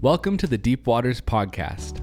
Welcome 0.00 0.36
to 0.36 0.46
the 0.46 0.56
Deep 0.56 0.86
Waters 0.86 1.20
Podcast. 1.20 2.00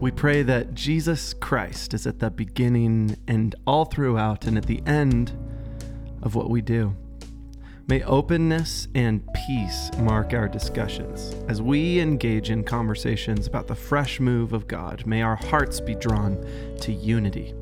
We 0.00 0.10
pray 0.10 0.42
that 0.42 0.74
Jesus 0.74 1.32
Christ 1.32 1.94
is 1.94 2.08
at 2.08 2.18
the 2.18 2.28
beginning 2.28 3.16
and 3.28 3.54
all 3.68 3.84
throughout 3.84 4.46
and 4.46 4.58
at 4.58 4.66
the 4.66 4.82
end 4.84 5.30
of 6.22 6.34
what 6.34 6.50
we 6.50 6.60
do. 6.60 6.96
May 7.86 8.02
openness 8.02 8.88
and 8.96 9.22
peace 9.32 9.92
mark 9.98 10.32
our 10.32 10.48
discussions. 10.48 11.36
As 11.46 11.62
we 11.62 12.00
engage 12.00 12.50
in 12.50 12.64
conversations 12.64 13.46
about 13.46 13.68
the 13.68 13.76
fresh 13.76 14.18
move 14.18 14.52
of 14.52 14.66
God, 14.66 15.06
may 15.06 15.22
our 15.22 15.36
hearts 15.36 15.78
be 15.78 15.94
drawn 15.94 16.44
to 16.80 16.92
unity. 16.92 17.54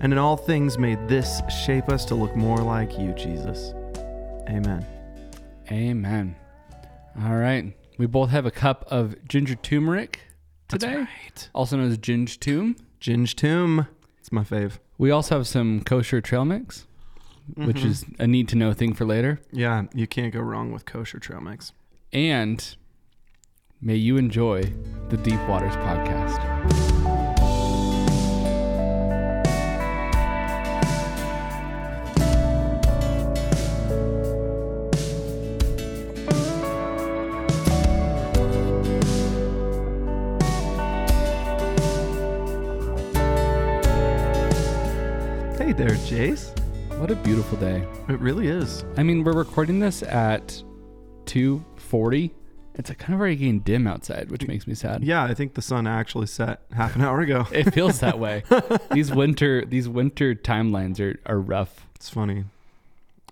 And 0.00 0.12
in 0.12 0.18
all 0.18 0.36
things, 0.36 0.76
may 0.76 0.96
this 1.06 1.40
shape 1.64 1.88
us 1.88 2.04
to 2.06 2.16
look 2.16 2.34
more 2.34 2.58
like 2.58 2.98
you, 2.98 3.12
Jesus. 3.12 3.74
Amen. 4.48 4.84
Amen. 5.70 6.34
All 7.22 7.36
right. 7.36 7.72
We 7.98 8.06
both 8.06 8.30
have 8.30 8.46
a 8.46 8.50
cup 8.50 8.84
of 8.88 9.16
ginger 9.28 9.54
turmeric 9.54 10.20
today, 10.68 10.96
right. 10.96 11.48
also 11.54 11.76
known 11.76 11.90
as 11.90 11.98
Ginge 11.98 12.38
Tomb. 12.38 12.76
Ginge 13.00 13.34
Tomb. 13.34 13.86
It's 14.18 14.32
my 14.32 14.44
fave. 14.44 14.78
We 14.98 15.10
also 15.10 15.36
have 15.36 15.46
some 15.46 15.82
kosher 15.82 16.20
trail 16.20 16.44
mix, 16.44 16.86
which 17.54 17.78
mm-hmm. 17.78 17.88
is 17.88 18.04
a 18.18 18.26
need 18.26 18.48
to 18.48 18.56
know 18.56 18.72
thing 18.72 18.94
for 18.94 19.04
later. 19.04 19.40
Yeah, 19.50 19.84
you 19.94 20.06
can't 20.06 20.32
go 20.32 20.40
wrong 20.40 20.72
with 20.72 20.84
kosher 20.84 21.18
trail 21.18 21.40
mix. 21.40 21.72
And 22.12 22.76
may 23.80 23.96
you 23.96 24.16
enjoy 24.16 24.72
the 25.08 25.16
Deep 25.16 25.40
Waters 25.48 25.74
Podcast. 25.76 27.11
Hey 45.72 45.78
there, 45.86 45.96
Jace. 45.96 46.52
What 46.98 47.10
a 47.10 47.16
beautiful 47.16 47.56
day. 47.56 47.82
It 48.10 48.20
really 48.20 48.48
is. 48.48 48.84
I 48.98 49.02
mean, 49.02 49.24
we're 49.24 49.32
recording 49.32 49.80
this 49.80 50.02
at 50.02 50.62
2:40. 51.24 52.30
It's 52.74 52.90
kind 52.90 53.14
of 53.14 53.20
already 53.20 53.36
getting 53.36 53.60
dim 53.60 53.86
outside, 53.86 54.30
which 54.30 54.46
makes 54.46 54.66
me 54.66 54.74
sad. 54.74 55.02
Yeah, 55.02 55.24
I 55.24 55.32
think 55.32 55.54
the 55.54 55.62
sun 55.62 55.86
actually 55.86 56.26
set 56.26 56.60
half 56.72 56.94
an 56.94 57.00
hour 57.00 57.22
ago. 57.22 57.46
It 57.52 57.72
feels 57.72 58.00
that 58.00 58.18
way. 58.18 58.42
these 58.92 59.10
winter 59.10 59.64
these 59.64 59.88
winter 59.88 60.34
timelines 60.34 61.00
are, 61.00 61.18
are 61.24 61.40
rough. 61.40 61.86
It's 61.94 62.10
funny. 62.10 62.44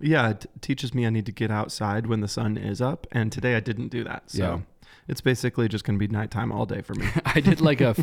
Yeah, 0.01 0.31
it 0.31 0.47
teaches 0.63 0.95
me 0.95 1.05
I 1.07 1.11
need 1.11 1.27
to 1.27 1.33
get 1.33 1.51
outside 1.51 2.07
when 2.07 2.21
the 2.23 2.29
sun 2.29 2.57
is 2.57 2.81
up, 2.81 3.07
and 3.13 3.31
today 3.31 3.55
I 3.55 3.61
didn't 3.61 3.89
do 3.89 4.03
that. 4.05 4.31
So 4.31 4.39
Yeah. 4.43 4.59
it's 5.09 5.21
basically 5.21 5.69
just 5.69 5.85
going 5.85 5.99
to 5.99 6.09
be 6.09 6.11
nighttime 6.11 6.53
all 6.53 6.65
day 6.65 6.81
for 6.81 6.95
me. 6.95 7.07
I 7.27 7.41
did 7.41 7.61
like 7.61 7.83
a 7.83 7.95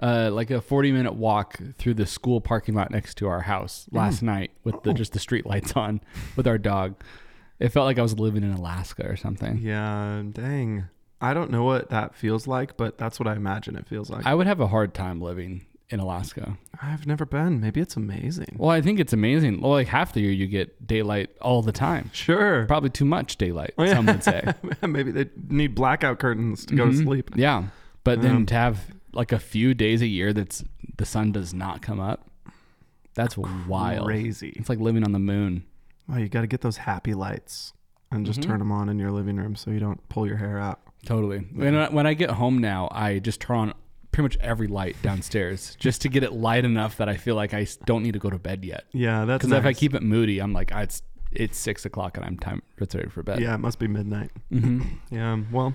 uh, 0.00 0.30
like 0.32 0.50
a 0.50 0.60
40 0.60 0.92
minute 0.92 1.14
walk 1.14 1.58
through 1.78 1.94
the 1.94 2.06
school 2.06 2.40
parking 2.40 2.74
lot 2.74 2.90
next 2.90 3.16
to 3.18 3.26
our 3.28 3.40
house 3.40 3.86
last 3.90 4.22
night 4.22 4.52
with 4.64 4.82
the 4.84 4.94
just 4.94 5.12
the 5.12 5.18
street 5.18 5.44
lights 5.46 5.72
on 5.72 6.00
with 6.36 6.46
our 6.46 6.58
dog. 6.58 6.94
It 7.58 7.70
felt 7.70 7.86
like 7.86 7.98
I 7.98 8.02
was 8.02 8.18
living 8.18 8.44
in 8.44 8.52
Alaska 8.52 9.04
or 9.08 9.16
something. 9.16 9.58
yeah, 9.58 10.22
dang. 10.32 10.84
I 11.20 11.34
don't 11.34 11.50
know 11.50 11.64
what 11.64 11.90
that 11.90 12.14
feels 12.14 12.46
like, 12.46 12.76
but 12.76 12.96
that's 12.96 13.18
what 13.18 13.26
I 13.26 13.34
imagine 13.34 13.74
it 13.74 13.88
feels 13.88 14.08
like. 14.08 14.24
I 14.24 14.34
would 14.36 14.46
have 14.46 14.60
a 14.60 14.68
hard 14.68 14.94
time 14.94 15.20
living 15.20 15.66
in 15.90 15.98
Alaska. 15.98 16.56
I've 16.80 17.06
never 17.08 17.26
been. 17.26 17.60
Maybe 17.60 17.80
it's 17.80 17.96
amazing. 17.96 18.54
Well, 18.56 18.70
I 18.70 18.80
think 18.80 19.00
it's 19.00 19.12
amazing. 19.12 19.60
Well, 19.60 19.72
like 19.72 19.88
half 19.88 20.12
the 20.12 20.20
year 20.20 20.30
you 20.30 20.46
get 20.46 20.86
daylight 20.86 21.30
all 21.40 21.62
the 21.62 21.72
time. 21.72 22.10
Sure. 22.12 22.66
Probably 22.66 22.90
too 22.90 23.04
much 23.06 23.36
daylight, 23.36 23.74
some 23.78 24.06
would 24.06 24.22
say. 24.22 24.44
Maybe 24.86 25.10
they 25.10 25.26
need 25.48 25.74
blackout 25.74 26.20
curtains 26.20 26.64
to 26.66 26.76
go 26.76 26.84
to 26.84 26.92
Mhm. 26.92 27.02
sleep. 27.02 27.30
Yeah. 27.34 27.64
But 28.04 28.22
then 28.22 28.36
Um, 28.36 28.46
to 28.46 28.54
have 28.54 28.80
like 29.18 29.32
a 29.32 29.38
few 29.38 29.74
days 29.74 30.00
a 30.00 30.06
year 30.06 30.32
that's 30.32 30.64
the 30.96 31.04
sun 31.04 31.32
does 31.32 31.52
not 31.52 31.82
come 31.82 32.00
up, 32.00 32.30
that's 33.14 33.36
wild. 33.36 34.06
Crazy. 34.06 34.52
It's 34.56 34.68
like 34.68 34.78
living 34.78 35.04
on 35.04 35.12
the 35.12 35.18
moon. 35.18 35.64
Oh, 36.10 36.16
you 36.16 36.28
got 36.28 36.40
to 36.42 36.46
get 36.46 36.60
those 36.62 36.78
happy 36.78 37.12
lights 37.14 37.72
and 38.10 38.24
just 38.24 38.40
Mhm. 38.40 38.44
turn 38.46 38.58
them 38.60 38.72
on 38.72 38.88
in 38.88 38.98
your 38.98 39.10
living 39.10 39.36
room 39.36 39.56
so 39.56 39.70
you 39.70 39.80
don't 39.80 40.08
pull 40.08 40.26
your 40.26 40.36
hair 40.38 40.58
out. 40.58 40.80
Totally. 41.04 41.38
When 41.52 41.74
I, 41.74 41.88
when 41.90 42.06
I 42.06 42.14
get 42.14 42.30
home 42.30 42.58
now, 42.58 42.88
I 42.92 43.18
just 43.18 43.40
turn 43.40 43.56
on 43.58 43.74
pretty 44.12 44.22
much 44.22 44.36
every 44.40 44.66
light 44.68 44.96
downstairs 45.02 45.76
just 45.80 46.00
to 46.02 46.08
get 46.08 46.22
it 46.22 46.32
light 46.32 46.64
enough 46.64 46.96
that 46.96 47.08
I 47.08 47.16
feel 47.16 47.34
like 47.34 47.52
I 47.52 47.66
don't 47.84 48.02
need 48.02 48.12
to 48.14 48.18
go 48.18 48.30
to 48.30 48.38
bed 48.38 48.64
yet. 48.64 48.84
Yeah, 48.92 49.24
that's 49.26 49.44
Because 49.44 49.58
if 49.58 49.64
I 49.66 49.72
keep 49.74 49.94
it 49.94 50.02
moody, 50.02 50.38
I'm 50.40 50.52
like, 50.52 50.70
ah, 50.74 50.80
it's 50.80 51.02
it's 51.30 51.58
six 51.58 51.84
o'clock 51.84 52.16
and 52.16 52.24
I'm 52.24 52.38
time 52.38 52.62
it's 52.78 52.94
ready 52.94 53.10
for 53.10 53.22
bed. 53.22 53.38
Yeah, 53.40 53.54
it 53.54 53.58
must 53.58 53.78
be 53.78 53.86
midnight. 53.86 54.30
hmm 54.50 54.80
Yeah. 55.10 55.38
Well, 55.52 55.74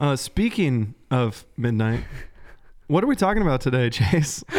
uh, 0.00 0.16
speaking 0.16 0.94
of 1.12 1.44
midnight, 1.56 2.02
what 2.90 3.04
are 3.04 3.06
we 3.06 3.16
talking 3.16 3.42
about 3.42 3.60
today, 3.60 3.88
Chase? 3.98 4.42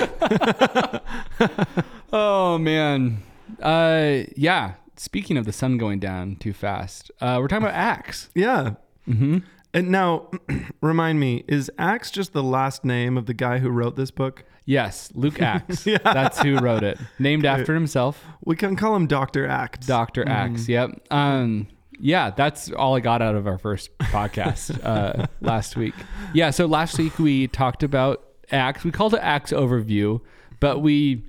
Oh 2.14 2.58
man. 2.58 3.24
Uh, 3.62 4.24
yeah. 4.36 4.74
Speaking 4.98 5.38
of 5.38 5.46
the 5.46 5.54
sun 5.54 5.78
going 5.78 6.00
down 6.00 6.36
too 6.36 6.52
fast, 6.54 7.10
uh, 7.22 7.38
we're 7.40 7.48
talking 7.48 7.64
about 7.64 7.76
Acts. 7.76 8.30
yeah. 8.36 8.74
Mm-hmm. 9.08 9.40
And 9.74 9.90
now, 9.90 10.30
remind 10.82 11.20
me, 11.22 11.46
is 11.48 11.72
Axe 11.80 12.12
just 12.12 12.34
the 12.34 12.44
last 12.44 12.84
name 12.84 13.18
of 13.18 13.26
the 13.26 13.34
guy 13.34 13.60
who 13.60 13.70
wrote 13.70 13.96
this 13.96 14.12
book? 14.12 14.44
Yes, 14.66 15.10
Luke 15.16 15.42
Axe. 15.42 15.86
Yeah. 15.88 15.98
That's 16.04 16.40
who 16.42 16.58
wrote 16.60 16.84
it. 16.84 17.00
Named 17.18 17.46
after 17.46 17.74
himself, 17.74 18.24
We 18.44 18.56
can 18.58 18.76
call 18.76 18.96
him 18.96 19.08
Doctor 19.08 19.48
Axe. 19.48 19.88
Dr. 19.88 20.28
Axe. 20.28 20.68
Yep. 20.68 21.08
Um 21.12 21.68
yeah, 22.02 22.32
that's 22.32 22.72
all 22.72 22.96
I 22.96 23.00
got 23.00 23.22
out 23.22 23.36
of 23.36 23.48
our 23.48 23.58
first 23.58 23.96
podcast 24.00 24.84
uh, 24.84 25.28
last 25.42 25.76
week. 25.76 25.94
Yeah, 26.34 26.50
so 26.50 26.66
last 26.66 26.98
week 26.98 27.20
we 27.20 27.48
talked 27.48 27.84
about 27.84 28.24
Acts. 28.52 28.84
We 28.84 28.92
called 28.92 29.14
it 29.14 29.20
Acts 29.22 29.52
overview, 29.52 30.20
but 30.60 30.80
we 30.80 31.24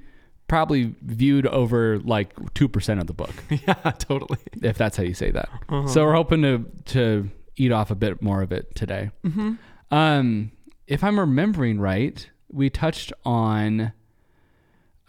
probably 0.48 0.94
viewed 1.02 1.46
over 1.46 1.98
like 2.00 2.34
2% 2.34 3.00
of 3.00 3.06
the 3.06 3.12
book, 3.12 3.32
yeah, 3.50 3.74
totally. 3.98 4.38
if 4.62 4.78
that's 4.78 4.96
how 4.96 5.02
you 5.02 5.14
say 5.14 5.30
that. 5.30 5.48
Uh-huh. 5.68 5.86
So 5.88 6.04
we're 6.04 6.14
hoping 6.14 6.42
to 6.42 6.64
to 6.86 7.30
eat 7.56 7.70
off 7.70 7.90
a 7.90 7.94
bit 7.94 8.22
more 8.22 8.42
of 8.42 8.50
it 8.50 8.74
today. 8.74 9.10
Mm-hmm. 9.24 9.52
Um, 9.90 10.52
if 10.86 11.04
I'm 11.04 11.20
remembering 11.20 11.80
right, 11.80 12.28
we 12.50 12.70
touched 12.70 13.12
on. 13.24 13.92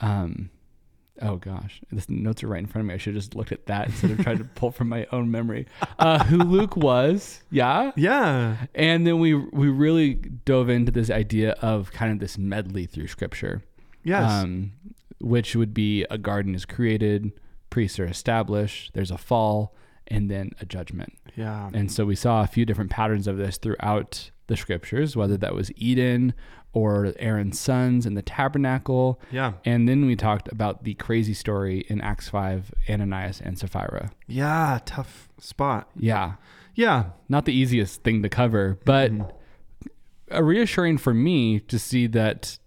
Um, 0.02 0.50
oh 1.24 1.38
gosh, 1.38 1.82
the 1.92 2.04
notes 2.10 2.44
are 2.44 2.48
right 2.48 2.60
in 2.60 2.66
front 2.68 2.84
of 2.84 2.88
me. 2.90 2.94
I 2.94 2.98
should 2.98 3.16
have 3.16 3.24
just 3.24 3.36
looked 3.36 3.52
at 3.52 3.66
that 3.68 3.88
instead 3.88 4.12
of 4.12 4.20
trying 4.20 4.38
to 4.40 4.44
pull 4.44 4.72
from 4.72 4.90
my 4.90 5.08
own 5.12 5.32
memory. 5.32 5.66
Uh, 5.98 6.24
who 6.26 6.38
Luke 6.38 6.76
was, 6.78 7.42
yeah, 7.50 7.92
Yeah. 7.96 8.58
and 8.76 9.08
then 9.08 9.20
we 9.20 9.34
we 9.34 9.70
really 9.70 10.14
dove 10.16 10.70
into 10.70 10.92
this 10.92 11.10
idea 11.10 11.52
of 11.62 11.92
kind 11.92 12.12
of 12.12 12.20
this 12.20 12.38
medley 12.38 12.86
through 12.86 13.08
Scripture, 13.08 13.64
Yes. 14.04 14.30
um, 14.32 14.74
which 15.20 15.56
would 15.56 15.74
be 15.74 16.06
a 16.10 16.18
garden 16.18 16.54
is 16.56 16.66
created, 16.66 17.32
priests 17.70 18.00
are 18.00 18.06
established, 18.06 18.94
there's 18.94 19.12
a 19.12 19.18
fall, 19.18 19.74
and 20.08 20.30
then 20.30 20.52
a 20.60 20.66
judgment. 20.66 21.14
yeah. 21.36 21.70
And 21.74 21.92
so 21.92 22.06
we 22.06 22.16
saw 22.16 22.44
a 22.44 22.48
few 22.48 22.66
different 22.66 22.92
patterns 22.92 23.26
of 23.28 23.38
this 23.38 23.58
throughout 23.58 24.30
the 24.48 24.58
scriptures, 24.58 25.16
whether 25.16 25.38
that 25.38 25.56
was 25.56 25.72
Eden 25.78 26.34
or 26.74 27.14
Aaron's 27.20 27.60
sons 27.60 28.06
in 28.06 28.16
the 28.16 28.22
tabernacle. 28.24 29.20
Yeah. 29.32 29.54
And 29.64 29.88
then 29.88 30.06
we 30.06 30.16
talked 30.16 30.52
about 30.52 30.84
the 30.84 30.96
crazy 30.96 31.34
story 31.36 31.86
in 31.88 32.02
Acts 32.02 32.30
5, 32.30 32.74
Ananias 32.90 33.40
and 33.42 33.58
Sapphira. 33.58 34.12
Yeah. 34.28 34.80
Tough 34.86 35.30
spot. 35.40 35.90
Yeah, 35.96 36.34
Yeah. 36.76 37.12
not 37.30 37.46
the 37.46 37.54
easiest 37.54 38.02
thing 38.04 38.24
to 38.24 38.30
cover, 38.30 38.80
but 38.86 39.12
a 40.30 40.44
reassuring 40.44 40.98
for 40.98 41.14
me 41.14 41.60
to 41.60 41.78
see 41.78 42.08
that 42.08 42.58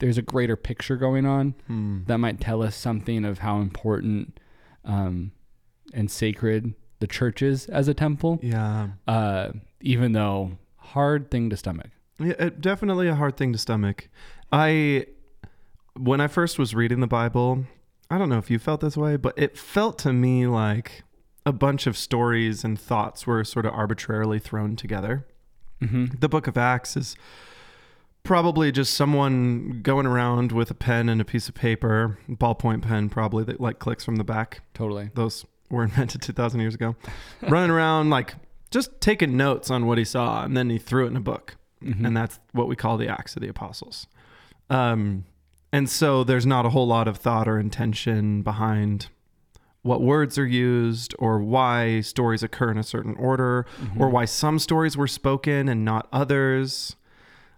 there's 0.00 0.18
a 0.18 0.22
greater 0.22 0.56
picture 0.56 0.96
going 0.96 1.24
on 1.24 1.54
Hmm. 1.68 2.00
that 2.06 2.18
might 2.18 2.40
tell 2.40 2.60
us 2.62 2.74
something 2.74 3.24
of 3.24 3.38
how 3.38 3.60
important 3.60 4.38
um, 4.84 5.30
and 5.94 6.10
sacred 6.10 6.74
the 6.98 7.06
church 7.06 7.40
is 7.40 7.66
as 7.66 7.86
a 7.88 7.94
temple. 7.94 8.40
Yeah. 8.42 8.88
uh, 9.06 9.50
even 9.80 10.12
though 10.12 10.58
hard 10.76 11.30
thing 11.30 11.50
to 11.50 11.56
stomach. 11.56 11.90
Yeah, 12.18 12.34
it, 12.38 12.60
definitely 12.60 13.08
a 13.08 13.14
hard 13.14 13.36
thing 13.36 13.52
to 13.52 13.58
stomach. 13.58 14.08
I, 14.52 15.06
when 15.96 16.20
I 16.20 16.28
first 16.28 16.58
was 16.58 16.74
reading 16.74 17.00
the 17.00 17.06
Bible, 17.06 17.64
I 18.10 18.18
don't 18.18 18.28
know 18.28 18.38
if 18.38 18.50
you 18.50 18.58
felt 18.58 18.80
this 18.80 18.96
way, 18.96 19.16
but 19.16 19.34
it 19.36 19.58
felt 19.58 19.98
to 20.00 20.12
me 20.12 20.46
like 20.46 21.02
a 21.46 21.52
bunch 21.52 21.86
of 21.86 21.96
stories 21.96 22.64
and 22.64 22.78
thoughts 22.78 23.26
were 23.26 23.44
sort 23.44 23.66
of 23.66 23.74
arbitrarily 23.74 24.38
thrown 24.38 24.76
together. 24.76 25.26
Mm-hmm. 25.82 26.06
The 26.20 26.28
book 26.28 26.46
of 26.46 26.56
Acts 26.56 26.96
is 26.96 27.16
probably 28.22 28.72
just 28.72 28.94
someone 28.94 29.80
going 29.82 30.06
around 30.06 30.52
with 30.52 30.70
a 30.70 30.74
pen 30.74 31.08
and 31.08 31.20
a 31.20 31.24
piece 31.24 31.48
of 31.48 31.54
paper, 31.54 32.18
ballpoint 32.28 32.82
pen, 32.82 33.08
probably 33.08 33.44
that 33.44 33.60
like 33.60 33.78
clicks 33.78 34.04
from 34.04 34.16
the 34.16 34.24
back. 34.24 34.62
Totally. 34.72 35.10
Those 35.14 35.44
were 35.70 35.82
invented 35.84 36.22
2,000 36.22 36.60
years 36.60 36.74
ago. 36.74 36.96
running 37.42 37.70
around 37.70 38.10
like 38.10 38.34
just 38.70 39.00
taking 39.00 39.36
notes 39.36 39.70
on 39.70 39.86
what 39.86 39.98
he 39.98 40.04
saw, 40.04 40.44
and 40.44 40.56
then 40.56 40.70
he 40.70 40.78
threw 40.78 41.04
it 41.04 41.08
in 41.08 41.16
a 41.16 41.20
book 41.20 41.56
Mhm. 41.84 42.06
and 42.06 42.16
that's 42.16 42.40
what 42.52 42.66
we 42.68 42.76
call 42.76 42.96
the 42.96 43.08
Acts 43.08 43.36
of 43.36 43.42
the 43.42 43.48
Apostles. 43.48 44.06
Um, 44.70 45.24
and 45.72 45.88
so 45.90 46.24
there's 46.24 46.46
not 46.46 46.64
a 46.66 46.70
whole 46.70 46.86
lot 46.86 47.06
of 47.08 47.16
thought 47.18 47.46
or 47.48 47.58
intention 47.58 48.42
behind 48.42 49.08
what 49.82 50.00
words 50.00 50.38
are 50.38 50.46
used 50.46 51.14
or 51.18 51.38
why 51.40 52.00
stories 52.00 52.42
occur 52.42 52.70
in 52.70 52.78
a 52.78 52.82
certain 52.82 53.14
order 53.16 53.66
or 53.98 54.08
why 54.08 54.24
some 54.24 54.58
stories 54.58 54.96
were 54.96 55.06
spoken 55.08 55.68
and 55.68 55.84
not 55.84 56.08
others. 56.12 56.96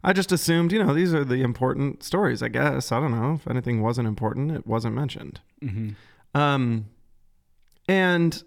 I 0.03 0.13
just 0.13 0.33
assumed, 0.33 0.73
you 0.73 0.83
know, 0.83 0.93
these 0.93 1.15
are 1.15 1.25
the 1.25 1.43
important 1.43 2.03
stories, 2.03 2.43
I 2.43 2.49
guess. 2.49 2.91
I 2.91 2.99
don't 3.01 3.13
know. 3.13 3.35
If 3.35 3.47
anything 3.49 3.81
wasn't 3.81 4.09
important, 4.09 4.51
it 4.51 4.67
wasn't 4.67 4.95
mentioned. 4.97 5.41
hmm 5.63 5.91
Um, 6.35 6.87
and 7.89 8.43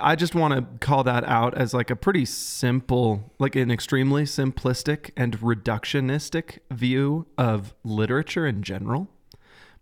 I 0.00 0.16
just 0.16 0.34
want 0.34 0.54
to 0.54 0.86
call 0.86 1.04
that 1.04 1.24
out 1.24 1.56
as 1.56 1.74
like 1.74 1.90
a 1.90 1.96
pretty 1.96 2.24
simple, 2.24 3.32
like 3.38 3.56
an 3.56 3.70
extremely 3.70 4.24
simplistic 4.24 5.10
and 5.16 5.38
reductionistic 5.38 6.58
view 6.70 7.26
of 7.38 7.74
literature 7.82 8.46
in 8.46 8.62
general. 8.62 9.08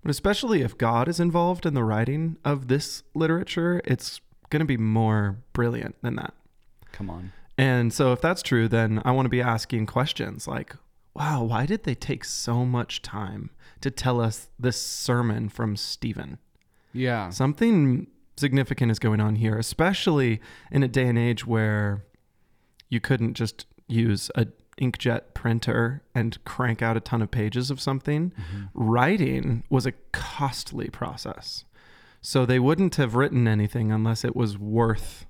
But 0.03 0.11
especially 0.11 0.63
if 0.63 0.77
God 0.77 1.09
is 1.09 1.21
involved 1.21 1.65
in 1.65 1.75
the 1.75 1.85
writing 1.85 2.37
of 2.45 2.69
this 2.69 3.03
literature, 3.15 3.81
it's 3.85 4.21
going 4.51 4.61
to 4.61 4.67
be 4.67 4.77
more 4.77 5.39
brilliant 5.53 5.97
than 6.03 6.17
that. 6.17 6.35
Come 6.93 7.09
on. 7.09 7.33
And 7.57 7.93
so, 7.93 8.13
if 8.13 8.21
that's 8.21 8.43
true, 8.43 8.67
then 8.69 9.01
I 9.05 9.13
want 9.13 9.27
to 9.27 9.31
be 9.31 9.43
asking 9.43 9.87
questions 9.87 10.49
like, 10.49 10.75
wow, 11.15 11.45
why 11.45 11.67
did 11.67 11.85
they 11.85 11.95
take 11.95 12.25
so 12.25 12.65
much 12.65 13.03
time 13.03 13.51
to 13.81 13.91
tell 13.91 14.21
us 14.21 14.49
this 14.59 14.81
sermon 14.81 15.49
from 15.49 15.77
Stephen? 15.77 16.39
Yeah. 16.93 17.31
Something 17.31 18.09
significant 18.37 18.91
is 18.91 18.99
going 18.99 19.21
on 19.21 19.37
here, 19.37 19.59
especially 19.59 20.41
in 20.71 20.83
a 20.83 20.89
day 20.89 21.07
and 21.07 21.19
age 21.19 21.47
where 21.47 22.05
you 22.89 23.01
couldn't 23.01 23.35
just 23.35 23.67
use 23.89 24.31
a 24.35 24.47
inkjet 24.81 25.35
printer 25.35 26.03
and 26.15 26.43
crank 26.45 26.81
out 26.83 26.97
a 26.97 27.01
ton 27.01 27.21
of 27.23 27.31
pages 27.31 27.71
of 27.71 27.81
something. 27.81 28.31
Mm-hmm. 28.31 28.65
Writing 28.75 29.65
was 29.69 29.87
a 29.87 29.93
costly 30.13 30.89
process. 30.89 31.65
So 32.21 32.47
they 32.47 32.59
wouldn't 32.59 32.97
have 32.97 33.15
written 33.15 33.47
anything 33.47 33.93
unless 33.93 34.25
it 34.25 34.35
was 34.35 34.57
worth 34.59 35.27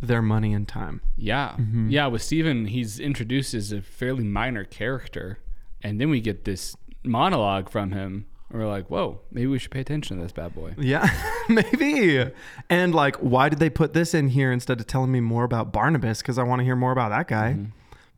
their 0.00 0.22
money 0.22 0.52
and 0.52 0.68
time. 0.68 1.00
Yeah. 1.16 1.56
Mhm. 1.58 1.90
Yeah. 1.90 2.06
With 2.08 2.22
Stephen, 2.22 2.66
he's 2.66 3.00
introduced 3.00 3.54
as 3.54 3.72
a 3.72 3.80
fairly 3.80 4.24
minor 4.24 4.64
character. 4.64 5.38
And 5.82 6.00
then 6.00 6.10
we 6.10 6.20
get 6.20 6.44
this 6.44 6.76
monologue 7.02 7.70
from 7.70 7.92
him. 7.92 8.26
And 8.50 8.60
we're 8.60 8.68
like, 8.68 8.86
whoa, 8.88 9.20
maybe 9.32 9.48
we 9.48 9.58
should 9.58 9.72
pay 9.72 9.80
attention 9.80 10.18
to 10.18 10.22
this 10.22 10.32
bad 10.32 10.54
boy. 10.54 10.74
Yeah, 10.78 11.08
maybe. 11.48 12.30
And 12.70 12.94
like, 12.94 13.16
why 13.16 13.48
did 13.48 13.58
they 13.58 13.70
put 13.70 13.92
this 13.92 14.14
in 14.14 14.28
here 14.28 14.52
instead 14.52 14.78
of 14.80 14.86
telling 14.86 15.10
me 15.10 15.20
more 15.20 15.42
about 15.44 15.72
Barnabas? 15.72 16.22
Because 16.22 16.38
I 16.38 16.44
want 16.44 16.60
to 16.60 16.64
hear 16.64 16.76
more 16.76 16.92
about 16.92 17.08
that 17.10 17.26
guy. 17.28 17.54
Mhm. 17.54 17.72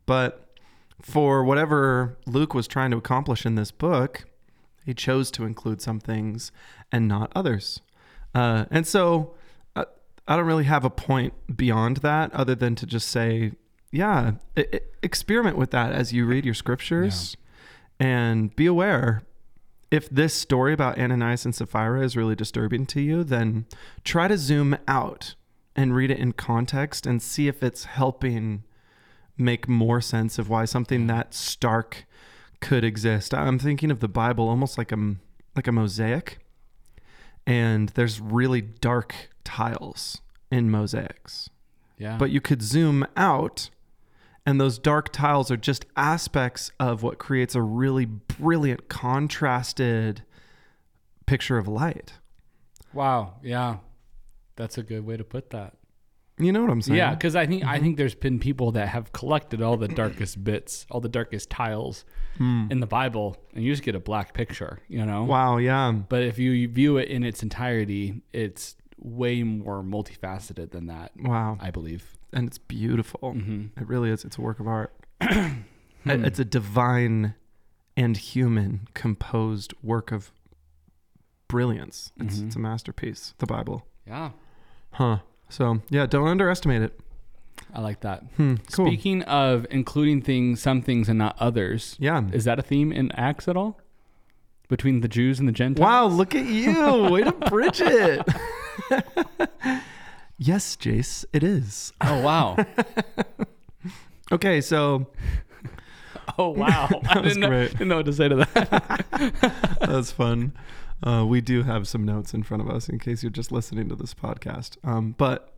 But 0.05 0.45
for 1.01 1.43
whatever 1.43 2.17
Luke 2.27 2.53
was 2.53 2.67
trying 2.67 2.91
to 2.91 2.97
accomplish 2.97 3.45
in 3.45 3.55
this 3.55 3.71
book, 3.71 4.25
he 4.85 4.93
chose 4.93 5.31
to 5.31 5.45
include 5.45 5.81
some 5.81 5.99
things 5.99 6.51
and 6.91 7.07
not 7.07 7.31
others. 7.35 7.81
Uh, 8.35 8.65
and 8.69 8.85
so 8.85 9.33
uh, 9.75 9.85
I 10.27 10.35
don't 10.35 10.45
really 10.45 10.63
have 10.65 10.85
a 10.85 10.89
point 10.89 11.33
beyond 11.55 11.97
that 11.97 12.31
other 12.33 12.53
than 12.55 12.75
to 12.75 12.85
just 12.85 13.07
say, 13.07 13.53
yeah, 13.91 14.33
experiment 15.01 15.57
with 15.57 15.71
that 15.71 15.91
as 15.91 16.13
you 16.13 16.25
read 16.25 16.45
your 16.45 16.53
scriptures 16.53 17.35
and 17.99 18.55
be 18.55 18.65
aware. 18.67 19.23
If 19.91 20.09
this 20.09 20.33
story 20.33 20.73
about 20.73 20.99
Ananias 20.99 21.45
and 21.45 21.55
Sapphira 21.55 22.01
is 22.03 22.15
really 22.15 22.35
disturbing 22.35 22.85
to 22.87 23.01
you, 23.01 23.23
then 23.23 23.65
try 24.03 24.27
to 24.27 24.37
zoom 24.37 24.77
out 24.87 25.35
and 25.75 25.95
read 25.95 26.11
it 26.11 26.19
in 26.19 26.33
context 26.33 27.05
and 27.05 27.21
see 27.21 27.47
if 27.47 27.63
it's 27.63 27.85
helping 27.85 28.63
make 29.37 29.67
more 29.67 30.01
sense 30.01 30.37
of 30.37 30.49
why 30.49 30.65
something 30.65 31.07
that 31.07 31.33
stark 31.33 32.05
could 32.59 32.83
exist. 32.83 33.33
I'm 33.33 33.57
thinking 33.57 33.89
of 33.89 33.99
the 33.99 34.07
Bible 34.07 34.49
almost 34.49 34.77
like 34.77 34.91
a 34.91 35.15
like 35.55 35.67
a 35.67 35.71
mosaic, 35.71 36.39
and 37.47 37.89
there's 37.89 38.19
really 38.19 38.61
dark 38.61 39.29
tiles 39.43 40.21
in 40.51 40.69
mosaics. 40.69 41.49
Yeah. 41.97 42.17
But 42.17 42.31
you 42.31 42.41
could 42.41 42.61
zoom 42.61 43.05
out, 43.17 43.69
and 44.49 44.59
those 44.59 44.79
dark 44.79 45.11
tiles 45.13 45.51
are 45.51 45.57
just 45.57 45.85
aspects 45.95 46.71
of 46.79 47.03
what 47.03 47.19
creates 47.19 47.53
a 47.55 47.61
really 47.61 48.05
brilliant 48.05 48.89
contrasted 48.89 50.23
picture 51.25 51.57
of 51.57 51.67
light. 51.67 52.13
wow. 52.93 53.35
Yeah. 53.43 53.77
That's 54.55 54.77
a 54.77 54.83
good 54.83 55.05
way 55.05 55.15
to 55.15 55.23
put 55.23 55.51
that. 55.51 55.75
You 56.37 56.51
know 56.51 56.61
what 56.61 56.69
I'm 56.69 56.81
saying? 56.81 56.97
Yeah, 56.97 57.13
because 57.13 57.35
I 57.35 57.45
think 57.45 57.63
I 57.63 57.75
Mm-hmm. 57.75 57.83
think 57.83 57.97
there's 57.97 58.15
been 58.15 58.39
people 58.39 58.71
that 58.73 58.87
have 58.89 59.11
collected 59.13 59.61
all 59.61 59.77
the 59.77 59.87
darkest 59.87 60.43
bits, 60.43 60.85
all 60.89 60.99
the 61.01 61.09
darkest 61.09 61.49
tiles 61.49 62.03
Hmm. 62.37 62.67
in 62.71 62.79
the 62.79 62.87
Bible, 62.87 63.37
and 63.53 63.63
you 63.63 63.71
just 63.71 63.83
get 63.83 63.95
a 63.95 63.99
black 63.99 64.33
picture, 64.33 64.79
you 64.89 65.05
know. 65.05 65.23
Wow. 65.25 65.57
Yeah. 65.57 65.91
But 65.91 66.23
if 66.23 66.39
you 66.39 66.67
view 66.67 66.97
it 66.97 67.07
in 67.09 67.23
its 67.23 67.43
entirety, 67.43 68.21
it's 68.33 68.75
way 68.97 69.43
more 69.43 69.81
multifaceted 69.83 70.71
than 70.71 70.87
that. 70.87 71.11
Wow. 71.17 71.57
I 71.61 71.71
believe. 71.71 72.17
And 72.33 72.47
it's 72.47 72.57
beautiful. 72.57 73.33
hmm 73.33 73.67
It 73.79 73.87
really 73.87 74.09
is. 74.09 74.23
It's 74.25 74.37
a 74.37 74.41
work 74.41 74.59
of 74.59 74.67
art. 74.67 74.93
Hmm. 76.05 76.23
It's 76.23 76.39
a 76.39 76.45
divine 76.45 77.35
and 77.97 78.15
human 78.15 78.87
composed 78.93 79.73
work 79.83 80.13
of 80.13 80.31
brilliance. 81.49 82.13
It's, 82.17 82.39
Mhm. 82.39 82.45
it's 82.47 82.55
a 82.55 82.59
masterpiece, 82.59 83.33
the 83.39 83.45
Bible. 83.45 83.85
Yeah, 84.07 84.31
Huh. 84.91 85.19
So, 85.49 85.81
yeah, 85.89 86.05
don't 86.05 86.27
underestimate 86.27 86.81
it. 86.83 86.97
I 87.73 87.81
like 87.81 87.99
that. 87.99 88.23
Hmm. 88.37 88.55
Cool. 88.71 88.87
Speaking 88.87 89.23
of 89.23 89.67
including 89.69 90.21
things, 90.21 90.61
some 90.61 90.81
things 90.81 91.09
and 91.09 91.19
not 91.19 91.35
others, 91.37 91.97
yeah. 91.99 92.23
is 92.31 92.45
that 92.45 92.57
a 92.59 92.61
theme 92.61 92.93
in 92.93 93.11
Acts 93.11 93.49
at 93.49 93.57
all? 93.57 93.77
Between 94.69 95.01
the 95.01 95.09
Jews 95.09 95.37
and 95.39 95.47
the 95.49 95.51
Gentiles? 95.51 95.83
Wow, 95.85 96.05
look 96.07 96.33
at 96.33 96.45
you. 96.45 97.09
Way 97.11 97.23
to 97.25 97.31
bridge 97.33 97.81
it. 97.83 98.25
yes, 100.39 100.75
Jace, 100.75 101.25
it 101.33 101.43
is. 101.43 101.93
Oh 102.01 102.21
wow! 102.21 102.57
Okay, 104.31 104.61
so 104.61 105.07
Oh 106.37 106.49
wow! 106.49 106.87
I 107.09 107.19
was 107.19 107.33
didn't 107.33 107.39
know, 107.41 107.47
great. 107.49 107.71
didn't 107.71 107.87
know 107.87 107.97
what 107.97 108.05
to 108.05 108.13
say 108.13 108.29
to 108.29 108.35
that. 108.35 109.77
that's 109.81 110.11
fun. 110.11 110.53
Uh, 111.01 111.25
we 111.27 111.41
do 111.41 111.63
have 111.63 111.87
some 111.87 112.03
notes 112.05 112.33
in 112.33 112.43
front 112.43 112.61
of 112.61 112.69
us 112.69 112.89
in 112.89 112.99
case 112.99 113.23
you're 113.23 113.31
just 113.31 113.51
listening 113.51 113.89
to 113.89 113.95
this 113.95 114.13
podcast. 114.13 114.77
Um, 114.83 115.15
but 115.17 115.53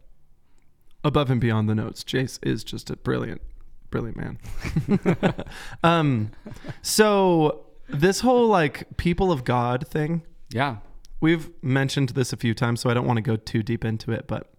above 1.04 1.30
and 1.30 1.42
beyond 1.42 1.68
the 1.68 1.76
notes, 1.76 2.04
Jace 2.04 2.40
is 2.44 2.64
just 2.64 2.90
a 2.90 2.96
brilliant, 2.96 3.42
brilliant 3.90 4.18
man. 4.18 4.40
um, 5.84 6.32
so 6.82 7.66
this 7.90 8.22
whole 8.22 8.48
like 8.48 8.86
people 8.98 9.32
of 9.32 9.44
God 9.44 9.86
thing, 9.88 10.22
yeah. 10.52 10.78
we've 11.20 11.50
mentioned 11.62 12.10
this 12.10 12.32
a 12.32 12.38
few 12.38 12.54
times, 12.54 12.80
so 12.82 12.90
I 12.90 12.94
don't 12.94 13.08
want 13.08 13.18
to 13.18 13.22
go 13.24 13.36
too 13.36 13.64
deep 13.64 13.84
into 13.84 14.12
it. 14.12 14.28
But 14.28 14.50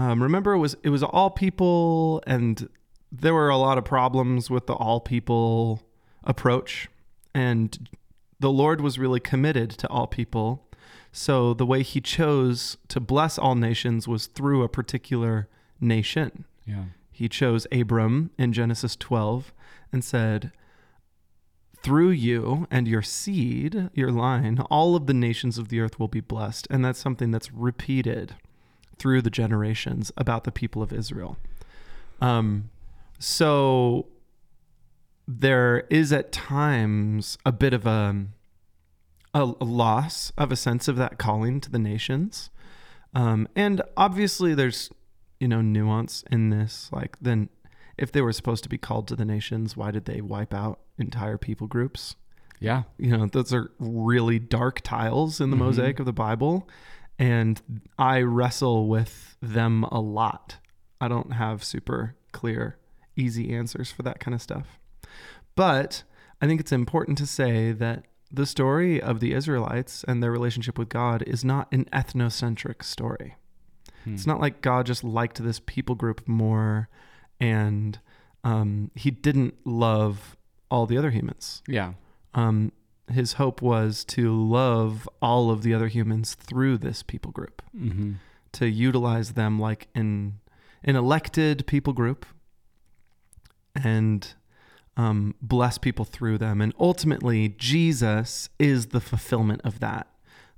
um, 0.00 0.22
remember, 0.22 0.54
it 0.54 0.58
was 0.58 0.76
it 0.82 0.88
was 0.88 1.02
all 1.02 1.28
people, 1.28 2.22
and 2.26 2.70
there 3.12 3.34
were 3.34 3.50
a 3.50 3.58
lot 3.58 3.76
of 3.76 3.84
problems 3.84 4.48
with 4.48 4.66
the 4.66 4.72
all 4.72 4.98
people 4.98 5.82
approach, 6.24 6.88
and 7.34 7.90
the 8.38 8.50
Lord 8.50 8.80
was 8.80 8.98
really 8.98 9.20
committed 9.20 9.68
to 9.72 9.88
all 9.88 10.06
people. 10.06 10.66
So 11.12 11.52
the 11.52 11.66
way 11.66 11.82
He 11.82 12.00
chose 12.00 12.78
to 12.88 12.98
bless 12.98 13.36
all 13.38 13.54
nations 13.54 14.08
was 14.08 14.24
through 14.26 14.62
a 14.62 14.70
particular 14.70 15.48
nation. 15.82 16.46
Yeah. 16.64 16.84
He 17.10 17.28
chose 17.28 17.66
Abram 17.70 18.30
in 18.38 18.54
Genesis 18.54 18.96
12 18.96 19.52
and 19.92 20.02
said, 20.02 20.50
Through 21.82 22.10
you 22.10 22.66
and 22.70 22.88
your 22.88 23.02
seed, 23.02 23.90
your 23.92 24.10
line, 24.10 24.60
all 24.70 24.96
of 24.96 25.06
the 25.06 25.12
nations 25.12 25.58
of 25.58 25.68
the 25.68 25.80
earth 25.80 26.00
will 26.00 26.08
be 26.08 26.20
blessed. 26.20 26.66
And 26.70 26.82
that's 26.82 26.98
something 26.98 27.30
that's 27.30 27.52
repeated 27.52 28.36
through 29.00 29.22
the 29.22 29.30
generations 29.30 30.12
about 30.16 30.44
the 30.44 30.52
people 30.52 30.80
of 30.82 30.92
Israel. 30.92 31.36
Um, 32.20 32.70
so 33.18 34.06
there 35.26 35.86
is 35.90 36.12
at 36.12 36.32
times 36.32 37.38
a 37.44 37.52
bit 37.52 37.72
of 37.72 37.86
a, 37.86 38.26
a, 39.34 39.42
a 39.60 39.64
loss 39.64 40.32
of 40.36 40.52
a 40.52 40.56
sense 40.56 40.88
of 40.88 40.96
that 40.96 41.18
calling 41.18 41.60
to 41.60 41.70
the 41.70 41.78
nations. 41.78 42.50
Um, 43.14 43.48
and 43.56 43.82
obviously, 43.96 44.54
there's 44.54 44.90
you 45.40 45.48
know 45.48 45.62
nuance 45.62 46.22
in 46.30 46.50
this 46.50 46.90
like 46.92 47.16
then 47.18 47.48
if 47.96 48.12
they 48.12 48.20
were 48.20 48.32
supposed 48.32 48.62
to 48.62 48.68
be 48.68 48.76
called 48.76 49.08
to 49.08 49.16
the 49.16 49.24
nations 49.24 49.74
why 49.74 49.90
did 49.90 50.04
they 50.04 50.20
wipe 50.20 50.52
out 50.52 50.80
entire 50.98 51.38
people 51.38 51.66
groups 51.66 52.14
Yeah. 52.60 52.82
you 52.98 53.16
know 53.16 53.24
those 53.26 53.50
are 53.54 53.70
really 53.78 54.38
dark 54.38 54.82
tiles 54.82 55.40
in 55.40 55.48
the 55.48 55.56
Mhm. 55.56 55.60
mosaic 55.60 55.98
of 55.98 56.04
the 56.04 56.12
bible 56.12 56.68
and 57.20 57.62
i 57.98 58.20
wrestle 58.20 58.88
with 58.88 59.36
them 59.40 59.84
a 59.84 60.00
lot 60.00 60.56
i 61.00 61.06
don't 61.06 61.34
have 61.34 61.62
super 61.62 62.16
clear 62.32 62.76
easy 63.16 63.52
answers 63.54 63.92
for 63.92 64.02
that 64.02 64.18
kind 64.18 64.34
of 64.34 64.42
stuff 64.42 64.78
but 65.54 66.02
i 66.42 66.46
think 66.46 66.60
it's 66.60 66.72
important 66.72 67.16
to 67.18 67.26
say 67.26 67.70
that 67.70 68.04
the 68.32 68.46
story 68.46 69.00
of 69.00 69.20
the 69.20 69.34
israelites 69.34 70.04
and 70.08 70.22
their 70.22 70.32
relationship 70.32 70.78
with 70.78 70.88
god 70.88 71.22
is 71.26 71.44
not 71.44 71.68
an 71.72 71.84
ethnocentric 71.92 72.82
story 72.82 73.36
Hmm. 74.04 74.14
it's 74.14 74.26
not 74.26 74.40
like 74.40 74.62
God 74.62 74.86
just 74.86 75.04
liked 75.04 75.42
this 75.42 75.60
people 75.66 75.94
group 75.94 76.26
more 76.26 76.88
and 77.38 77.98
um, 78.44 78.90
he 78.94 79.10
didn't 79.10 79.54
love 79.66 80.38
all 80.70 80.86
the 80.86 80.96
other 80.96 81.10
humans. 81.10 81.62
Yeah. 81.68 81.92
Um, 82.34 82.72
his 83.12 83.34
hope 83.34 83.60
was 83.62 84.04
to 84.04 84.32
love 84.34 85.08
all 85.20 85.50
of 85.50 85.62
the 85.62 85.74
other 85.74 85.88
humans 85.88 86.34
through 86.34 86.78
this 86.78 87.02
people 87.02 87.32
group, 87.32 87.62
Mm-hmm. 87.76 88.12
to 88.52 88.66
utilize 88.68 89.32
them 89.32 89.58
like 89.58 89.88
an 89.94 90.40
an 90.82 90.96
elected 90.96 91.66
people 91.66 91.92
group, 91.92 92.24
and 93.74 94.34
um, 94.96 95.34
bless 95.40 95.78
people 95.78 96.04
through 96.04 96.38
them. 96.38 96.60
And 96.60 96.72
ultimately, 96.78 97.50
Jesus 97.58 98.48
is 98.58 98.86
the 98.86 99.00
fulfillment 99.00 99.60
of 99.64 99.80
that, 99.80 100.06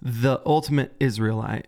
the 0.00 0.40
ultimate 0.46 0.94
Israelite 1.00 1.66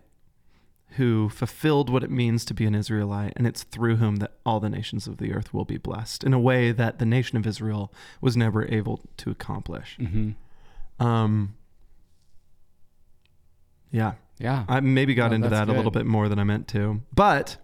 who 0.91 1.27
fulfilled 1.27 1.89
what 1.89 2.03
it 2.05 2.09
means 2.09 2.45
to 2.45 2.53
be 2.53 2.65
an 2.65 2.73
Israelite, 2.73 3.33
and 3.35 3.45
it's 3.45 3.63
through 3.63 3.97
whom 3.97 4.15
that 4.17 4.31
all 4.45 4.61
the 4.61 4.69
nations 4.69 5.07
of 5.07 5.17
the 5.17 5.33
earth 5.33 5.53
will 5.53 5.65
be 5.65 5.77
blessed 5.77 6.23
in 6.23 6.33
a 6.33 6.39
way 6.39 6.71
that 6.71 6.99
the 6.99 7.05
nation 7.05 7.37
of 7.37 7.45
Israel 7.45 7.91
was 8.21 8.37
never 8.37 8.65
able 8.73 9.01
to 9.17 9.29
accomplish. 9.29 9.97
Mm-hmm. 9.99 10.31
Um, 10.99 11.55
yeah, 13.91 14.13
Yeah. 14.39 14.65
I 14.67 14.79
maybe 14.81 15.13
got 15.13 15.31
No, 15.31 15.35
into 15.35 15.49
that 15.49 15.69
a 15.69 15.73
little 15.73 15.91
bit 15.91 16.05
more 16.05 16.27
than 16.27 16.39
I 16.39 16.43
meant 16.43 16.67
to. 16.69 17.01
But 17.13 17.57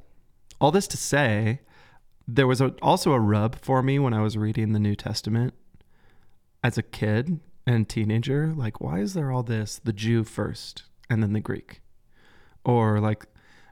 all 0.60 0.72
this 0.72 0.88
to 0.90 0.98
say, 0.98 1.60
there 2.28 2.48
was 2.48 2.62
a, 2.62 2.74
also 2.82 3.12
a 3.12 3.20
rub 3.20 3.56
for 3.60 3.84
me 3.84 4.00
when 4.00 4.14
I 4.14 4.22
was 4.22 4.38
reading 4.38 4.72
the 4.72 4.80
New 4.80 4.96
Testament 4.96 5.54
as 6.64 6.78
a 6.78 6.84
kid 6.84 7.40
and 7.68 7.90
teenager. 7.90 8.54
Like, 8.56 8.80
why 8.80 9.00
is 9.00 9.14
there 9.14 9.32
all 9.32 9.44
this? 9.44 9.82
The 9.84 9.94
Jew 9.94 10.24
first 10.24 10.84
and 11.10 11.22
then 11.22 11.34
the 11.34 11.40
Greek. 11.42 11.82
Or 12.64 13.00
like, 13.00 13.26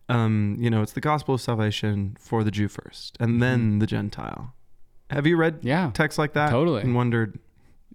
um, 0.10 0.58
you 0.60 0.70
know, 0.70 0.82
it's 0.82 0.94
the 0.94 1.02
gospel 1.02 1.36
of 1.36 1.42
salvation 1.42 2.18
for 2.20 2.44
the 2.44 2.52
Jew 2.52 2.68
first 2.68 3.16
and 3.20 3.42
then 3.42 3.80
the 3.80 3.88
Gentile. 3.88 4.54
Have 5.10 5.26
you 5.26 5.38
read 5.38 5.60
yeah. 5.62 5.92
texts 5.94 6.20
like 6.20 6.34
that? 6.34 6.50
Totally. 6.50 6.82
And 6.82 6.96
wondered 6.96 7.40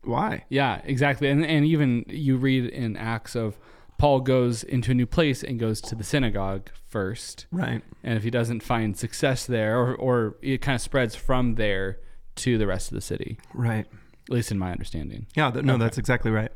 why? 0.06 0.44
Yeah, 0.48 0.80
exactly. 0.84 1.28
And 1.28 1.44
and 1.44 1.64
even 1.64 2.04
you 2.08 2.36
read 2.36 2.66
in 2.66 2.96
Acts 2.96 3.34
of 3.34 3.58
Paul 3.98 4.20
goes 4.20 4.62
into 4.64 4.90
a 4.90 4.94
new 4.94 5.06
place 5.06 5.42
and 5.44 5.58
goes 5.58 5.80
to 5.82 5.94
the 5.94 6.04
synagogue 6.04 6.68
first. 6.88 7.46
Right. 7.52 7.82
And 8.02 8.16
if 8.16 8.24
he 8.24 8.30
doesn't 8.30 8.62
find 8.62 8.96
success 8.96 9.46
there 9.46 9.78
or 9.78 9.94
or 9.94 10.36
it 10.42 10.60
kind 10.62 10.74
of 10.76 10.80
spreads 10.82 11.14
from 11.14 11.54
there 11.56 11.98
to 12.36 12.58
the 12.58 12.66
rest 12.66 12.90
of 12.90 12.94
the 12.96 13.00
city, 13.00 13.38
Right. 13.52 13.86
at 14.26 14.30
least 14.30 14.50
in 14.50 14.58
my 14.58 14.72
understanding. 14.72 15.26
Yeah, 15.36 15.50
th- 15.50 15.64
no, 15.64 15.74
Okay. 15.74 15.84
that's 15.84 15.98
exactly 15.98 16.30
right. 16.30 16.50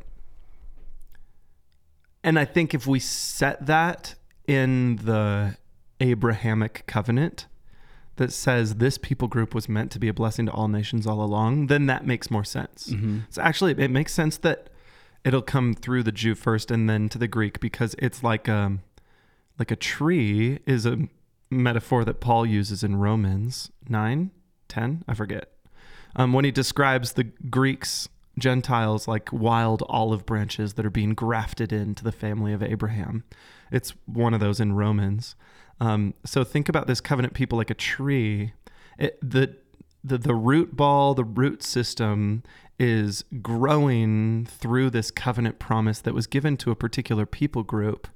And 2.25 2.38
I 2.38 2.45
think 2.45 2.75
if 2.75 2.87
we 2.87 2.99
set 2.99 3.67
that 3.67 4.14
in 4.47 4.97
the 4.97 5.57
Abrahamic 6.00 6.85
covenant 6.87 7.47
that 8.18 8.32
says 8.32 8.76
this 8.76 8.98
people 8.98 9.26
group 9.26 9.54
was 9.54 9.68
meant 9.68 9.90
to 9.92 9.98
be 9.98 10.08
a 10.08 10.14
blessing 10.14 10.46
to 10.46 10.52
all 10.52 10.68
nations 10.68 11.06
all 11.06 11.22
along, 11.22 11.68
then 11.68 11.87
that 11.87 12.06
makes 12.06 12.30
more 12.30 12.44
sense. 12.44 12.88
Mm-hmm. 12.88 13.20
So 13.30 13.42
actually, 13.42 13.72
it 13.72 13.90
makes 13.90 14.12
sense 14.12 14.37
that 14.38 14.70
it'll 15.25 15.42
come 15.42 15.75
through 15.75 16.04
the 16.04 16.12
Jew 16.12 16.34
first 16.34 16.70
and 16.70 16.88
then 16.88 17.08
to 17.08 17.18
the 17.18 17.28
Greek 17.28 17.60
because 17.60 17.96
it's 17.98 18.22
like 18.22 18.48
um 18.48 18.80
like 19.58 19.70
a 19.70 19.76
tree 19.76 20.60
is 20.66 20.87
a 20.87 21.08
metaphor 21.50 22.04
that 22.04 22.20
Paul 22.20 22.46
uses 22.46 22.84
in 22.84 22.96
Romans 22.96 23.70
9, 23.88 24.30
10, 24.68 25.04
I 25.08 25.14
forget. 25.14 25.50
Um, 26.14 26.32
when 26.32 26.44
he 26.44 26.50
describes 26.50 27.12
the 27.12 27.25
Greeks, 27.25 28.08
Gentiles, 28.38 29.08
like 29.08 29.32
wild 29.32 29.82
olive 29.88 30.25
branches 30.25 30.75
that 30.75 30.87
are 30.87 30.90
being 30.90 31.14
grafted 31.14 31.72
into 31.72 32.04
the 32.04 32.12
family 32.12 32.52
of 32.52 32.62
Abraham. 32.62 33.25
It's 33.70 33.94
one 34.06 34.32
of 34.32 34.40
those 34.40 34.60
in 34.60 34.75
Romans. 34.75 35.34
Um, 35.80 36.14
so 36.25 36.44
think 36.44 36.68
about 36.68 36.87
this 36.87 37.00
covenant 37.00 37.35
people 37.35 37.58
like 37.58 37.70
a 37.70 37.75
tree. 37.75 38.52
It, 38.99 39.18
the, 39.23 39.56
the 40.02 40.18
the 40.18 40.35
root 40.35 40.76
ball, 40.76 41.14
the 41.14 41.25
root 41.25 41.62
system 41.62 42.42
is 42.78 43.25
growing 43.42 44.47
through 44.47 44.90
this 44.90 45.11
covenant 45.11 45.58
promise 45.58 46.00
that 46.00 46.14
was 46.14 46.26
given 46.26 46.56
to 46.56 46.70
a 46.70 46.76
particular 46.76 47.26
people 47.26 47.62
group, 47.62 48.08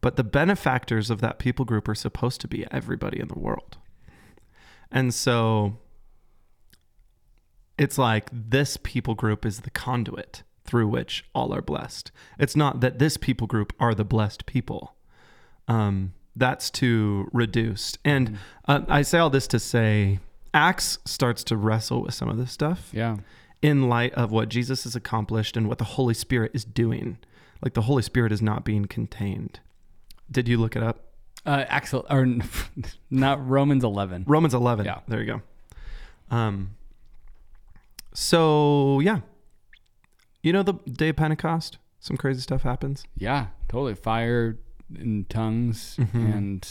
but 0.00 0.16
the 0.16 0.24
benefactors 0.24 1.10
of 1.10 1.20
that 1.20 1.38
people 1.38 1.64
group 1.64 1.88
are 1.88 1.94
supposed 1.94 2.40
to 2.40 2.48
be 2.48 2.66
everybody 2.70 3.20
in 3.20 3.28
the 3.28 3.38
world. 3.38 3.78
And 4.90 5.14
so 5.14 5.78
it's 7.78 7.98
like 7.98 8.28
this 8.32 8.76
people 8.82 9.14
group 9.14 9.46
is 9.46 9.60
the 9.60 9.70
conduit 9.70 10.42
through 10.64 10.88
which 10.88 11.24
all 11.34 11.54
are 11.54 11.62
blessed. 11.62 12.10
It's 12.38 12.56
not 12.56 12.80
that 12.80 12.98
this 12.98 13.16
people 13.16 13.46
group 13.46 13.72
are 13.78 13.94
the 13.94 14.04
blessed 14.04 14.46
people. 14.46 14.96
Um, 15.68 16.14
that's 16.38 16.70
too 16.70 17.28
reduced. 17.32 17.98
And 18.04 18.38
uh, 18.66 18.80
I 18.88 19.02
say 19.02 19.18
all 19.18 19.30
this 19.30 19.46
to 19.48 19.58
say 19.58 20.20
Acts 20.54 20.98
starts 21.04 21.42
to 21.44 21.56
wrestle 21.56 22.02
with 22.02 22.14
some 22.14 22.28
of 22.28 22.36
this 22.38 22.52
stuff 22.52 22.88
Yeah. 22.92 23.16
in 23.60 23.88
light 23.88 24.14
of 24.14 24.30
what 24.30 24.48
Jesus 24.48 24.84
has 24.84 24.94
accomplished 24.96 25.56
and 25.56 25.68
what 25.68 25.78
the 25.78 25.84
Holy 25.84 26.14
Spirit 26.14 26.52
is 26.54 26.64
doing. 26.64 27.18
Like 27.62 27.74
the 27.74 27.82
Holy 27.82 28.02
Spirit 28.02 28.32
is 28.32 28.40
not 28.40 28.64
being 28.64 28.84
contained. 28.86 29.60
Did 30.30 30.46
you 30.48 30.56
look 30.58 30.76
it 30.76 30.82
up? 30.82 31.00
Uh, 31.44 31.64
Axel 31.68 32.06
or 32.10 32.26
not 33.10 33.46
Romans 33.46 33.82
11. 33.84 34.24
Romans 34.26 34.54
11. 34.54 34.86
Yeah. 34.86 35.00
There 35.08 35.20
you 35.20 35.26
go. 35.26 35.42
Um, 36.36 36.76
so, 38.12 39.00
yeah. 39.00 39.20
You 40.42 40.52
know 40.52 40.62
the 40.62 40.74
day 40.74 41.10
of 41.10 41.16
Pentecost? 41.16 41.78
Some 42.00 42.16
crazy 42.16 42.40
stuff 42.40 42.62
happens. 42.62 43.04
Yeah, 43.16 43.48
totally. 43.68 43.94
Fire 43.94 44.58
and 44.96 45.28
tongues 45.28 45.96
Mhm. 45.98 46.34
and 46.34 46.68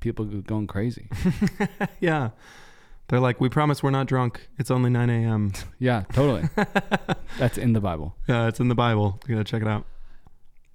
people 0.00 0.24
going 0.24 0.66
crazy. 0.66 1.08
yeah. 2.00 2.30
They're 3.08 3.20
like, 3.20 3.40
we 3.40 3.48
promise 3.50 3.82
we're 3.82 3.90
not 3.90 4.06
drunk. 4.06 4.48
It's 4.58 4.70
only 4.70 4.88
9 4.90 5.10
a.m. 5.10 5.52
Yeah, 5.78 6.04
totally. 6.12 6.48
That's 7.38 7.58
in 7.58 7.72
the 7.74 7.80
Bible. 7.80 8.16
yeah, 8.26 8.48
it's 8.48 8.60
in 8.60 8.68
the 8.68 8.74
Bible. 8.74 9.20
You 9.28 9.34
gotta 9.34 9.44
check 9.44 9.62
it 9.62 9.68
out. 9.68 9.84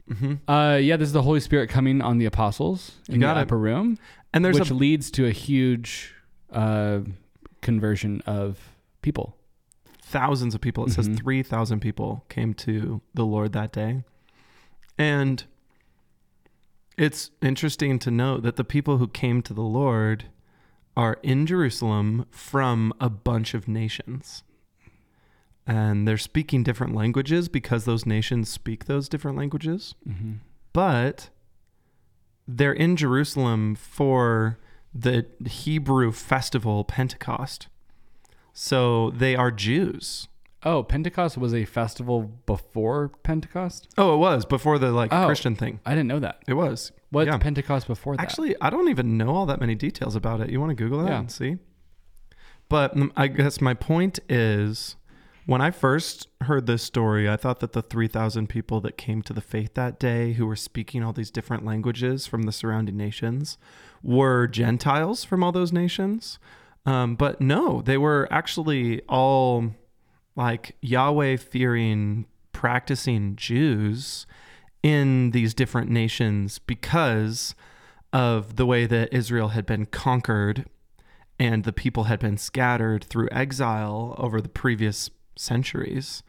hmm 0.08 0.36
Uh, 0.48 0.78
yeah, 0.82 0.96
this 0.98 1.08
is 1.08 1.14
the 1.14 1.24
Holy 1.24 1.40
Spirit 1.40 1.70
coming 1.70 2.02
on 2.02 2.18
the 2.20 2.26
apostles 2.26 2.98
in 3.08 3.16
You 3.16 3.22
got 3.22 3.34
the 3.36 3.40
it. 3.42 3.44
upper 3.44 3.58
room, 3.58 3.98
And 4.34 4.46
there's 4.46 4.60
which 4.60 4.70
a 4.70 4.74
leads 4.76 5.10
to 5.12 5.26
a 5.26 5.32
huge 5.32 6.14
uh, 6.52 7.00
conversion 7.62 8.22
of 8.26 8.60
people. 9.02 9.36
thousands 10.02 10.56
of 10.56 10.62
people. 10.62 10.86
It 10.86 10.92
says 10.92 11.08
Mhm. 11.08 11.18
3,000 11.18 11.80
people 11.82 12.26
came 12.30 12.56
to 12.56 13.00
the 13.14 13.24
Lord 13.26 13.52
that 13.54 13.72
day. 13.72 14.04
And 14.98 15.44
it's 17.00 17.32
interesting 17.42 17.98
to 18.00 18.12
note 18.12 18.44
that 18.44 18.58
the 18.58 18.64
people 18.64 18.98
who 18.98 19.08
came 19.08 19.42
to 19.44 19.54
the 19.54 19.62
Lord 19.62 20.26
are 20.98 21.18
in 21.24 21.46
Jerusalem 21.46 22.26
from 22.30 22.94
a 23.00 23.10
bunch 23.10 23.54
of 23.54 23.70
nations. 23.70 24.44
And 25.66 26.06
they're 26.08 26.18
speaking 26.18 26.62
different 26.64 26.94
languages 26.94 27.48
because 27.48 27.86
those 27.86 28.06
nations 28.06 28.50
speak 28.50 28.86
those 28.86 29.08
different 29.08 29.38
languages. 29.38 29.96
Mm-hmm. 30.08 30.34
But 30.74 31.30
they're 32.46 32.74
in 32.74 32.98
Jerusalem 32.98 33.76
for 33.76 34.58
the 34.94 35.26
Hebrew 35.46 36.12
festival 36.12 36.84
Pentecost. 36.84 37.68
So 38.52 39.12
they 39.12 39.36
are 39.36 39.52
Jews. 39.52 40.28
Oh, 40.64 40.84
Pentecost 40.84 41.38
was 41.38 41.54
a 41.54 41.64
festival 41.66 42.24
before 42.46 43.10
Pentecost. 43.24 43.88
Oh, 43.98 44.14
it 44.16 44.18
was 44.18 44.46
before 44.46 44.78
the 44.78 44.92
like 44.92 45.14
Oh. 45.14 45.26
Christian 45.26 45.56
thing. 45.56 45.80
I 45.86 45.92
didn't 45.92 46.08
know 46.08 46.20
that. 46.20 46.42
It 46.48 46.54
was. 46.56 46.92
What 47.12 47.28
Yeah. 47.28 47.38
Pentecost 47.38 47.88
before 47.88 48.18
that? 48.18 48.22
Actually, 48.22 48.56
I 48.62 48.70
don't 48.70 48.90
even 48.90 49.18
know 49.18 49.36
all 49.36 49.46
that 49.46 49.60
many 49.62 49.76
details 49.76 50.16
about 50.16 50.42
it. 50.42 50.50
You 50.50 50.60
want 50.60 50.72
to 50.72 50.76
Google 50.76 51.00
that 51.04 51.10
Yeah. 51.10 51.20
and 51.20 51.32
see? 51.32 51.58
But 52.68 52.96
mm, 52.96 53.12
I 53.16 53.28
guess 53.28 53.62
my 53.62 53.74
point 53.74 54.20
is 54.28 54.96
when 55.46 55.62
I 55.62 55.72
first 55.72 56.28
heard 56.42 56.68
this 56.68 56.84
story, 56.84 57.28
I 57.30 57.38
thought 57.38 57.62
that 57.62 57.72
the 57.74 57.82
3,000 57.82 58.48
people 58.48 58.82
that 58.82 58.98
came 58.98 59.22
to 59.24 59.34
the 59.34 59.42
faith 59.42 59.74
that 59.76 59.98
day 60.00 60.34
who 60.34 60.46
were 60.46 60.56
speaking 60.58 61.04
all 61.04 61.14
these 61.14 61.32
different 61.32 61.66
languages 61.66 62.28
from 62.28 62.44
the 62.44 62.52
surrounding 62.52 62.98
nations 62.98 63.58
were 64.04 64.46
Gentiles 64.46 65.24
from 65.24 65.42
all 65.44 65.52
those 65.52 65.74
nations. 65.74 66.38
Um, 66.86 67.16
but 67.16 67.42
no, 67.42 67.82
they 67.82 67.98
were 67.98 68.28
actually 68.30 69.02
all 69.10 69.72
like 70.40 70.78
Yahweh 70.82 71.36
fearing, 71.36 72.26
practicing 72.54 73.36
Jews 73.36 74.26
in 74.82 75.32
these 75.32 75.54
different 75.54 75.92
nations 75.92 76.60
because 76.60 77.54
of 78.14 78.56
the 78.56 78.66
way 78.66 78.86
that 78.86 79.14
Israel 79.14 79.50
had 79.50 79.66
been 79.66 79.86
conquered 79.86 80.66
and 81.38 81.66
the 81.66 81.74
people 81.74 82.06
had 82.06 82.22
been 82.22 82.38
scattered 82.38 83.04
through 83.04 83.28
exile 83.34 84.16
over 84.18 84.40
the 84.40 84.48
previous 84.48 85.10
centuries. 85.36 86.24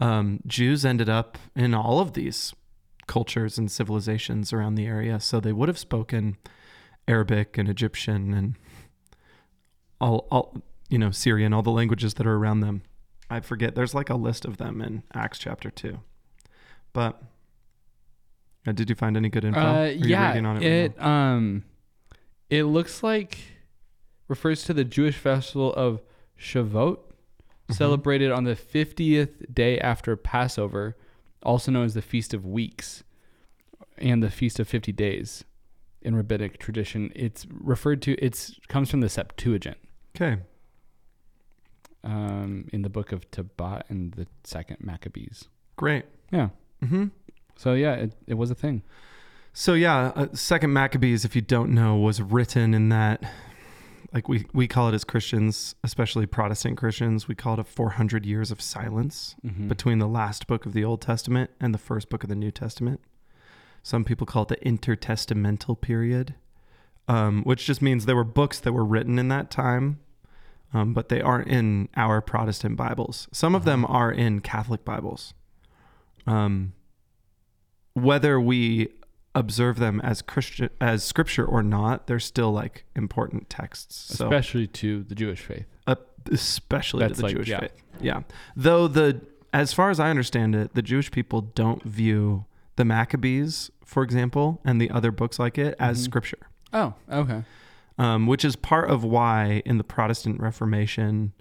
Um, 0.00 0.40
Jews 0.44 0.84
ended 0.84 1.08
up 1.08 1.38
in 1.54 1.72
all 1.72 2.00
of 2.00 2.14
these 2.14 2.52
cultures 3.06 3.58
and 3.58 3.70
civilizations 3.70 4.52
around 4.52 4.74
the 4.74 4.86
area, 4.86 5.20
so 5.20 5.38
they 5.38 5.52
would 5.52 5.68
have 5.68 5.78
spoken 5.78 6.36
Arabic 7.06 7.56
and 7.56 7.68
Egyptian 7.68 8.34
and 8.34 8.58
all, 10.00 10.26
all 10.32 10.56
you 10.88 10.98
know, 10.98 11.12
Syrian, 11.12 11.52
all 11.52 11.62
the 11.62 11.70
languages 11.70 12.14
that 12.14 12.26
are 12.26 12.34
around 12.34 12.58
them. 12.58 12.82
I 13.32 13.40
forget. 13.40 13.74
There's 13.74 13.94
like 13.94 14.10
a 14.10 14.14
list 14.14 14.44
of 14.44 14.56
them 14.58 14.80
in 14.82 15.02
Acts 15.14 15.38
chapter 15.38 15.70
two, 15.70 16.00
but 16.92 17.22
uh, 18.66 18.72
did 18.72 18.88
you 18.90 18.94
find 18.96 19.16
any 19.16 19.28
good 19.28 19.44
info? 19.44 19.60
Uh, 19.60 19.84
yeah, 19.96 20.34
it 20.34 20.62
it, 20.64 20.94
right 20.98 21.06
um, 21.34 21.64
it 22.50 22.64
looks 22.64 23.02
like 23.02 23.38
refers 24.28 24.64
to 24.64 24.74
the 24.74 24.84
Jewish 24.84 25.16
festival 25.16 25.72
of 25.74 26.02
Shavuot, 26.38 26.98
Mhm. 27.68 27.74
celebrated 27.74 28.30
on 28.30 28.44
the 28.44 28.56
fiftieth 28.56 29.52
day 29.52 29.78
after 29.78 30.16
Passover, 30.16 30.96
also 31.42 31.70
known 31.72 31.84
as 31.86 31.94
the 31.94 32.02
Feast 32.02 32.34
of 32.34 32.44
Weeks 32.44 33.02
and 33.98 34.22
the 34.22 34.30
Feast 34.30 34.58
of 34.58 34.66
50 34.68 34.90
Days 34.92 35.44
in 36.00 36.16
rabbinic 36.16 36.58
tradition. 36.58 37.12
It's 37.14 37.46
referred 37.50 38.02
to, 38.02 38.12
it's 38.14 38.58
comes 38.68 38.90
from 38.90 39.00
the 39.00 39.08
Septuagint 39.08 39.76
Okay. 40.16 40.42
Um, 42.04 42.68
in 42.72 42.82
the 42.82 42.88
book 42.90 43.12
of 43.12 43.30
Tobit 43.30 43.84
and 43.88 44.12
the 44.14 44.26
second 44.42 44.78
Maccabees. 44.80 45.44
Great. 45.76 46.04
Yeah. 46.32 46.48
hmm 46.84 47.06
So 47.56 47.74
yeah, 47.74 47.94
it, 47.94 48.14
it 48.26 48.34
was 48.34 48.50
a 48.50 48.56
thing. 48.56 48.82
So 49.52 49.74
yeah, 49.74 50.10
uh, 50.16 50.26
Second 50.32 50.72
Maccabees, 50.72 51.24
if 51.24 51.36
you 51.36 51.42
don't 51.42 51.70
know, 51.72 51.94
was 51.96 52.20
written 52.20 52.74
in 52.74 52.88
that, 52.88 53.22
like 54.12 54.28
we 54.28 54.46
we 54.52 54.66
call 54.66 54.88
it 54.88 54.94
as 54.94 55.04
Christians, 55.04 55.76
especially 55.84 56.26
Protestant 56.26 56.76
Christians, 56.76 57.28
we 57.28 57.34
call 57.36 57.54
it 57.54 57.60
a 57.60 57.64
400 57.64 58.26
years 58.26 58.50
of 58.50 58.60
silence 58.60 59.36
Mhm. 59.46 59.68
between 59.68 59.98
the 59.98 60.08
last 60.08 60.46
book 60.48 60.66
of 60.66 60.72
the 60.72 60.82
Old 60.84 61.02
Testament 61.02 61.50
and 61.60 61.72
the 61.72 61.78
first 61.78 62.08
book 62.10 62.24
of 62.24 62.28
the 62.30 62.34
New 62.34 62.50
Testament. 62.50 63.00
Some 63.84 64.04
people 64.04 64.26
call 64.26 64.42
it 64.42 64.48
the 64.48 64.56
intertestamental 64.56 65.80
period, 65.80 66.34
um, 67.06 67.42
which 67.44 67.64
just 67.66 67.80
means 67.82 68.06
there 68.06 68.16
were 68.16 68.24
books 68.24 68.58
that 68.60 68.72
were 68.72 68.84
written 68.84 69.18
in 69.18 69.28
that 69.28 69.50
time, 69.52 69.98
um, 70.74 70.94
but 70.94 71.08
they 71.08 71.20
aren't 71.20 71.48
in 71.48 71.88
our 71.96 72.20
Protestant 72.20 72.76
Bibles. 72.76 73.28
Some 73.32 73.54
of 73.54 73.64
them 73.64 73.84
are 73.86 74.10
in 74.10 74.40
Catholic 74.40 74.84
Bibles. 74.84 75.34
Um, 76.26 76.72
whether 77.94 78.40
we 78.40 78.88
observe 79.34 79.78
them 79.78 80.00
as 80.02 80.22
Christian 80.22 80.70
as 80.80 81.02
scripture 81.04 81.44
or 81.44 81.62
not, 81.62 82.06
they're 82.06 82.20
still 82.20 82.52
like 82.52 82.84
important 82.94 83.48
texts. 83.50 84.16
So 84.16 84.26
especially 84.26 84.66
to 84.68 85.02
the 85.04 85.14
Jewish 85.14 85.40
faith. 85.40 85.66
uh, 85.86 85.96
especially 86.30 87.00
That's 87.00 87.14
to 87.14 87.16
the 87.18 87.22
like- 87.26 87.34
Jewish 87.36 87.48
yeah. 87.48 87.60
faith. 87.60 87.82
Yeah. 88.00 88.22
Though 88.56 88.88
the 88.88 89.20
as 89.54 89.72
far 89.74 89.90
as 89.90 90.00
I 90.00 90.08
understand 90.10 90.54
it, 90.54 90.74
the 90.74 90.80
Jewish 90.82 91.10
people 91.10 91.42
don't 91.42 91.82
view 91.82 92.46
the 92.76 92.84
Maccabees, 92.86 93.70
for 93.84 94.02
example, 94.02 94.60
and 94.64 94.80
the 94.80 94.90
other 94.90 95.10
books 95.10 95.38
like 95.38 95.58
it 95.58 95.74
as 95.78 96.00
Mhm. 96.00 96.04
scripture. 96.04 96.38
Oh, 96.72 96.94
okay. 97.10 97.44
Um, 97.98 98.26
which 98.26 98.44
is 98.44 98.56
part 98.56 98.90
of 98.90 99.04
why 99.04 99.62
in 99.66 99.76
the 99.78 99.84
Protestant 99.84 100.40
Reformation, 100.40 101.32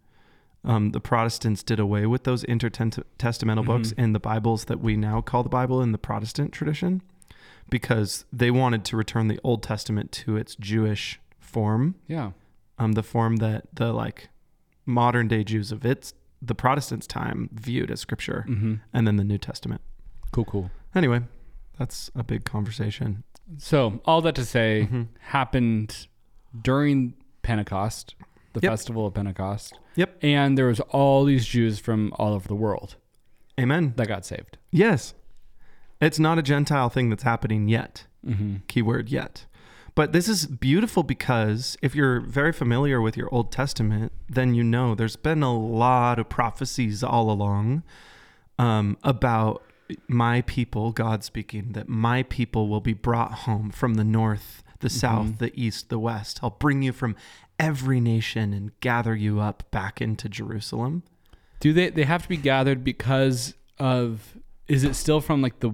um, 0.63 0.91
the 0.91 0.99
Protestants 0.99 1.63
did 1.63 1.79
away 1.79 2.05
with 2.05 2.23
those 2.25 2.43
intertestamental 2.43 3.65
books 3.65 3.89
Mhm. 3.93 3.97
in 4.03 4.13
the 4.13 4.19
Bibles 4.19 4.65
that 4.65 4.79
we 4.81 4.95
now 4.97 5.21
call 5.21 5.43
the 5.43 5.49
Bible 5.49 5.81
in 5.81 5.91
the 5.91 5.97
Protestant 5.97 6.51
tradition, 6.51 7.01
because 7.69 8.25
they 8.33 8.51
wanted 8.51 8.83
to 8.85 8.97
return 8.97 9.27
the 9.27 9.39
Old 9.43 9.63
Testament 9.63 10.11
to 10.11 10.35
its 10.35 10.55
Jewish 10.55 11.19
form 11.39 11.95
Yeah. 12.07 12.31
um, 12.77 12.93
the 12.93 13.03
form 13.03 13.37
that 13.37 13.67
the 13.73 13.93
like 13.93 14.29
modern 14.85 15.27
day 15.27 15.43
Jews 15.43 15.71
of 15.71 15.85
its 15.85 16.13
the 16.41 16.55
Protestants' 16.55 17.05
time 17.07 17.49
viewed 17.53 17.91
as 17.91 17.99
scripture, 18.01 18.43
hmm 18.47 18.75
and 18.93 19.05
then 19.07 19.15
the 19.17 19.23
New 19.23 19.37
Testament. 19.37 19.81
Cool, 20.31 20.45
cool. 20.45 20.71
Anyway, 20.95 21.21
that's 21.77 22.09
a 22.15 22.23
big 22.23 22.43
conversation. 22.45 23.23
So 23.57 24.01
all 24.05 24.21
that 24.21 24.33
to 24.35 24.45
say 24.45 24.87
Mhm. 24.91 25.07
happened 25.19 26.07
during 26.59 27.13
Pentecost, 27.41 28.15
the 28.53 28.59
Yep. 28.61 28.71
festival 28.71 29.07
of 29.07 29.13
Pentecost. 29.13 29.77
Yep. 29.95 30.17
And 30.21 30.57
there 30.57 30.67
was 30.67 30.79
all 30.81 31.25
these 31.25 31.45
Jews 31.45 31.79
from 31.79 32.13
all 32.17 32.33
over 32.33 32.47
the 32.47 32.55
world 32.55 32.95
Amen. 33.59 33.93
that 33.97 34.07
got 34.07 34.25
saved. 34.25 34.57
Yes, 34.71 35.13
it's 35.99 36.19
not 36.19 36.37
a 36.39 36.41
Gentile 36.41 36.89
thing 36.89 37.09
that's 37.09 37.23
happening 37.23 37.67
yet. 37.67 38.05
Mm-hmm. 38.25 38.57
Keyword 38.67 39.09
yet. 39.09 39.45
But 39.93 40.13
this 40.13 40.29
is 40.29 40.45
beautiful 40.45 41.03
because 41.03 41.75
if 41.81 41.95
you're 41.95 42.21
very 42.21 42.53
familiar 42.53 43.01
with 43.01 43.17
your 43.17 43.33
Old 43.33 43.51
Testament, 43.51 44.11
then 44.29 44.53
you 44.53 44.63
know 44.63 44.95
there's 44.95 45.15
been 45.17 45.43
a 45.43 45.53
lot 45.55 46.17
of 46.17 46.29
prophecies 46.29 47.03
all 47.03 47.29
along 47.29 47.83
um, 48.57 48.97
about 49.03 49.63
my 50.07 50.41
people, 50.41 50.91
God 50.93 51.23
speaking, 51.25 51.73
that 51.73 51.89
my 51.89 52.23
people 52.23 52.69
will 52.69 52.79
be 52.79 52.93
brought 52.93 53.31
home 53.39 53.69
from 53.69 53.95
the 53.95 54.05
north, 54.05 54.60
the 54.81 54.89
south, 54.89 55.37
the 55.39 55.51
east, 55.59 55.89
the 55.89 55.97
west. 55.99 56.39
I'll 56.43 56.49
bring 56.51 56.81
you 56.83 56.91
from 56.91 57.15
every 57.59 57.99
nation 57.99 58.53
and 58.53 58.71
gather 58.81 59.15
you 59.15 59.39
up 59.39 59.63
back 59.71 60.01
into 60.01 60.27
Jerusalem. 60.29 61.03
Do 61.59 61.73
they 61.73 61.89
they 61.89 62.03
have 62.03 62.23
to 62.23 62.29
be 62.29 62.37
gathered 62.37 62.83
because 62.83 63.53
of 63.79 64.37
is 64.67 64.83
it 64.83 64.95
still 64.95 65.21
from 65.21 65.41
like 65.41 65.59
the 65.59 65.71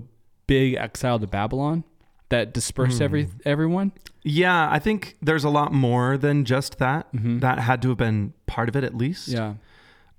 big 0.48 0.76
exile 0.76 1.20
to 1.20 1.28
Babylon 1.28 1.84
that 2.30 2.54
dispersed 2.54 3.02
every 3.02 3.24
Hmm. 3.26 3.38
everyone? 3.46 3.92
Yeah, 4.24 4.70
I 4.70 4.80
think 4.80 5.16
there's 5.22 5.44
a 5.46 5.50
lot 5.50 5.72
more 5.72 6.18
than 6.18 6.44
just 6.44 6.78
that. 6.80 7.12
Mhm. 7.14 7.40
That 7.40 7.60
had 7.60 7.82
to 7.84 7.90
have 7.90 7.98
been 7.98 8.34
part 8.46 8.68
of 8.70 8.76
it 8.76 8.84
at 8.84 8.96
least. 8.96 9.30
Yeah. 9.30 9.54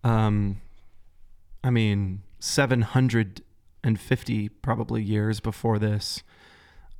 Um, 0.04 0.60
I 1.62 1.68
mean, 1.70 2.22
750 3.82 4.48
probably 4.48 5.02
years 5.02 5.40
before 5.40 5.78
this, 5.78 6.22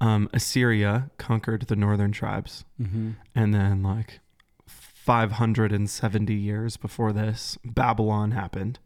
um, 0.01 0.29
Assyria 0.33 1.11
conquered 1.19 1.63
the 1.63 1.77
northern 1.77 2.13
tribes. 2.13 2.65
Mm-hmm. 2.81 3.11
And 3.35 3.55
then, 3.55 3.83
like, 3.83 4.21
570 4.67 6.35
years 6.35 6.77
before 6.77 7.13
this, 7.13 7.59
Babylon 7.65 8.33
happened. 8.33 8.79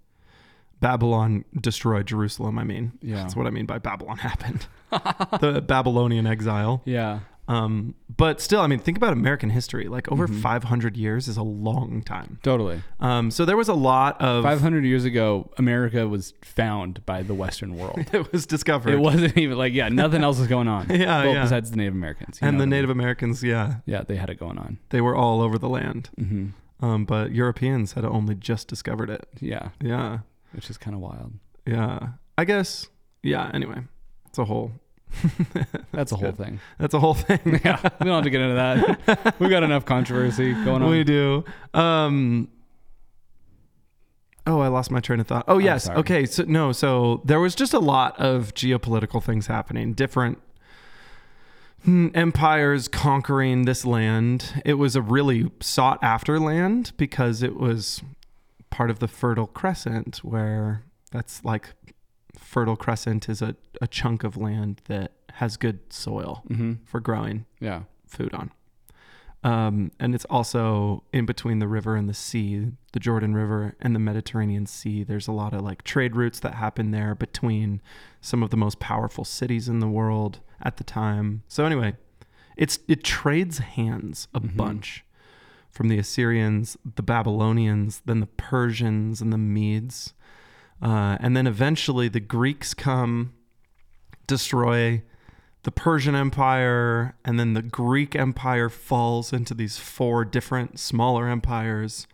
Babylon 0.81 1.45
destroyed 1.61 2.07
Jerusalem, 2.07 2.59
I 2.59 2.65
mean. 2.65 2.93
Yeah. 3.03 3.17
That's 3.17 3.37
what 3.37 3.47
I 3.47 3.51
mean 3.51 3.67
by 3.67 3.79
Babylon 3.79 4.19
happened. 4.19 4.67
the 5.41 5.63
Babylonian 5.67 6.27
exile. 6.27 6.83
Yeah. 6.85 7.21
Um, 7.49 7.95
but 8.17 8.41
still, 8.41 8.61
I 8.61 8.67
mean, 8.69 8.79
think 8.79 8.97
about 8.97 9.13
American 9.13 9.51
history. 9.51 9.89
Like, 9.89 10.11
over 10.13 10.29
Mhm. 10.29 10.41
500 10.41 10.97
years 10.97 11.27
is 11.27 11.37
a 11.37 11.43
long 11.43 12.03
time. 12.03 12.39
Totally. 12.43 12.83
Um, 13.01 13.31
so 13.33 13.45
there 13.45 13.57
was 13.57 13.69
a 13.69 13.75
lot 13.75 14.21
of. 14.21 14.45
500 14.45 14.85
years 14.85 15.05
ago, 15.05 15.51
America 15.59 16.07
was 16.09 16.35
found 16.43 17.05
by 17.05 17.23
the 17.23 17.35
Western 17.35 17.77
world. 17.77 17.99
it 18.13 18.31
was 18.33 18.47
discovered. 18.47 18.93
It 18.95 19.01
wasn't 19.01 19.37
even 19.37 19.59
like, 19.59 19.73
yeah, 19.75 19.89
nothing 19.89 20.23
else 20.23 20.39
was 20.39 20.49
going 20.49 20.69
on. 20.69 20.87
Yeah, 20.91 21.25
well, 21.25 21.35
yeah. 21.35 21.43
besides 21.43 21.71
the 21.73 21.77
Native 21.77 21.95
Americans. 21.95 22.39
and 22.41 22.55
the 22.55 22.59
what 22.59 22.63
I 22.63 22.67
mean? 22.67 22.71
Native 22.71 22.91
Americans, 22.91 23.43
yeah, 23.43 23.77
Yeah, 23.87 24.03
they 24.03 24.17
had 24.17 24.31
it 24.31 24.39
going 24.39 24.59
on. 24.59 24.79
they 24.91 25.01
were 25.01 25.17
all 25.17 25.41
over 25.41 25.59
the 25.59 25.69
land. 25.69 26.11
hmm 26.19 26.49
Um, 26.81 27.05
but 27.05 27.33
Europeans 27.33 27.93
had 27.95 28.05
only 28.05 28.35
just 28.37 28.69
discovered 28.69 29.11
it. 29.11 29.27
Yeah, 29.41 29.71
Yeah, 29.83 30.19
which 30.53 30.71
is 30.71 30.79
kind 30.79 30.95
of 30.95 31.01
wild. 31.01 31.33
yeah. 31.67 32.11
I 32.39 32.45
guess. 32.45 32.89
Yeah. 33.23 33.51
Anyway, 33.53 33.83
it's 34.27 34.39
a 34.39 34.45
whole. 34.47 34.73
That's 35.93 36.13
a 36.13 36.17
whole 36.17 36.33
good. 36.33 36.39
thing. 36.39 36.61
That's 36.79 36.95
a 36.95 37.01
whole 37.01 37.15
thing. 37.15 37.61
yeah, 37.65 37.79
we 38.01 38.07
don't 38.07 38.15
have 38.17 38.25
to 38.25 38.31
get 38.31 38.41
into 38.41 38.55
that. 38.55 39.35
we 39.41 39.49
got 39.49 39.63
enough 39.63 39.85
controversy 39.85 40.53
going 40.53 40.83
on. 40.83 40.91
we 40.91 41.05
do. 41.05 41.45
Um. 41.75 42.49
Oh, 44.45 44.59
I 44.59 44.67
lost 44.69 44.91
my 44.91 44.99
train 44.99 45.21
of 45.21 45.29
thought. 45.29 45.45
Oh, 45.47 45.59
yes. 45.59 45.89
Okay. 45.89 46.27
So 46.27 46.43
no. 46.45 46.73
So 46.73 47.23
there 47.25 47.39
was 47.39 47.55
just 47.55 47.73
a 47.73 47.79
lot 47.79 48.19
of 48.19 48.55
geopolitical 48.55 49.23
things 49.23 49.47
happening. 49.47 49.93
Different 49.93 50.39
hmm, 51.85 52.09
empires 52.13 52.89
conquering 52.89 53.67
this 53.67 53.85
land. 53.85 54.63
It 54.65 54.75
was 54.75 54.97
a 54.97 55.03
really 55.03 55.53
sought 55.61 56.03
after 56.03 56.41
land 56.41 56.93
because 56.97 57.43
it 57.43 57.57
was 57.57 58.03
part 58.71 58.91
of 58.91 58.99
the 58.99 59.07
Fertile 59.07 59.47
Crescent, 59.47 60.19
where 60.25 60.83
that's 61.13 61.45
like 61.45 61.75
Fertile 62.37 62.77
Crescent 62.77 63.29
is 63.29 63.43
a, 63.43 63.57
a 63.81 63.87
chunk 63.87 64.25
of 64.25 64.37
land 64.37 64.83
that 64.87 65.13
has 65.35 65.57
good 65.57 65.93
soil 65.93 66.43
hmm 66.49 66.75
for 66.85 67.01
growing 67.01 67.47
Yeah. 67.61 67.83
food 68.07 68.35
on. 68.35 68.51
Um, 69.45 69.91
and 69.99 70.15
it's 70.15 70.25
also 70.27 71.03
in 71.13 71.27
between 71.27 71.59
the 71.59 71.67
river 71.67 71.97
and 71.97 72.09
the 72.09 72.15
sea, 72.15 72.69
the 72.93 73.01
Jordan 73.01 73.35
River 73.35 73.75
and 73.81 73.93
the 73.93 73.99
Mediterranean 73.99 74.67
Sea. 74.67 75.03
There's 75.03 75.27
a 75.27 75.33
lot 75.33 75.53
of 75.53 75.63
like 75.63 75.83
trade 75.83 76.15
routes 76.15 76.39
that 76.41 76.55
happen 76.55 76.93
there 76.93 77.17
between 77.17 77.81
some 78.21 78.45
of 78.45 78.51
the 78.51 78.57
most 78.57 78.79
powerful 78.79 79.25
cities 79.25 79.69
in 79.69 79.81
the 79.81 79.89
world 79.89 80.39
at 80.63 80.77
the 80.77 80.85
time. 80.85 81.43
So 81.49 81.65
anyway, 81.65 81.95
it's 82.57 82.79
it 82.87 83.03
trades 83.03 83.59
hands 83.59 84.29
a 84.33 84.41
Mhm. 84.41 84.57
bunch 84.57 85.05
from 85.73 85.89
the 85.89 85.99
Assyrians, 85.99 86.77
the 86.95 87.03
Babylonians, 87.03 88.03
then 88.05 88.21
the 88.21 88.27
Persians 88.27 89.21
and 89.21 89.33
the 89.33 89.39
Medes. 89.39 90.15
Uh, 90.83 91.17
and 91.21 91.37
then 91.37 91.47
eventually 91.47 92.09
the 92.09 92.21
Greeks 92.21 92.75
come, 92.75 93.33
destroy 94.27 95.03
the 95.63 95.71
Persian 95.71 96.15
Empire, 96.17 97.15
and 97.25 97.39
then 97.39 97.55
the 97.55 97.63
Greek 97.63 98.17
Empire 98.17 98.69
falls 98.69 99.33
into 99.33 99.55
these 99.55 99.79
four 99.79 100.25
different 100.25 100.81
smaller 100.81 101.29
empires. 101.29 102.09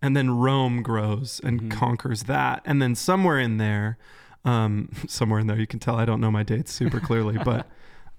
And 0.00 0.16
then 0.16 0.30
Rome 0.30 0.82
grows 0.82 1.40
and 1.42 1.62
Mhm. 1.62 1.70
conquers 1.72 2.22
that. 2.24 2.62
And 2.64 2.80
then 2.80 2.94
somewhere 2.94 3.38
in 3.40 3.56
there, 3.58 3.98
um, 4.44 4.88
somewhere 5.08 5.40
in 5.40 5.48
there, 5.48 5.58
you 5.58 5.66
can 5.66 5.80
tell 5.80 5.96
I 5.96 6.04
don't 6.04 6.20
know 6.20 6.30
my 6.30 6.44
dates 6.44 6.72
super 6.72 7.00
clearly, 7.00 7.36
but 7.44 7.68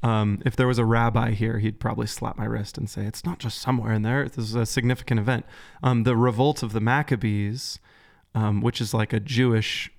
um, 0.04 0.41
if 0.46 0.56
there 0.56 0.67
was 0.67 0.78
a 0.80 0.86
rabbi 0.86 1.32
here, 1.32 1.60
he'd 1.60 1.80
probably 1.80 2.08
slap 2.08 2.38
my 2.38 2.46
wrist 2.46 2.78
and 2.78 2.89
say, 2.89 3.06
It's 3.06 3.24
not 3.24 3.39
just 3.39 3.60
somewhere 3.62 3.94
in 3.94 4.02
there, 4.02 4.28
this 4.28 4.39
is 4.39 4.56
a 4.56 4.65
significant 4.65 5.20
event. 5.22 5.46
Um, 5.84 6.04
the 6.04 6.17
revolt 6.17 6.63
of 6.63 6.74
the 6.74 6.82
Maccabees, 6.82 7.80
um, 8.34 8.62
which 8.62 8.82
is 8.82 8.94
like 8.94 9.13
a 9.13 9.20
Jewish 9.20 9.91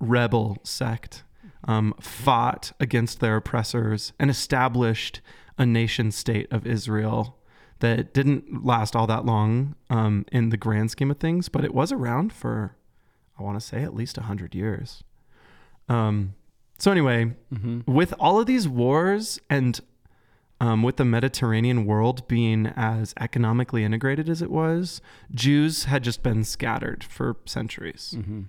rebel 0.00 0.58
sect, 0.62 1.22
um, 1.66 1.94
fought 2.00 2.72
against 2.80 3.20
their 3.20 3.36
oppressors 3.36 4.12
and 4.18 4.30
established 4.30 5.20
a 5.56 5.64
nation 5.64 6.10
state 6.10 6.50
of 6.52 6.66
Israel 6.66 7.38
that 7.80 8.14
didn't 8.14 8.64
last 8.64 8.94
all 8.96 9.06
that 9.06 9.24
long 9.24 9.74
um, 9.90 10.24
in 10.32 10.50
the 10.50 10.56
grand 10.56 10.90
scheme 10.90 11.10
of 11.10 11.18
things, 11.18 11.48
but 11.48 11.64
it 11.64 11.74
was 11.74 11.92
around 11.92 12.32
for, 12.32 12.76
I 13.38 13.42
want 13.42 13.60
to 13.60 13.66
say, 13.66 13.82
at 13.82 13.94
least 13.94 14.16
100 14.16 14.54
years. 14.54 15.02
Um, 15.88 16.34
so 16.78 16.90
anyway, 16.90 17.34
hmm 17.54 17.80
with 17.86 18.14
all 18.18 18.40
of 18.40 18.46
these 18.46 18.66
wars 18.66 19.38
and 19.48 19.80
um, 20.64 20.82
with 20.82 20.96
the 20.96 21.04
Mediterranean 21.04 21.84
world 21.84 22.26
being 22.28 22.66
as 22.76 23.14
economically 23.20 23.84
integrated 23.84 24.28
as 24.28 24.40
it 24.42 24.50
was, 24.50 25.00
Jews 25.32 25.84
had 25.84 26.02
just 26.04 26.22
been 26.22 26.44
scattered 26.44 27.04
for 27.04 27.36
centuries. 27.44 28.14
hmm 28.16 28.42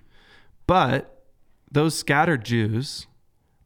But 0.68 1.24
those 1.72 1.98
scattered 1.98 2.46
Jews, 2.46 3.08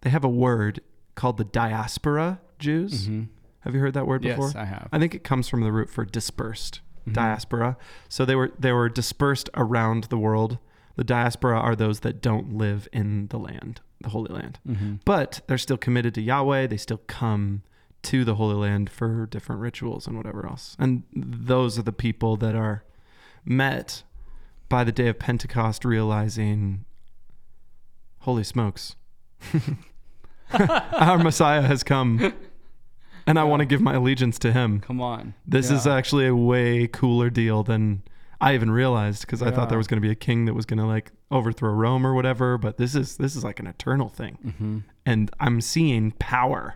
they 0.02 0.10
have 0.10 0.24
a 0.24 0.30
word 0.30 0.82
called 1.16 1.38
the 1.38 1.44
diaspora 1.44 2.40
Jews. 2.60 3.06
hmm 3.08 3.24
Have 3.62 3.74
you 3.76 3.82
heard 3.82 3.94
that 3.94 4.08
word 4.08 4.22
before? 4.22 4.48
Yes, 4.48 4.56
I 4.56 4.66
have. 4.66 4.88
I 4.92 5.00
think 5.00 5.14
it 5.14 5.24
comes 5.24 5.48
from 5.50 5.62
the 5.62 5.72
root 5.72 5.90
for 5.90 6.06
dispersed, 6.06 6.80
Mhm. 7.08 7.14
diaspora. 7.14 7.78
So 8.08 8.24
they 8.26 8.36
were 8.36 8.52
they 8.58 8.72
were 8.72 8.90
dispersed 8.90 9.50
around 9.54 10.06
the 10.06 10.18
world. 10.18 10.58
The 10.96 11.04
diaspora 11.04 11.58
are 11.60 11.76
those 11.76 12.00
that 12.02 12.22
don't 12.22 12.54
live 12.54 12.88
in 12.94 13.28
the 13.28 13.38
land, 13.40 13.82
the 14.02 14.10
Holy 14.10 14.34
Land. 14.34 14.60
hmm 14.66 14.96
But 15.06 15.42
they're 15.48 15.58
still 15.58 15.78
committed 15.78 16.14
to 16.16 16.22
Yahweh. 16.22 16.68
They 16.68 16.78
still 16.78 17.02
come 17.08 17.64
to 18.04 18.24
the 18.24 18.36
Holy 18.36 18.56
Land 18.56 18.90
for 18.90 19.26
different 19.26 19.62
rituals 19.62 20.08
and 20.08 20.18
whatever 20.18 20.46
else. 20.46 20.76
And 20.80 21.04
those 21.14 21.78
are 21.78 21.84
the 21.84 21.92
people 21.92 22.38
that 22.38 22.56
are 22.56 22.84
met 23.46 24.04
by 24.70 24.84
the 24.84 24.92
day 24.92 25.08
of 25.08 25.20
Pentecost 25.20 25.84
realizing, 25.84 26.86
holy 28.20 28.44
smokes, 28.44 28.96
our 30.54 31.18
Messiah 31.18 31.62
has 31.62 31.84
come. 31.84 32.34
And 33.28 33.38
I 33.38 33.44
want 33.44 33.60
to 33.60 33.66
give 33.66 33.82
my 33.82 33.94
allegiance 33.96 34.40
to 34.40 34.52
him. 34.52 34.80
Come 34.80 35.02
on. 35.02 35.36
This 35.46 35.70
is 35.70 35.86
actually 35.86 36.26
a 36.26 36.36
way 36.36 36.88
cooler 36.88 37.30
deal 37.30 37.62
than 37.62 38.02
I 38.42 38.56
even 38.56 38.72
realized 38.72 39.22
because 39.22 39.44
I 39.44 39.52
thought 39.52 39.70
there 39.70 39.78
was 39.78 39.88
going 39.88 40.02
to 40.02 40.08
be 40.08 40.12
a 40.12 40.16
king 40.16 40.46
that 40.46 40.54
was 40.54 40.66
going 40.66 40.80
to 40.80 40.86
like 40.86 41.12
overthrow 41.30 41.72
Rome 41.72 42.08
or 42.08 42.14
whatever. 42.16 42.58
But 42.58 42.78
this 42.78 42.96
is 42.96 43.18
this 43.18 43.36
is 43.36 43.44
like 43.44 43.60
an 43.60 43.68
eternal 43.68 44.10
thing 44.10 44.54
hmm 44.58 44.80
and 45.06 45.30
I'm 45.40 45.62
seeing 45.62 46.12
power. 46.14 46.76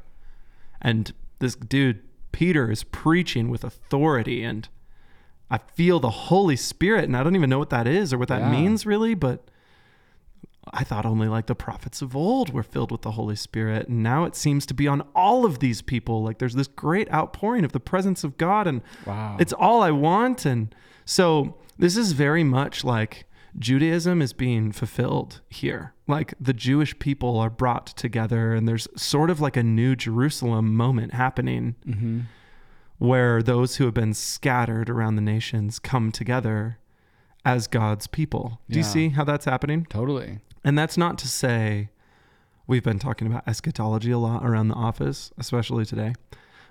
And 0.83 1.11
this 1.39 1.55
dude, 1.55 2.01
Peter, 2.31 2.69
is 2.71 2.83
preaching 2.83 3.49
with 3.49 3.63
authority, 3.63 4.43
and 4.43 4.67
I 5.49 5.57
feel 5.59 5.99
the 5.99 6.09
Holy 6.09 6.55
Spirit, 6.55 7.05
and 7.05 7.15
I 7.15 7.23
don't 7.23 7.35
even 7.35 7.49
know 7.49 7.59
what 7.59 7.69
that 7.69 7.87
is 7.87 8.11
or 8.13 8.17
what 8.17 8.27
that 8.29 8.41
Yeah. 8.41 8.51
means 8.51 8.85
really, 8.85 9.13
but 9.13 9.45
I 10.73 10.83
thought 10.83 11.05
only 11.05 11.27
like 11.27 11.47
the 11.47 11.55
prophets 11.55 12.01
of 12.01 12.15
old 12.15 12.53
were 12.53 12.63
filled 12.63 12.91
with 12.91 13.01
the 13.01 13.11
Holy 13.11 13.35
Spirit, 13.35 13.87
and 13.89 14.01
now 14.01 14.23
it 14.23 14.35
seems 14.35 14.65
to 14.67 14.73
be 14.73 14.87
on 14.87 15.01
all 15.13 15.45
of 15.45 15.59
these 15.59 15.81
people. 15.81 16.23
Like 16.23 16.39
there's 16.39 16.55
this 16.55 16.67
great 16.67 17.11
outpouring 17.13 17.65
of 17.65 17.73
the 17.73 17.79
presence 17.81 18.23
of 18.23 18.37
God, 18.37 18.65
and 18.67 18.81
Wow. 19.05 19.35
it's 19.39 19.53
all 19.53 19.81
I 19.83 19.91
want. 19.91 20.45
And 20.45 20.73
so 21.05 21.55
this 21.77 21.97
is 21.97 22.13
very 22.13 22.43
much 22.45 22.83
like 22.83 23.25
Judaism 23.57 24.21
is 24.21 24.33
being 24.33 24.71
fulfilled 24.71 25.41
here. 25.49 25.93
Like 26.07 26.33
the 26.39 26.53
Jewish 26.53 26.97
people 26.99 27.37
are 27.37 27.49
brought 27.49 27.87
together, 27.87 28.53
and 28.53 28.67
there's 28.67 28.87
sort 28.95 29.29
of 29.29 29.39
like 29.39 29.55
a 29.55 29.63
new 29.63 29.95
Jerusalem 29.95 30.75
moment 30.75 31.13
happening 31.13 31.75
hmm 31.85 32.21
where 32.99 33.43
those 33.43 33.75
who 33.75 33.85
have 33.85 33.93
been 33.93 34.13
scattered 34.13 34.89
around 34.89 35.15
the 35.15 35.21
nations 35.21 35.77
come 35.77 36.09
together 36.09 36.77
as 37.43 37.67
God's 37.67 38.07
people. 38.07 38.61
Do 38.69 38.77
you 38.77 38.83
see 38.83 39.09
how 39.09 39.25
that's 39.25 39.43
happening? 39.43 39.85
Totally. 39.89 40.39
And 40.63 40.77
that's 40.77 40.97
not 40.97 41.17
to 41.17 41.27
say 41.27 41.89
we've 42.65 42.83
been 42.83 42.99
talking 42.99 43.27
about 43.27 43.45
eschatology 43.45 44.11
a 44.11 44.17
lot 44.17 44.45
around 44.45 44.69
the 44.69 44.75
office, 44.75 45.31
especially 45.37 45.83
today. 45.83 46.13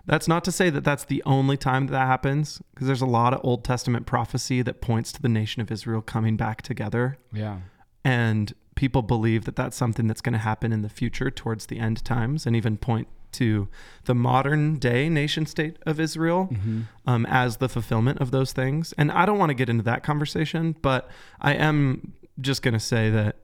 That's 0.05 0.27
not 0.27 0.45
to 0.45 0.53
say 0.53 0.69
that 0.71 0.85
that's 0.85 1.05
the 1.05 1.23
only 1.25 1.57
time 1.57 1.87
that, 1.87 1.93
that 1.93 2.07
happens, 2.07 2.61
because 2.75 2.87
there's 2.87 3.03
a 3.03 3.07
lot 3.07 3.33
of 3.35 3.41
Old 3.45 3.65
Testament 3.65 4.07
prophecy 4.07 4.63
that 4.63 4.81
points 4.81 5.13
to 5.13 5.23
the 5.23 5.29
nation 5.29 5.63
of 5.63 5.71
Israel 5.71 6.03
coming 6.03 6.37
back 6.37 6.63
together. 6.63 7.19
Yeah. 7.33 7.59
And 8.05 8.53
people 8.75 9.03
believe 9.03 9.45
that 9.45 9.55
that's 9.55 9.77
something 9.77 10.07
that's 10.09 10.21
going 10.21 10.33
to 10.33 10.39
happen 10.39 10.73
in 10.73 10.83
the 10.83 10.89
future 10.89 11.31
towards 11.31 11.67
the 11.67 11.79
end 11.79 12.05
times, 12.05 12.47
and 12.47 12.57
even 12.57 12.77
point 12.79 13.09
to 13.33 13.69
the 14.05 14.15
modern 14.15 14.79
day 14.79 15.09
nation 15.09 15.47
state 15.47 15.79
of 15.87 15.99
Israel 15.99 16.45
hmm 16.45 16.83
um, 17.07 17.25
as 17.27 17.57
the 17.57 17.69
fulfillment 17.69 18.21
of 18.21 18.31
those 18.31 18.53
things. 18.53 18.93
And 18.99 19.11
I 19.11 19.25
don't 19.27 19.39
want 19.39 19.51
to 19.51 19.55
get 19.55 19.69
into 19.69 19.83
that 19.85 20.03
conversation, 20.03 20.77
but 20.83 21.09
I 21.41 21.55
am 21.55 22.13
just 22.41 22.63
going 22.63 22.75
to 22.75 22.81
say 22.81 23.11
that, 23.11 23.37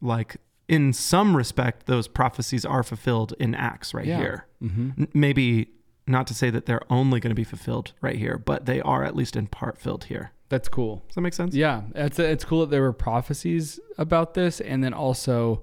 like, 0.00 0.36
in 0.68 0.92
some 0.92 1.36
respect, 1.36 1.86
those 1.86 2.08
prophecies 2.08 2.64
are 2.64 2.82
fulfilled 2.82 3.34
in 3.38 3.54
Acts 3.54 3.92
right 3.94 4.06
Yeah. 4.06 4.18
here. 4.18 4.46
hmm 4.60 4.90
Maybe 5.12 5.68
not 6.06 6.26
to 6.26 6.34
say 6.34 6.50
that 6.50 6.66
they're 6.66 6.82
only 6.90 7.18
going 7.20 7.30
to 7.30 7.34
be 7.34 7.44
fulfilled 7.44 7.92
right 8.02 8.16
here, 8.16 8.36
but 8.38 8.66
they 8.66 8.80
are 8.82 9.04
at 9.04 9.16
least 9.16 9.36
in 9.36 9.46
part 9.46 9.78
filled 9.78 10.04
here. 10.04 10.32
That's 10.50 10.68
cool. 10.68 11.02
Does 11.08 11.14
that 11.16 11.20
make 11.22 11.32
sense? 11.34 11.54
Yeah, 11.54 11.82
it's 11.94 12.18
it's 12.18 12.44
cool 12.44 12.60
that 12.60 12.70
there 12.70 12.82
were 12.82 12.92
prophecies 12.92 13.80
about 13.98 14.34
this, 14.34 14.60
and 14.60 14.84
then 14.84 14.92
also, 14.94 15.62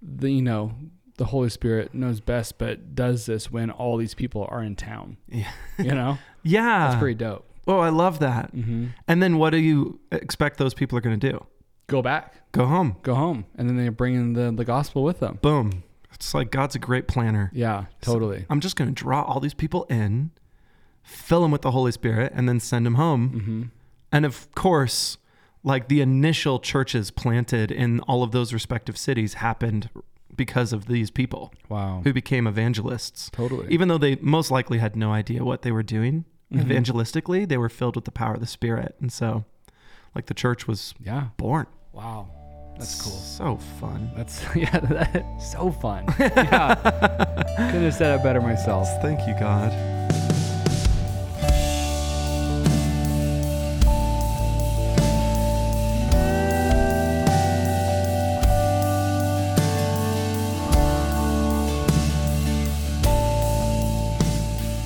the 0.00 0.30
you 0.30 0.42
know 0.42 0.72
the 1.18 1.26
Holy 1.26 1.50
Spirit 1.50 1.92
knows 1.94 2.20
best, 2.20 2.56
but 2.58 2.94
does 2.94 3.26
this 3.26 3.50
when 3.52 3.70
all 3.70 3.96
these 3.96 4.14
people 4.14 4.46
are 4.50 4.62
in 4.62 4.74
town. 4.76 5.16
Yeah. 5.28 5.50
You 5.78 5.94
know, 5.94 6.18
Yeah. 6.42 6.88
that's 6.88 6.98
pretty 7.00 7.14
dope. 7.16 7.44
oh, 7.68 7.78
I 7.80 7.90
love 7.90 8.18
that. 8.20 8.50
hmm 8.50 8.86
And 9.06 9.22
then 9.22 9.36
what 9.36 9.50
do 9.50 9.58
you 9.58 10.00
expect 10.10 10.56
those 10.58 10.74
people 10.74 10.96
are 10.96 11.02
going 11.02 11.18
to 11.20 11.30
do? 11.32 11.46
Go 11.92 12.02
back, 12.02 12.34
Go 12.52 12.66
home. 12.66 12.96
go 13.02 13.14
home, 13.14 13.44
and 13.56 13.68
then 13.68 13.76
they 13.76 13.88
bring 13.90 14.14
in 14.14 14.32
the 14.32 14.50
the 14.50 14.64
gospel 14.64 15.04
with 15.04 15.20
them. 15.20 15.38
Boom. 15.42 15.84
It's 16.14 16.34
like 16.34 16.50
God's 16.50 16.74
a 16.74 16.78
great 16.78 17.06
planner. 17.08 17.50
Yeah, 17.52 17.86
totally. 18.00 18.46
I'm 18.50 18.60
just 18.60 18.76
going 18.76 18.92
to 18.92 18.94
draw 19.04 19.22
all 19.22 19.40
these 19.40 19.54
people 19.54 19.84
in, 19.90 20.30
fill 21.02 21.42
them 21.42 21.50
with 21.50 21.62
the 21.62 21.70
Holy 21.72 21.92
Spirit, 21.92 22.32
and 22.34 22.48
then 22.48 22.60
send 22.60 22.86
them 22.86 22.94
home. 22.94 23.28
hmm 23.28 23.62
And 24.10 24.24
of 24.24 24.52
course, 24.54 25.18
like 25.64 25.88
the 25.88 26.00
initial 26.00 26.58
churches 26.60 27.10
planted 27.10 27.70
in 27.70 28.00
all 28.00 28.22
of 28.22 28.30
those 28.32 28.52
respective 28.52 28.96
cities 28.96 29.34
happened 29.34 29.88
because 30.36 30.72
of 30.72 30.86
these 30.86 31.10
people 31.10 31.52
Wow, 31.68 32.00
who 32.04 32.12
became 32.12 32.46
evangelists. 32.46 33.28
totally. 33.32 33.66
Even 33.70 33.88
though 33.88 33.98
they 33.98 34.16
most 34.16 34.50
likely 34.50 34.78
had 34.78 34.96
no 34.96 35.12
idea 35.12 35.44
what 35.44 35.62
they 35.62 35.72
were 35.72 35.82
doing 35.82 36.24
Mhm. 36.52 36.64
evangelistically, 36.64 37.46
they 37.48 37.58
were 37.58 37.68
filled 37.68 37.96
with 37.96 38.04
the 38.06 38.10
power 38.12 38.34
of 38.34 38.40
the 38.40 38.46
Spirit. 38.46 38.94
And 39.00 39.12
so, 39.12 39.44
like, 40.14 40.26
the 40.26 40.34
church 40.34 40.66
was 40.68 40.94
yeah. 41.00 41.28
born. 41.36 41.66
Wow, 41.92 42.26
that's 42.78 43.02
cool. 43.02 43.12
So 43.12 43.58
fun. 43.78 44.10
That's 44.16 44.42
yeah, 44.56 44.78
that's 44.80 45.52
so 45.52 45.70
fun. 45.70 46.06
Yeah, 46.18 46.74
couldn't 47.56 47.82
have 47.82 47.94
said 47.94 48.18
it 48.18 48.22
better 48.22 48.40
myself. 48.40 48.88
Thank 49.02 49.20
you, 49.28 49.34
God. 49.38 49.72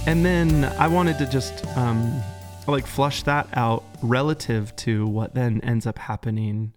And 0.09 0.25
then 0.25 0.65
I 0.79 0.89
wanted 0.89 1.19
to 1.19 1.27
just 1.27 1.65
um, 1.77 2.23
like 2.67 2.87
flush 2.87 3.23
that 3.25 3.49
out 3.55 3.85
relative 4.03 4.75
to 4.77 5.07
what 5.07 5.35
then 5.35 5.61
ends 5.63 5.87
up 5.87 5.99
happening 5.99 6.73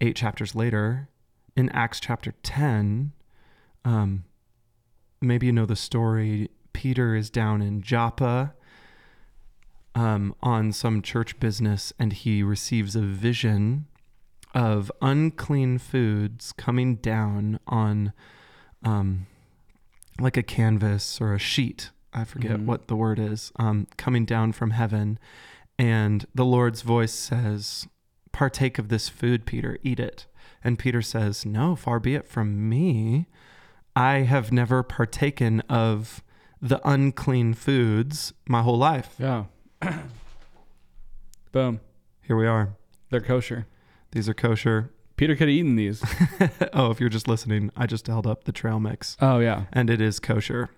eight 0.00 0.16
chapters 0.16 0.54
later 0.54 1.08
in 1.56 1.68
Acts 1.70 2.00
chapter 2.00 2.32
10. 2.42 3.12
Um, 3.84 4.24
maybe 5.20 5.46
you 5.46 5.52
know 5.52 5.66
the 5.66 5.76
story. 5.76 6.50
Peter 6.72 7.14
is 7.14 7.30
down 7.30 7.62
in 7.62 7.80
Joppa 7.80 8.54
um, 9.94 10.34
on 10.42 10.72
some 10.72 11.00
church 11.00 11.38
business 11.40 11.92
and 11.98 12.12
he 12.12 12.42
receives 12.42 12.94
a 12.94 13.00
vision 13.00 13.86
of 14.54 14.92
unclean 15.00 15.78
foods 15.78 16.52
coming 16.52 16.96
down 16.96 17.58
on 17.66 18.12
um, 18.82 19.26
like 20.20 20.36
a 20.36 20.42
canvas 20.42 21.20
or 21.20 21.32
a 21.34 21.38
sheet. 21.38 21.90
I 22.12 22.24
forget 22.24 22.52
Mhm. 22.58 22.64
what 22.66 22.88
the 22.88 22.96
word 22.96 23.18
is, 23.18 23.52
um, 23.56 23.86
coming 23.98 24.24
down 24.24 24.52
from 24.52 24.70
heaven. 24.70 25.18
And 25.78 26.24
the 26.34 26.44
Lord's 26.44 26.80
voice 26.82 27.12
says, 27.12 27.86
Partake 28.36 28.78
of 28.78 28.90
this 28.90 29.08
food, 29.08 29.46
Peter, 29.46 29.78
eat 29.82 29.98
it. 29.98 30.26
And 30.62 30.78
Peter 30.78 31.00
says, 31.00 31.46
No, 31.46 31.74
far 31.74 31.98
be 31.98 32.14
it 32.14 32.28
from 32.28 32.68
me. 32.68 33.28
I 33.96 34.18
have 34.18 34.52
never 34.52 34.82
partaken 34.82 35.60
of 35.70 36.22
the 36.60 36.78
unclean 36.86 37.54
foods 37.54 38.34
my 38.46 38.60
whole 38.60 38.76
life. 38.76 39.14
Yeah. 39.18 39.44
Boom. 41.52 41.80
Here 42.20 42.36
we 42.36 42.46
are. 42.46 42.76
They're 43.08 43.22
kosher. 43.22 43.66
These 44.12 44.28
are 44.28 44.34
kosher. 44.34 44.92
Peter 45.16 45.34
could 45.34 45.48
have 45.48 45.56
eaten 45.56 45.76
these. 45.76 46.04
oh, 46.74 46.90
if 46.90 47.00
you're 47.00 47.08
just 47.08 47.28
listening, 47.28 47.70
I 47.74 47.86
just 47.86 48.06
held 48.06 48.26
up 48.26 48.44
the 48.44 48.52
trail 48.52 48.78
mix 48.78 49.16
Oh 49.18 49.38
yeah. 49.38 49.64
and 49.72 49.88
it 49.88 50.02
is 50.02 50.20
kosher 50.20 50.68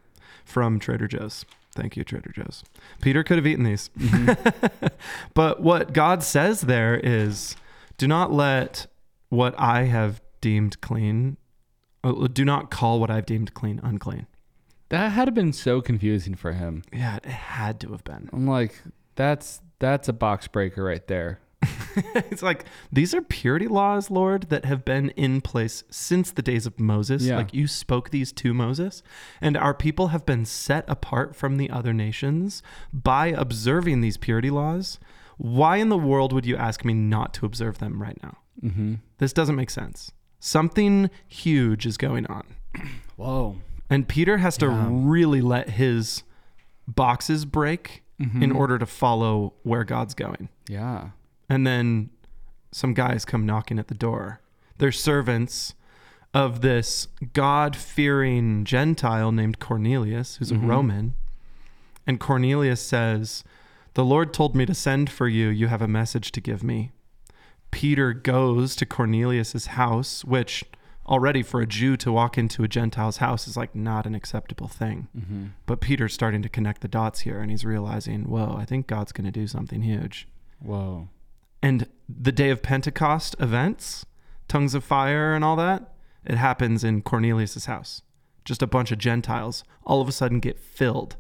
from 0.44 0.78
Trader 0.78 1.08
Joe's. 1.08 1.44
Thank 1.78 1.96
you, 1.96 2.02
Trader 2.02 2.32
Joe's. 2.34 2.64
Peter 3.00 3.22
could 3.22 3.36
have 3.38 3.46
eaten 3.46 3.62
these. 3.62 3.88
Mhm. 3.96 4.90
but 5.34 5.62
what 5.62 5.92
God 5.92 6.24
says 6.24 6.62
there 6.62 6.96
is 6.96 7.54
do 7.98 8.08
not 8.08 8.32
let 8.32 8.88
what 9.28 9.54
I 9.56 9.84
have 9.84 10.20
deemed 10.40 10.80
clean, 10.80 11.36
uh, 12.02 12.26
do 12.32 12.44
not 12.44 12.70
call 12.72 12.98
what 12.98 13.10
I've 13.10 13.26
deemed 13.26 13.54
clean 13.54 13.80
unclean. 13.84 14.26
That 14.88 15.10
had 15.12 15.32
been 15.34 15.52
so 15.52 15.80
confusing 15.80 16.34
for 16.34 16.52
him. 16.52 16.82
Yeah, 16.92 17.16
it 17.16 17.26
had 17.26 17.78
to 17.80 17.92
have 17.92 18.02
been. 18.02 18.28
I'm 18.32 18.48
like, 18.48 18.82
that's 19.14 19.60
that's 19.78 20.08
a 20.08 20.12
box 20.12 20.48
breaker 20.48 20.82
right 20.82 21.06
there. 21.06 21.38
it's 22.14 22.42
like 22.42 22.64
these 22.92 23.12
are 23.14 23.22
purity 23.22 23.66
laws, 23.66 24.10
Lord, 24.10 24.44
that 24.50 24.64
have 24.64 24.84
been 24.84 25.10
in 25.10 25.40
place 25.40 25.82
since 25.90 26.30
the 26.30 26.42
days 26.42 26.66
of 26.66 26.78
Moses. 26.78 27.22
Yeah. 27.24 27.36
Like 27.36 27.52
you 27.52 27.66
spoke 27.66 28.10
these 28.10 28.32
to 28.34 28.54
Moses, 28.54 29.02
and 29.40 29.56
our 29.56 29.74
people 29.74 30.08
have 30.08 30.24
been 30.24 30.44
set 30.44 30.84
apart 30.88 31.34
from 31.34 31.56
the 31.56 31.68
other 31.70 31.92
nations 31.92 32.62
by 32.92 33.28
observing 33.28 34.00
these 34.00 34.16
purity 34.16 34.50
laws. 34.50 34.98
Why 35.36 35.76
in 35.76 35.88
the 35.88 35.98
world 35.98 36.32
would 36.32 36.46
you 36.46 36.56
ask 36.56 36.84
me 36.84 36.94
not 36.94 37.32
to 37.34 37.46
observe 37.46 37.78
them 37.78 38.00
right 38.02 38.18
now? 38.22 38.38
Mm-hmm. 38.62 38.94
This 39.18 39.32
doesn't 39.32 39.54
make 39.56 39.70
sense. 39.70 40.12
Something 40.40 41.10
huge 41.26 41.86
is 41.86 41.96
going 41.96 42.26
on. 42.26 42.44
Whoa. 43.16 43.56
And 43.90 44.06
Peter 44.08 44.38
has 44.38 44.56
to 44.58 44.66
Yeah. 44.66 44.86
really 44.90 45.40
let 45.40 45.70
his 45.70 46.22
boxes 46.86 47.44
break 47.44 48.02
Mm-hmm. 48.20 48.42
in 48.42 48.50
order 48.50 48.80
to 48.80 48.84
follow 48.86 49.54
where 49.62 49.84
God's 49.84 50.12
going. 50.12 50.48
Yeah. 50.68 51.10
And 51.48 51.66
then 51.66 52.10
some 52.72 52.94
guys 52.94 53.24
come 53.24 53.46
knocking 53.46 53.78
at 53.78 53.88
the 53.88 53.94
door. 53.94 54.40
They're 54.78 54.92
servants 54.92 55.74
of 56.34 56.60
this 56.60 57.08
God 57.32 57.74
fearing 57.74 58.64
Gentile 58.64 59.32
named 59.32 59.58
Cornelius, 59.58 60.36
who's 60.36 60.52
Mhm. 60.52 60.62
a 60.62 60.66
Roman. 60.66 61.14
And 62.06 62.20
Cornelius 62.20 62.80
says, 62.80 63.44
The 63.94 64.04
Lord 64.04 64.32
told 64.32 64.54
me 64.54 64.64
to 64.66 64.74
send 64.74 65.10
for 65.10 65.26
you. 65.26 65.48
You 65.48 65.66
have 65.68 65.82
a 65.82 65.88
message 65.88 66.30
to 66.32 66.40
give 66.40 66.62
me. 66.62 66.92
Peter 67.72 68.12
goes 68.12 68.76
to 68.76 68.86
Cornelius's 68.86 69.66
house, 69.68 70.24
which 70.24 70.62
already 71.06 71.42
for 71.42 71.60
a 71.60 71.66
Jew 71.66 71.96
to 71.96 72.12
walk 72.12 72.38
into 72.38 72.62
a 72.62 72.68
Gentile's 72.68 73.16
house 73.16 73.48
is 73.48 73.56
like 73.56 73.74
not 73.74 74.06
an 74.06 74.14
acceptable 74.14 74.68
thing. 74.68 75.08
Mm-hmm. 75.18 75.44
But 75.66 75.80
Peter's 75.80 76.14
starting 76.14 76.42
to 76.42 76.48
connect 76.48 76.80
the 76.82 76.88
dots 76.88 77.20
here 77.20 77.40
and 77.40 77.50
he's 77.50 77.64
realizing, 77.64 78.28
whoa, 78.28 78.54
I 78.56 78.64
think 78.66 78.86
God's 78.86 79.10
going 79.12 79.24
to 79.24 79.30
do 79.32 79.46
something 79.46 79.82
huge. 79.82 80.28
Whoa. 80.60 81.08
And 81.62 81.88
the 82.08 82.32
day 82.32 82.50
of 82.50 82.62
Pentecost 82.62 83.34
events, 83.40 84.06
tongues 84.46 84.74
of 84.74 84.84
fire 84.84 85.34
and 85.34 85.44
all 85.44 85.56
that, 85.56 85.92
it 86.24 86.36
happens 86.36 86.84
in 86.84 87.02
Cornelius's 87.02 87.66
house. 87.66 88.02
Just 88.44 88.62
a 88.62 88.66
bunch 88.66 88.92
of 88.92 88.98
Gentiles 88.98 89.64
all 89.84 90.00
of 90.00 90.08
a 90.08 90.12
sudden 90.12 90.40
get 90.40 90.58
filled. 90.58 91.16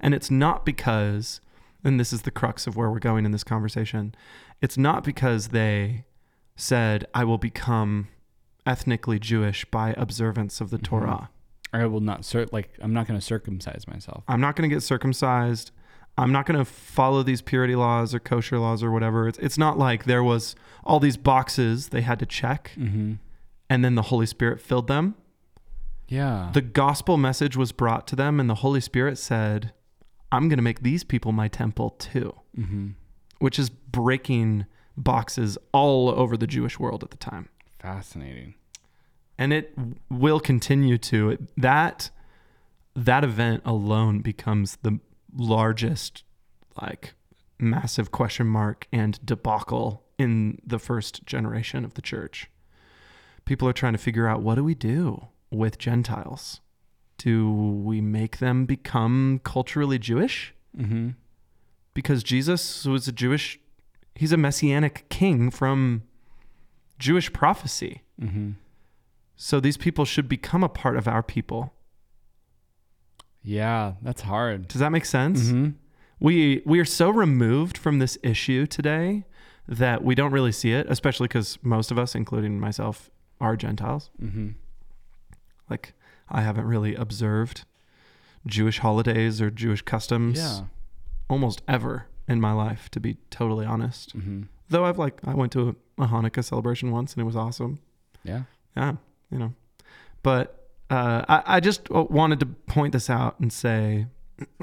And 0.00 0.14
it's 0.14 0.30
not 0.30 0.64
because, 0.64 1.40
and 1.84 2.00
this 2.00 2.12
is 2.12 2.22
the 2.22 2.30
crux 2.30 2.66
of 2.66 2.76
where 2.76 2.90
we're 2.90 2.98
going 2.98 3.24
in 3.24 3.32
this 3.32 3.44
conversation, 3.44 4.14
it's 4.60 4.76
not 4.78 5.04
because 5.04 5.48
they 5.48 6.04
said, 6.56 7.06
I 7.14 7.24
will 7.24 7.38
become 7.38 8.08
ethnically 8.66 9.18
Jewish 9.18 9.64
by 9.66 9.94
observance 9.96 10.60
of 10.60 10.70
the 10.70 10.78
Mhm. 10.78 10.82
Torah. 10.84 11.30
I 11.72 11.86
will 11.86 12.00
not 12.00 12.24
cir- 12.24 12.46
like 12.52 12.76
I'm 12.82 12.92
not 12.92 13.06
going 13.06 13.18
to 13.18 13.24
circumcise 13.24 13.86
myself. 13.86 14.24
I'm 14.26 14.40
not 14.40 14.56
going 14.56 14.68
to 14.68 14.74
get 14.74 14.82
circumcised. 14.82 15.70
I'm 16.20 16.32
not 16.32 16.46
going 16.46 16.58
to 16.58 16.64
follow 16.64 17.22
these 17.22 17.42
purity 17.42 17.74
laws 17.74 18.14
or 18.14 18.20
kosher 18.20 18.58
laws 18.58 18.82
or 18.82 18.90
whatever. 18.90 19.26
It's 19.28 19.38
it's 19.38 19.58
not 19.58 19.78
like 19.78 20.04
there 20.04 20.22
was 20.22 20.54
all 20.84 21.00
these 21.00 21.16
boxes 21.16 21.88
they 21.88 22.00
had 22.02 22.18
to 22.20 22.26
check 22.26 22.72
Mm-hmm. 22.78 23.14
and 23.68 23.84
then 23.84 23.94
the 23.94 24.02
Holy 24.02 24.26
Spirit 24.26 24.60
filled 24.60 24.86
them. 24.86 25.14
Yeah. 26.08 26.50
The 26.52 26.60
gospel 26.62 27.16
message 27.16 27.56
was 27.56 27.72
brought 27.72 28.06
to 28.08 28.16
them 28.16 28.40
and 28.40 28.50
the 28.50 28.56
Holy 28.56 28.80
Spirit 28.80 29.16
said, 29.18 29.72
"I'm 30.32 30.48
going 30.48 30.58
to 30.58 30.62
make 30.62 30.82
these 30.82 31.04
people 31.04 31.32
my 31.32 31.48
temple 31.48 31.90
too." 31.90 32.34
mm-hmm. 32.58 32.88
Which 33.38 33.58
is 33.58 33.70
breaking 33.70 34.66
boxes 34.96 35.56
all 35.72 36.10
over 36.10 36.36
the 36.36 36.46
Jewish 36.46 36.78
world 36.78 37.02
at 37.02 37.10
the 37.10 37.16
time. 37.16 37.48
Fascinating. 37.78 38.54
and 39.38 39.52
it 39.54 39.72
will 40.10 40.40
continue 40.40 40.98
to 40.98 41.38
that 41.56 42.10
that 42.94 43.24
event 43.24 43.62
alone 43.64 44.18
becomes 44.20 44.76
the 44.82 44.98
largest 45.36 46.24
like 46.80 47.14
massive 47.58 48.10
question 48.10 48.46
mark 48.46 48.86
and 48.92 49.24
debacle 49.24 50.02
in 50.18 50.58
the 50.66 50.78
first 50.78 51.24
generation 51.26 51.84
of 51.84 51.94
the 51.94 52.02
church 52.02 52.50
people 53.44 53.68
are 53.68 53.72
trying 53.72 53.92
to 53.92 53.98
figure 53.98 54.26
out 54.26 54.42
what 54.42 54.54
do 54.56 54.64
we 54.64 54.74
do 54.74 55.26
with 55.50 55.78
gentiles 55.78 56.60
do 57.18 57.50
we 57.50 58.00
make 58.00 58.38
them 58.38 58.64
become 58.66 59.40
culturally 59.44 59.98
jewish 59.98 60.54
Mm-hmm. 60.78 61.10
because 61.94 62.22
jesus 62.22 62.84
was 62.86 63.08
a 63.08 63.12
jewish 63.12 63.58
he's 64.14 64.30
a 64.32 64.36
messianic 64.36 65.04
king 65.08 65.50
from 65.50 66.02
jewish 66.98 67.32
prophecy 67.32 68.02
Mm-hmm. 68.20 68.50
so 69.36 69.58
these 69.60 69.76
people 69.76 70.04
should 70.04 70.28
become 70.28 70.62
a 70.62 70.68
part 70.68 70.96
of 70.98 71.08
our 71.08 71.22
people. 71.22 71.72
Yeah, 73.42 73.94
that's 74.02 74.22
hard. 74.22 74.68
Does 74.68 74.80
that 74.80 74.90
make 74.92 75.04
sense? 75.04 75.44
Mm-hmm. 75.44 75.70
We 76.20 76.62
we 76.66 76.78
are 76.80 76.84
so 76.84 77.10
removed 77.10 77.78
from 77.78 77.98
this 77.98 78.18
issue 78.22 78.66
today 78.66 79.24
that 79.66 80.04
we 80.04 80.14
don't 80.14 80.32
really 80.32 80.52
see 80.52 80.72
it, 80.72 80.86
especially 80.90 81.28
because 81.28 81.58
most 81.62 81.90
of 81.90 81.98
us, 81.98 82.14
including 82.14 82.60
myself, 82.60 83.10
are 83.40 83.56
Gentiles. 83.56 84.10
Mm-hmm. 84.22 84.50
Like 85.68 85.94
I 86.28 86.42
haven't 86.42 86.64
really 86.66 86.94
observed 86.94 87.64
Jewish 88.46 88.78
holidays 88.80 89.40
or 89.40 89.50
Jewish 89.50 89.82
customs 89.82 90.38
Yeah. 90.38 90.60
almost 91.28 91.62
ever 91.68 92.06
in 92.28 92.40
my 92.40 92.52
life, 92.52 92.90
to 92.90 93.00
be 93.00 93.16
totally 93.30 93.66
honest. 93.66 94.16
Mm-hmm. 94.16 94.42
Though 94.68 94.84
I've 94.84 94.98
like 94.98 95.20
I 95.26 95.34
went 95.34 95.52
to 95.52 95.68
a, 95.98 96.02
a 96.04 96.06
Hanukkah 96.08 96.44
celebration 96.44 96.90
once 96.90 97.14
and 97.14 97.22
it 97.22 97.24
was 97.24 97.36
awesome. 97.36 97.80
Yeah. 98.24 98.42
Yeah, 98.76 98.94
you 99.30 99.38
know. 99.38 99.54
But 100.22 100.59
uh, 100.90 101.24
I, 101.28 101.42
I 101.56 101.60
just 101.60 101.88
wanted 101.90 102.40
to 102.40 102.46
point 102.46 102.92
this 102.92 103.08
out 103.08 103.38
and 103.40 103.52
say 103.52 104.06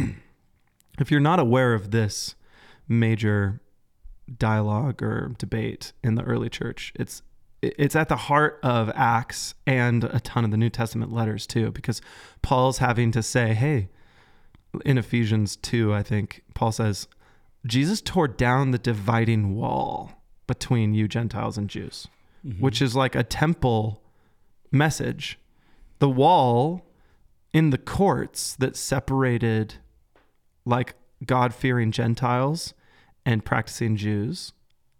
if 1.00 1.10
you're 1.10 1.20
not 1.20 1.40
aware 1.40 1.74
of 1.74 1.92
this 1.92 2.36
major 2.88 3.62
dialogue 4.38 5.02
or 5.02 5.34
debate 5.38 5.94
in 6.04 6.16
the 6.16 6.24
early 6.24 6.50
church, 6.50 6.92
it's 6.96 7.22
it's 7.62 7.96
at 7.96 8.08
the 8.08 8.16
heart 8.16 8.60
of 8.62 8.92
Acts 8.94 9.56
and 9.66 10.04
a 10.04 10.20
ton 10.20 10.46
of 10.46 10.52
the 10.52 10.58
New 10.58 10.70
Testament 10.70 11.12
letters 11.12 11.48
too, 11.48 11.72
because 11.72 12.02
Paul's 12.44 12.78
having 12.78 13.12
to 13.14 13.24
say, 13.24 13.56
hey, 13.56 13.90
in 14.86 15.00
Ephesians 15.00 15.56
2, 15.56 15.92
I 15.92 16.04
think, 16.04 16.44
Paul 16.54 16.72
says, 16.72 17.08
Jesus 17.66 18.00
tore 18.00 18.28
down 18.28 18.70
the 18.70 18.78
dividing 18.78 19.56
wall 19.56 20.12
between 20.46 20.94
you 20.94 21.08
Gentiles 21.08 21.58
and 21.58 21.68
Jews 21.68 22.08
Mm-hmm. 22.46 22.64
which 22.64 22.82
is 22.84 22.96
like 22.96 23.16
a 23.16 23.24
temple 23.24 24.02
message. 24.72 25.40
The 26.00 26.10
wall 26.10 26.86
in 27.54 27.72
the 27.72 27.78
courts 27.78 28.56
that 28.56 28.76
separated 28.76 29.76
like 30.66 30.96
God 31.26 31.54
fearing 31.54 31.92
Gentiles 31.92 32.74
and 33.26 33.44
practicing 33.44 33.96
Jews, 33.96 34.54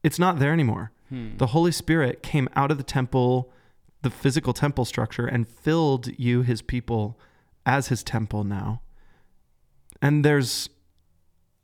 it's 0.04 0.18
not 0.20 0.40
there 0.40 0.54
anymore. 0.54 0.92
Hmm. 1.10 1.38
The 1.38 1.48
Holy 1.48 1.72
Spirit 1.72 2.24
came 2.24 2.50
out 2.56 2.72
of 2.72 2.78
the 2.78 2.84
temple, 2.84 3.52
the 4.02 4.10
physical 4.10 4.54
temple 4.54 4.86
structure, 4.86 5.28
and 5.28 5.48
filled 5.48 6.08
you, 6.18 6.42
his 6.42 6.62
people, 6.62 7.20
as 7.66 7.88
his 7.88 8.04
temple 8.04 8.44
now. 8.44 8.82
And 10.02 10.24
there's 10.24 10.70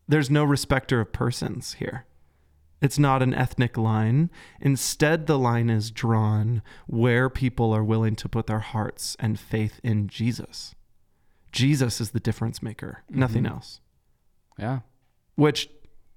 there's 0.07 0.29
no 0.29 0.43
respecter 0.43 0.99
of 0.99 1.13
persons 1.13 1.73
here. 1.75 2.05
It's 2.83 2.99
not 2.99 3.23
an 3.23 3.33
ethnic 3.33 3.77
line. 3.77 4.29
Instead, 4.59 5.25
the 5.25 5.39
line 5.39 5.69
is 5.69 5.89
drawn 5.89 6.61
where 6.85 7.29
people 7.29 7.71
are 7.73 7.83
willing 7.83 8.15
to 8.17 8.27
put 8.29 8.45
their 8.47 8.59
hearts 8.59 9.15
and 9.19 9.39
faith 9.39 9.79
in 9.83 10.07
Jesus. 10.09 10.75
Jesus 11.53 12.01
is 12.01 12.11
the 12.11 12.19
difference 12.19 12.61
maker, 12.61 13.03
nothing 13.09 13.43
Mhm. 13.45 13.51
else. 13.51 13.79
Yeah. 14.59 14.81
Which 15.35 15.69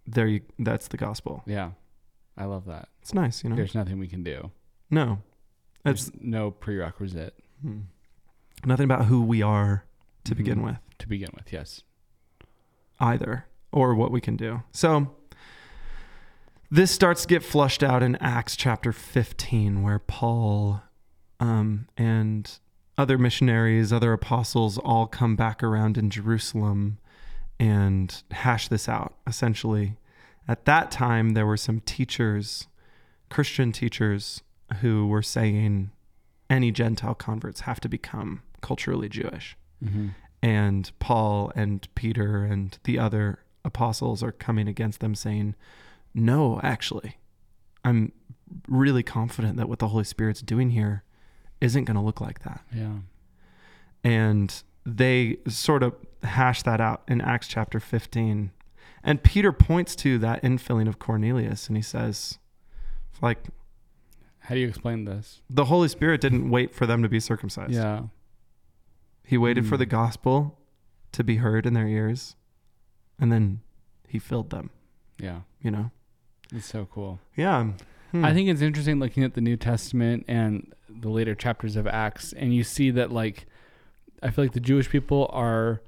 there 0.06 0.26
you 0.26 0.40
that's 0.58 0.88
the 0.88 0.96
gospel. 0.96 1.42
Yeah. 1.46 1.70
I 2.36 2.44
love 2.44 2.64
that. 2.66 2.88
It's 3.00 3.14
nice, 3.14 3.42
you 3.44 3.50
know. 3.50 3.56
There's 3.56 3.74
nothing 3.74 3.98
we 3.98 4.08
can 4.08 4.22
do. 4.22 4.50
no. 4.90 5.22
It's 5.84 6.06
There's 6.10 6.20
no 6.20 6.50
prerequisite 6.50 7.34
hmm. 7.62 7.82
nothing 8.64 8.84
about 8.84 9.04
who 9.06 9.22
we 9.22 9.40
are 9.40 9.84
to 10.24 10.34
begin 10.34 10.58
Mhm. 10.58 10.64
with 10.64 10.78
to 10.98 11.06
begin 11.08 11.30
with. 11.34 11.52
Yes. 11.52 11.82
either 12.98 13.46
or 13.72 13.94
what 13.94 14.10
we 14.10 14.20
can 14.20 14.36
do. 14.36 14.62
So 14.72 15.14
this 16.70 16.90
starts 16.90 17.22
to 17.22 17.28
get 17.28 17.42
flushed 17.42 17.82
out 17.82 18.02
in 18.02 18.16
Acts 18.16 18.56
chapter 18.56 18.92
15 18.92 19.82
where 19.82 19.98
Paul 19.98 20.82
um, 21.40 21.86
and 21.96 22.58
other 22.98 23.18
missionaries, 23.18 23.92
other 23.92 24.12
apostles 24.12 24.78
all 24.78 25.06
come 25.06 25.36
back 25.36 25.62
around 25.62 25.98
in 25.98 26.10
Jerusalem 26.10 26.98
and 27.60 28.22
hash 28.30 28.68
this 28.68 28.88
out 28.88 29.14
essentially. 29.26 29.96
At 30.48 30.64
that 30.64 30.90
time 30.90 31.30
there 31.30 31.46
were 31.46 31.56
some 31.56 31.80
teachers, 31.80 32.66
Christian 33.30 33.72
teachers 33.72 34.42
who 34.80 35.06
were 35.06 35.22
saying 35.22 35.90
any 36.48 36.70
Gentile 36.70 37.14
converts 37.14 37.60
have 37.60 37.80
to 37.80 37.88
become 37.88 38.42
culturally 38.60 39.08
Jewish 39.08 39.56
Mm-hmm. 39.84 40.08
and 40.42 40.90
Paul 41.00 41.52
and 41.54 41.86
Peter 41.94 42.44
and 42.44 42.78
the 42.84 42.98
other 42.98 43.40
apostles 43.62 44.22
are 44.22 44.32
coming 44.32 44.68
against 44.68 45.00
them 45.00 45.14
saying, 45.14 45.54
No, 46.16 46.58
actually, 46.62 47.18
I'm 47.84 48.10
really 48.68 49.02
confident 49.02 49.56
that 49.58 49.68
what 49.68 49.78
the 49.80 49.88
Holy 49.88 50.02
Spirit's 50.04 50.40
doing 50.40 50.70
here 50.70 51.04
isn't 51.60 51.84
going 51.84 51.94
to 51.96 52.00
look 52.00 52.20
like 52.20 52.42
that. 52.44 52.62
Yeah. 52.74 52.96
And 54.02 54.62
they 54.84 55.38
sort 55.48 55.82
of 55.82 55.94
hash 56.22 56.62
that 56.62 56.80
out 56.80 57.02
in 57.06 57.20
Acts 57.20 57.48
chapter 57.48 57.78
15. 57.80 58.50
And 59.04 59.22
Peter 59.22 59.52
points 59.52 59.94
to 59.96 60.18
that 60.18 60.42
infilling 60.42 60.88
of 60.88 60.98
Cornelius 60.98 61.68
and 61.68 61.76
he 61.76 61.82
says, 61.82 62.38
like 63.20 63.44
How 64.40 64.54
do 64.54 64.60
you 64.60 64.68
explain 64.68 65.04
this? 65.04 65.42
the 65.50 65.66
Holy 65.66 65.88
Spirit 65.88 66.20
didn't 66.20 66.50
wait 66.50 66.74
for 66.74 66.86
them 66.86 67.02
to 67.02 67.08
be 67.08 67.20
circumcised. 67.20 67.72
Yeah. 67.74 68.04
He 69.22 69.36
waited 69.36 69.64
for 69.66 69.74
Hmm. 69.76 69.80
the 69.80 69.86
gospel 69.86 70.58
to 71.12 71.22
be 71.24 71.36
heard 71.36 71.66
in 71.66 71.74
their 71.74 71.86
ears, 71.88 72.36
and 73.18 73.32
then 73.32 73.60
he 74.08 74.18
filled 74.18 74.50
them. 74.50 74.70
Yeah. 75.18 75.40
You 75.60 75.70
know. 75.72 75.90
It's 76.54 76.66
so 76.66 76.86
cool. 76.92 77.18
Yeah. 77.36 77.70
Hmm. 78.12 78.24
I 78.24 78.32
think 78.32 78.48
it's 78.48 78.60
interesting 78.62 78.98
looking 79.00 79.24
at 79.24 79.34
the 79.34 79.40
New 79.40 79.56
Testament 79.56 80.24
and 80.28 80.72
the 80.88 81.08
later 81.08 81.34
chapters 81.34 81.76
of 81.76 81.86
Acts, 81.86 82.32
and 82.32 82.54
you 82.54 82.62
see 82.64 82.90
that 82.92 83.10
like 83.12 83.46
I 84.22 84.30
feel 84.30 84.44
like 84.44 84.52
the 84.52 84.60
Jewish 84.60 84.88
people 84.88 85.28
are 85.32 85.80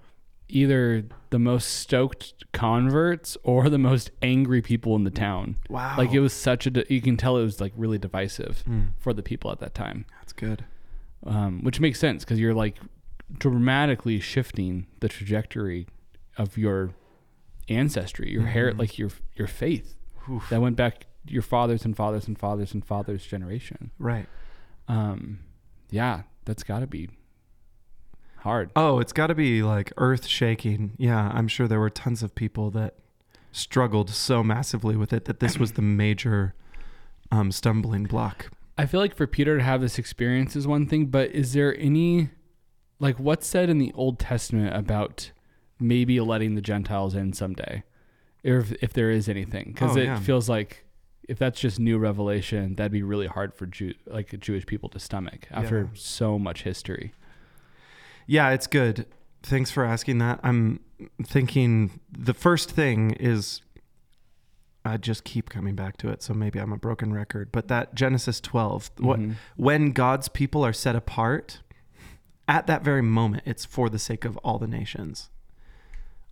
either 0.51 1.05
the 1.31 1.39
most 1.39 1.67
stoked 1.75 2.33
converts 2.53 3.37
or 3.43 3.69
the 3.69 3.79
most 3.79 4.11
angry 4.23 4.63
people 4.63 4.97
in 4.97 5.05
the 5.05 5.11
town. 5.11 5.57
Wow. 5.69 5.95
Like 5.99 6.13
it 6.13 6.21
was 6.21 6.33
such 6.33 6.67
a, 6.67 6.85
you 6.93 7.01
can 7.03 7.17
tell 7.19 7.37
it 7.37 7.43
was 7.43 7.61
like 7.61 7.73
really 7.77 7.99
divisive 7.99 8.63
Hmm. 8.67 8.81
for 8.99 9.13
the 9.13 9.23
people 9.23 9.51
at 9.53 9.61
that 9.61 9.75
time, 9.75 10.07
That's 10.21 10.33
good. 10.33 10.65
um, 11.27 11.63
which 11.63 11.81
makes 11.81 11.99
sense 12.01 12.25
because 12.25 12.41
you're 12.41 12.55
like 12.55 12.79
dramatically 13.39 14.21
shifting 14.21 14.87
the 15.01 15.09
trajectory 15.09 15.87
of 16.39 16.57
your 16.57 16.91
ancestry, 17.69 18.31
your 18.33 18.47
hair, 18.47 18.73
Mhm. 18.73 18.79
like 18.79 18.99
your 18.99 19.11
your 19.37 19.49
faith 19.49 19.95
Oof. 20.31 20.49
that 20.51 20.61
went 20.61 20.77
back 20.77 21.07
your 21.27 21.43
fathers 21.43 21.85
and 21.85 21.97
fathers 21.97 22.27
and 22.27 22.39
fathers 22.39 22.73
and 22.73 22.85
fathers 22.85 23.27
generation. 23.27 23.91
Right. 23.99 24.27
Um, 24.87 25.41
yeah, 25.91 26.23
that's 26.45 26.63
got 26.63 26.81
to 26.81 26.87
be 26.87 27.11
hard. 28.39 28.71
Oh, 28.77 28.99
it's 29.01 29.13
got 29.13 29.29
to 29.29 29.35
be 29.35 29.63
like 29.63 29.93
earth 29.97 30.27
shaking. 30.27 30.93
Yeah, 30.97 31.31
I'm 31.33 31.49
sure 31.49 31.69
there 31.69 31.81
were 31.81 31.91
tons 31.91 32.23
of 32.23 32.35
people 32.35 32.71
that 32.71 32.95
struggled 33.53 34.11
so 34.11 34.43
massively 34.43 34.97
with 34.97 35.13
it 35.13 35.25
that 35.27 35.41
this 35.41 35.59
was 35.59 35.73
the 35.73 35.83
major 35.83 36.55
um, 37.31 37.53
stumbling 37.53 38.05
block. 38.05 38.51
I 38.77 38.87
feel 38.87 39.01
like 39.01 39.17
for 39.17 39.27
Peter 39.27 39.59
to 39.59 39.63
have 39.63 39.81
this 39.81 39.99
experience 39.99 40.55
is 40.55 40.67
one 40.67 40.87
thing, 40.87 41.07
but 41.07 41.31
is 41.33 41.53
there 41.53 41.77
any 41.79 42.31
like 43.01 43.19
what's 43.19 43.47
said 43.47 43.69
in 43.69 43.79
the 43.79 43.93
Old 43.95 44.19
Testament 44.19 44.75
about 44.75 45.31
maybe 45.81 46.21
letting 46.21 46.55
the 46.55 46.61
Gentiles 46.61 47.15
in 47.15 47.33
someday, 47.33 47.85
if 48.57 48.73
if 48.83 48.93
there 48.95 49.11
is 49.11 49.29
anything? 49.29 49.73
Because 49.75 49.97
Oh, 49.97 50.01
it 50.01 50.05
yeah. 50.07 50.19
feels 50.19 50.49
like 50.49 50.85
if 51.29 51.39
that's 51.39 51.61
just 51.61 51.79
new 51.79 51.99
revelation, 51.99 52.75
that'd 52.77 52.91
be 52.91 53.03
really 53.03 53.27
hard 53.27 53.53
for 53.55 53.67
Jew 53.67 53.93
like 54.07 54.39
Jewish 54.41 54.65
people 54.65 54.89
to 54.89 54.99
stomach 54.99 55.47
after 55.51 55.81
Yeah. 55.83 55.87
so 55.93 56.39
much 56.39 56.63
history. 56.63 57.13
Yeah, 58.27 58.51
it's 58.51 58.67
good. 58.67 59.07
Thanks 59.43 59.71
for 59.71 59.85
asking 59.85 60.19
that. 60.19 60.41
I'm 60.43 60.81
thinking 61.23 62.01
the 62.11 62.35
first 62.35 62.71
thing 62.71 63.11
is 63.13 63.61
I 64.85 64.97
just 64.97 65.25
keep 65.25 65.51
coming 65.51 65.75
back 65.75 65.99
to 65.99 66.09
it, 66.09 66.23
so 66.23 66.33
maybe 66.33 66.59
I'm 66.59 66.73
a 66.73 66.79
broken 66.79 67.13
record, 67.13 67.53
but 67.53 67.69
that 67.69 67.95
Genesis 67.95 68.41
12, 68.41 68.91
what 68.99 69.21
Mhm. 69.21 69.35
when 69.57 69.93
God's 69.93 70.29
people 70.29 70.65
are 70.65 70.73
set 70.73 70.97
apart, 70.97 71.61
at 72.47 72.67
that 72.69 72.83
very 72.83 73.03
moment, 73.03 73.43
it's 73.45 73.67
for 73.67 73.91
the 73.91 73.99
sake 73.99 74.25
of 74.25 74.39
all 74.39 74.59
the 74.59 74.67
nations. 74.67 75.29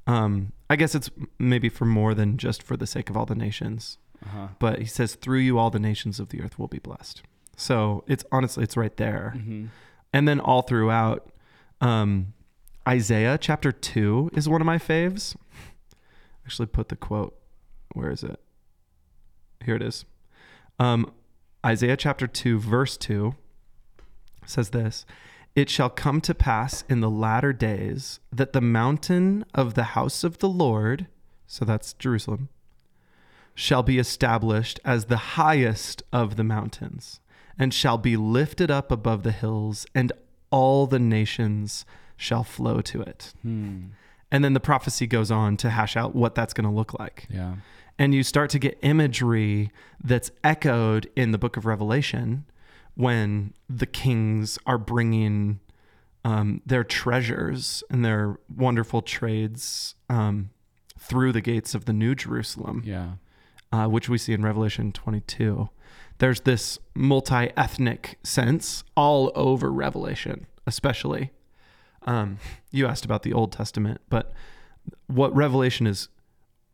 Um, 0.06 0.52
I 0.68 0.76
guess 0.76 0.94
it's 0.94 1.10
maybe 1.38 1.68
for 1.68 1.84
more 1.84 2.14
than 2.14 2.38
just 2.38 2.62
for 2.62 2.76
the 2.76 2.86
sake 2.86 3.08
of 3.10 3.16
all 3.16 3.26
the 3.26 3.34
nations, 3.34 3.98
Uh-huh. 4.24 4.48
but 4.58 4.78
he 4.80 4.84
says, 4.86 5.14
"Through 5.14 5.38
you, 5.40 5.58
all 5.58 5.70
the 5.70 5.78
nations 5.78 6.18
of 6.18 6.30
the 6.30 6.40
earth 6.40 6.58
will 6.58 6.68
be 6.68 6.78
blessed." 6.78 7.22
So 7.56 8.04
it's 8.06 8.24
honestly, 8.32 8.64
it's 8.64 8.76
right 8.76 8.96
there, 8.96 9.34
Mhm. 9.36 9.68
and 10.12 10.26
then 10.26 10.40
all 10.40 10.62
throughout, 10.62 11.30
um, 11.80 12.32
Isaiah 12.88 13.38
chapter 13.38 13.72
two 13.72 14.30
is 14.34 14.48
one 14.48 14.60
of 14.60 14.66
my 14.66 14.78
faves. 14.78 15.36
Actually, 16.44 16.66
put 16.66 16.88
the 16.88 16.96
quote. 16.96 17.36
Where 17.92 18.10
is 18.10 18.22
it? 18.22 18.40
Here 19.64 19.74
it 19.76 19.82
is. 19.82 20.04
Um, 20.78 21.12
Isaiah 21.64 21.96
chapter 21.96 22.26
2, 22.28 22.58
verse 22.60 22.96
2 22.96 23.34
says 24.44 24.70
this 24.70 25.04
It 25.56 25.68
shall 25.70 25.88
come 25.90 26.20
to 26.20 26.34
pass 26.34 26.84
in 26.88 27.00
the 27.00 27.10
latter 27.10 27.52
days 27.52 28.20
that 28.30 28.52
the 28.52 28.60
mountain 28.60 29.44
of 29.54 29.72
the 29.74 29.84
house 29.96 30.22
of 30.22 30.38
the 30.38 30.48
Lord, 30.50 31.06
so 31.46 31.64
that's 31.64 31.94
Jerusalem, 31.94 32.50
shall 33.54 33.82
be 33.82 33.98
established 33.98 34.78
as 34.84 35.06
the 35.06 35.16
highest 35.16 36.02
of 36.12 36.36
the 36.36 36.44
mountains, 36.44 37.20
and 37.58 37.72
shall 37.72 37.96
be 37.96 38.16
lifted 38.18 38.70
up 38.70 38.92
above 38.92 39.22
the 39.22 39.32
hills, 39.32 39.86
and 39.94 40.12
all 40.50 40.86
the 40.86 40.98
nations 40.98 41.86
shall 42.18 42.44
flow 42.44 42.82
to 42.82 43.00
it. 43.00 43.32
Hmm. 43.40 43.86
And 44.30 44.44
then 44.44 44.52
the 44.52 44.60
prophecy 44.60 45.06
goes 45.06 45.30
on 45.30 45.56
to 45.58 45.70
hash 45.70 45.96
out 45.96 46.14
what 46.14 46.34
that's 46.34 46.52
going 46.52 46.68
to 46.68 46.74
look 46.74 46.98
like 46.98 47.26
Yeah. 47.30 47.54
and 47.98 48.14
you 48.14 48.22
start 48.22 48.50
to 48.50 48.58
get 48.58 48.76
imagery 48.82 49.70
that's 50.04 50.30
echoed 50.44 51.08
in 51.16 51.30
the 51.30 51.38
book 51.38 51.56
of 51.56 51.64
Revelation 51.64 52.44
when 52.96 53.52
the 53.68 53.86
kings 53.86 54.58
are 54.66 54.78
bringing 54.78 55.60
um, 56.24 56.60
their 56.66 56.82
treasures 56.82 57.84
and 57.90 58.04
their 58.04 58.38
wonderful 58.54 59.00
trades 59.02 59.94
um, 60.08 60.50
through 60.98 61.30
the 61.32 61.40
gates 61.40 61.74
of 61.74 61.84
the 61.84 61.92
New 61.92 62.14
Jerusalem, 62.16 62.82
Yeah. 62.84 63.12
uh, 63.70 63.86
which 63.86 64.08
we 64.08 64.18
see 64.18 64.32
in 64.32 64.42
Revelation 64.42 64.90
22. 64.92 65.68
There's 66.18 66.40
this 66.40 66.78
multi 66.94 67.50
ethnic 67.56 68.18
sense 68.24 68.82
all 68.96 69.30
over 69.34 69.70
Revelation, 69.70 70.46
especially. 70.66 71.30
Um, 72.06 72.38
you 72.70 72.86
asked 72.86 73.04
about 73.04 73.22
the 73.22 73.32
Old 73.34 73.52
Testament, 73.52 74.00
but 74.08 74.32
what 75.08 75.34
Revelation 75.36 75.86
is 75.86 76.08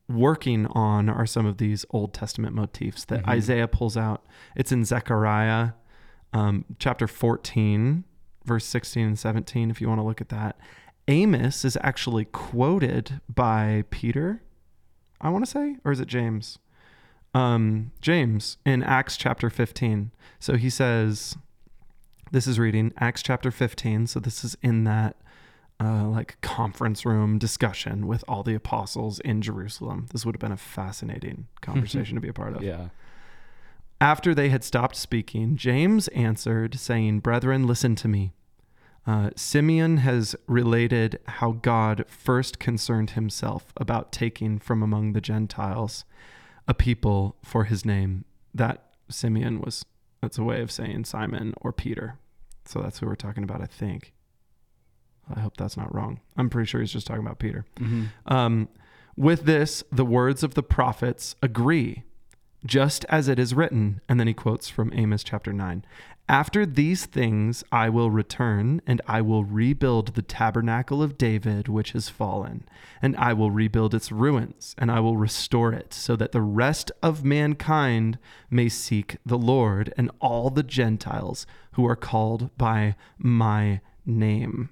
working 0.09 0.67
on 0.69 1.09
are 1.09 1.27
some 1.27 1.47
of 1.47 1.59
these 1.59 1.85
Old 1.91 2.15
Testament 2.15 2.55
motifs 2.55 3.05
that 3.07 3.25
Mhm. 3.25 3.29
Isaiah 3.29 3.69
pulls 3.69 3.97
out. 3.97 4.25
It's 4.55 4.71
in 4.71 4.85
Zechariah 4.85 5.73
um, 6.33 6.65
chapter 6.79 7.07
14, 7.07 8.05
verse 8.45 8.65
16 8.65 9.07
and 9.07 9.19
17, 9.19 9.71
if 9.71 9.81
you 9.81 9.89
want 9.89 10.01
to 10.01 10.05
look 10.05 10.21
at 10.21 10.29
that. 10.31 10.59
Amos 11.09 11.65
is 11.65 11.77
actually 11.81 12.27
quoted 12.27 13.21
by 13.33 13.85
Peter, 13.91 14.43
I 15.21 15.31
want 15.31 15.45
to 15.45 15.51
say, 15.51 15.77
or 15.85 15.93
is 15.93 16.01
it 16.01 16.09
James? 16.09 16.59
Um, 17.35 17.93
James 18.01 18.59
in 18.65 18.83
Acts 18.83 19.17
chapter 19.17 19.51
15. 19.51 20.13
So 20.39 20.57
he 20.57 20.71
says, 20.71 21.37
this 22.31 22.47
is 22.47 22.59
reading 22.59 22.93
Acts 22.99 23.23
chapter 23.23 23.51
15. 23.51 24.07
So 24.07 24.21
this 24.21 24.45
is 24.45 24.57
in 24.63 24.85
that 24.85 25.17
uh, 25.83 26.07
like 26.07 26.41
conference 26.41 27.05
room 27.05 27.39
discussion 27.39 28.07
with 28.07 28.23
all 28.29 28.43
the 28.43 28.55
apostles 28.55 29.19
in 29.21 29.43
Jerusalem. 29.43 30.07
This 30.13 30.25
would 30.25 30.35
have 30.37 30.41
been 30.41 30.53
a 30.53 30.57
fascinating 30.57 31.49
conversation 31.61 32.15
to 32.15 32.21
be 32.21 32.29
a 32.29 32.33
part 32.33 32.55
of. 32.55 32.63
Yeah. 32.63 32.89
After 34.03 34.35
they 34.35 34.49
had 34.49 34.65
stopped 34.65 34.97
speaking, 34.97 35.57
James 35.57 36.09
answered, 36.09 36.77
saying, 36.77 37.21
Brethren, 37.21 37.69
listen 37.69 37.95
to 37.95 38.09
me. 38.09 38.33
Uh, 39.07 39.31
Simeon 39.37 39.99
has 39.99 40.35
related 40.49 41.21
how 41.27 41.53
God 41.53 42.05
first 42.09 42.59
concerned 42.59 43.11
himself 43.11 43.73
about 43.77 44.11
taking 44.11 44.59
from 44.59 44.83
among 44.83 45.13
the 45.13 45.21
Gentiles 45.21 46.05
a 46.67 46.75
people 46.75 47.37
for 47.45 47.63
his 47.63 47.85
name. 47.85 48.25
That 48.53 48.83
Simeon 49.09 49.61
was, 49.61 49.85
that's 50.21 50.37
a 50.37 50.43
way 50.43 50.63
of 50.63 50.73
saying 50.73 51.05
Simon 51.05 51.55
or 51.61 51.73
Peter. 51.73 52.19
So 52.65 52.81
that's 52.81 52.99
who 52.99 53.07
we're 53.07 53.15
talking 53.15 53.45
about, 53.45 53.61
I 53.61 53.67
think. 53.67 54.13
I 55.33 55.39
hope 55.39 55.57
that's 55.57 55.77
not 55.77 55.95
wrong. 55.95 56.19
I'm 56.37 56.51
pretty 56.51 56.67
sure 56.67 56.81
he's 56.81 56.93
just 56.93 57.07
talking 57.07 57.25
about 57.25 57.39
Peter. 57.39 57.67
hmm 57.79 58.07
Um, 58.27 58.69
with 59.17 59.45
this, 59.45 59.85
the 59.93 60.05
words 60.05 60.43
of 60.43 60.55
the 60.55 60.63
prophets 60.65 61.37
agree, 61.41 62.03
just 62.65 63.05
as 63.09 63.29
it 63.29 63.39
is 63.39 63.55
written. 63.55 64.01
And 64.09 64.19
then 64.19 64.27
he 64.27 64.35
quotes 64.35 64.69
from 64.69 64.93
Amos 64.95 65.25
chapter 65.25 65.53
9 65.53 65.85
After 66.29 66.65
these 66.65 67.07
things 67.07 67.65
I 67.73 67.89
will 67.89 68.11
return, 68.11 68.81
and 68.87 69.01
I 69.07 69.21
will 69.21 69.45
rebuild 69.45 70.15
the 70.15 70.23
tabernacle 70.23 71.03
of 71.03 71.19
David, 71.19 71.69
which 71.69 71.93
has 71.93 72.09
fallen, 72.09 72.65
and 73.01 73.17
I 73.17 73.33
will 73.33 73.51
rebuild 73.51 73.95
its 73.95 74.13
ruins, 74.13 74.75
and 74.79 74.91
I 74.91 75.01
will 75.01 75.17
restore 75.17 75.73
it, 75.73 75.93
so 75.93 76.17
that 76.17 76.33
the 76.33 76.41
rest 76.41 76.93
of 77.03 77.25
mankind 77.25 78.19
may 78.51 78.69
seek 78.69 79.17
the 79.27 79.39
Lord, 79.39 79.93
and 79.97 80.11
all 80.21 80.51
the 80.51 80.63
Gentiles 80.63 81.47
who 81.73 81.87
are 81.87 81.97
called 81.97 82.57
by 82.57 82.97
my 83.19 83.81
name 84.07 84.71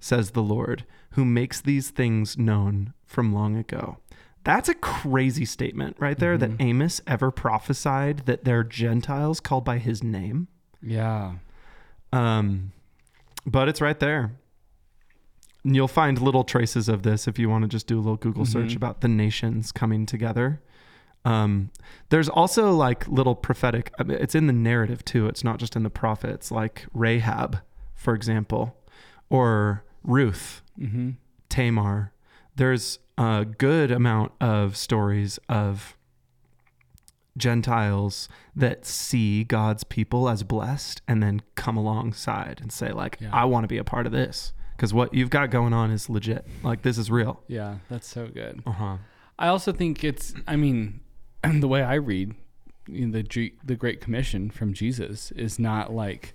says 0.00 0.30
the 0.30 0.42
Lord, 0.42 0.84
who 1.10 1.24
makes 1.24 1.60
these 1.60 1.90
things 1.90 2.38
known 2.38 2.94
from 3.04 3.32
long 3.32 3.56
ago. 3.56 3.98
That's 4.44 4.68
a 4.68 4.74
crazy 4.74 5.44
statement 5.44 5.96
right 5.98 6.18
there 6.18 6.38
that 6.38 6.50
Mhm. 6.52 6.60
Amos 6.62 7.00
ever 7.06 7.30
prophesied 7.30 8.20
that 8.26 8.44
they're 8.44 8.64
Gentiles 8.64 9.38
called 9.40 9.64
by 9.64 9.78
his 9.78 10.02
name. 10.02 10.48
Yeah. 10.82 11.34
Um, 12.12 12.72
but 13.46 13.68
it's 13.68 13.80
right 13.80 13.98
there. 14.00 14.32
And 15.62 15.76
you'll 15.76 15.88
find 15.88 16.18
little 16.20 16.42
traces 16.44 16.88
of 16.88 17.02
this 17.02 17.28
if 17.28 17.38
you 17.38 17.50
want 17.50 17.62
to 17.62 17.68
just 17.68 17.86
do 17.86 17.96
a 17.98 18.00
little 18.00 18.16
Google 18.16 18.46
search 18.46 18.70
Mhm. 18.72 18.76
about 18.76 19.02
the 19.02 19.08
nations 19.08 19.72
coming 19.72 20.06
together. 20.06 20.62
Um, 21.26 21.70
there's 22.08 22.30
also 22.30 22.72
like 22.72 23.06
little 23.06 23.34
prophetic, 23.34 23.92
I 23.98 24.04
mean, 24.04 24.16
it's 24.18 24.34
in 24.34 24.46
the 24.46 24.54
narrative 24.54 25.04
too. 25.04 25.26
It's 25.26 25.44
not 25.44 25.58
just 25.58 25.76
in 25.76 25.82
the 25.82 25.90
prophets, 25.90 26.50
like 26.50 26.86
Rahab, 26.94 27.58
for 27.94 28.14
example, 28.14 28.74
or 29.28 29.84
Ruth, 30.02 30.62
hmm 30.78 31.10
Tamar. 31.50 32.12
There's 32.56 32.98
a 33.20 33.44
good 33.44 33.90
amount 33.90 34.32
of 34.40 34.76
stories 34.76 35.38
of 35.48 35.96
Gentiles 37.36 38.28
that 38.56 38.86
see 38.86 39.44
God's 39.44 39.84
people 39.84 40.28
as 40.28 40.42
blessed 40.42 41.02
and 41.06 41.22
then 41.22 41.42
come 41.54 41.76
alongside 41.76 42.60
and 42.62 42.72
say 42.72 42.92
like 42.92 43.18
Yeah. 43.20 43.30
I 43.32 43.44
want 43.44 43.64
to 43.64 43.68
be 43.68 43.76
a 43.76 43.84
part 43.84 44.06
of 44.06 44.12
this 44.12 44.52
because 44.74 44.94
what 44.94 45.12
you've 45.12 45.30
got 45.30 45.50
going 45.50 45.74
on 45.74 45.90
is 45.90 46.08
legit. 46.08 46.46
Like 46.62 46.80
this 46.80 46.96
is 46.96 47.10
real. 47.10 47.42
Yeah, 47.46 47.76
that's 47.90 48.08
so 48.08 48.26
good. 48.26 48.62
Uh-huh. 48.64 48.96
I 49.38 49.48
also 49.48 49.72
think 49.72 50.02
it's. 50.02 50.34
I 50.48 50.56
mean, 50.56 51.00
the 51.44 51.68
way 51.68 51.82
I 51.82 51.94
read 51.94 52.34
you 52.86 53.06
know, 53.06 53.12
the 53.12 53.22
G, 53.22 53.52
the 53.62 53.76
Great 53.76 54.00
Commission 54.00 54.50
from 54.50 54.72
Jesus 54.72 55.30
is 55.32 55.58
not 55.58 55.92
like, 55.92 56.34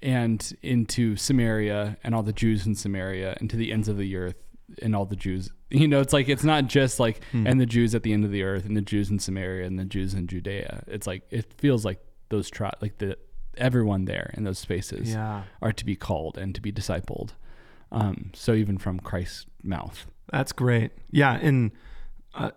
and 0.00 0.56
into 0.62 1.16
Samaria 1.16 1.98
and 2.04 2.14
all 2.14 2.22
the 2.22 2.32
Jews 2.32 2.64
in 2.64 2.76
Samaria 2.76 3.36
and 3.40 3.50
to 3.50 3.56
the 3.56 3.72
ends 3.72 3.88
of 3.88 3.98
the 3.98 4.14
earth 4.16 4.36
and 4.82 4.94
all 4.96 5.04
the 5.06 5.16
Jews. 5.16 5.50
You 5.72 5.88
know, 5.88 6.00
it's 6.00 6.12
like 6.12 6.28
it's 6.28 6.44
not 6.44 6.66
just 6.66 7.00
like 7.00 7.24
Hmm. 7.32 7.46
and 7.46 7.58
the 7.58 7.64
Jews 7.64 7.94
at 7.94 8.02
the 8.02 8.12
end 8.12 8.26
of 8.26 8.30
the 8.30 8.42
earth 8.42 8.66
and 8.66 8.76
the 8.76 8.82
Jews 8.82 9.08
in 9.10 9.18
Samaria 9.18 9.66
and 9.66 9.78
the 9.78 9.86
Jews 9.86 10.12
in 10.12 10.26
Judea. 10.26 10.84
It's 10.86 11.06
like 11.06 11.22
it 11.30 11.50
feels 11.56 11.82
like 11.82 11.98
those 12.28 12.50
tri- 12.50 12.74
like 12.82 12.98
the 12.98 13.16
everyone 13.56 14.04
there 14.04 14.34
in 14.36 14.44
those 14.44 14.58
spaces 14.58 15.14
Yeah. 15.14 15.44
are 15.62 15.72
to 15.72 15.84
be 15.86 15.96
called 15.96 16.36
and 16.36 16.54
to 16.54 16.60
be 16.60 16.70
discipled. 16.70 17.30
Um, 17.90 18.32
so 18.34 18.52
even 18.52 18.76
from 18.76 19.00
Christ's 19.00 19.46
mouth. 19.62 20.06
That's 20.30 20.52
great. 20.52 20.90
Yeah, 21.10 21.38
in 21.38 21.72
uh, 22.34 22.50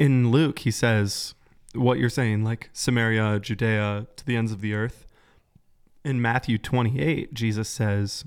in 0.00 0.32
Luke 0.32 0.58
he 0.60 0.72
says 0.72 1.34
what 1.76 1.98
you're 1.98 2.10
saying 2.10 2.42
like 2.42 2.70
Samaria, 2.72 3.38
Judea 3.38 4.08
to 4.16 4.26
the 4.26 4.34
ends 4.34 4.50
of 4.50 4.62
the 4.62 4.74
earth. 4.74 5.06
In 6.04 6.20
Matthew 6.20 6.58
28, 6.58 7.32
Jesus 7.34 7.68
says, 7.68 8.24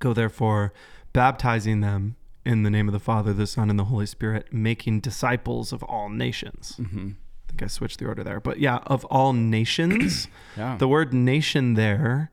"Go 0.00 0.12
therefore, 0.12 0.72
baptizing 1.12 1.80
them 1.80 2.16
in 2.44 2.62
the 2.62 2.70
name 2.70 2.88
of 2.88 2.92
the 2.92 3.00
Father, 3.00 3.32
the 3.32 3.46
Son, 3.46 3.68
and 3.70 3.78
the 3.78 3.84
Holy 3.86 4.06
Spirit, 4.06 4.52
making 4.52 5.00
disciples 5.00 5.72
of 5.72 5.82
all 5.84 6.08
nations." 6.08 6.76
hmm 6.76 7.10
I 7.46 7.52
think 7.52 7.62
I 7.64 7.66
switched 7.66 7.98
the 7.98 8.06
order 8.06 8.22
there. 8.22 8.38
But 8.38 8.60
yeah, 8.60 8.76
of 8.86 9.04
all 9.06 9.32
nations. 9.32 10.28
Yeah. 10.56 10.76
the 10.78 10.86
word 10.86 11.12
nation 11.12 11.74
there 11.74 12.30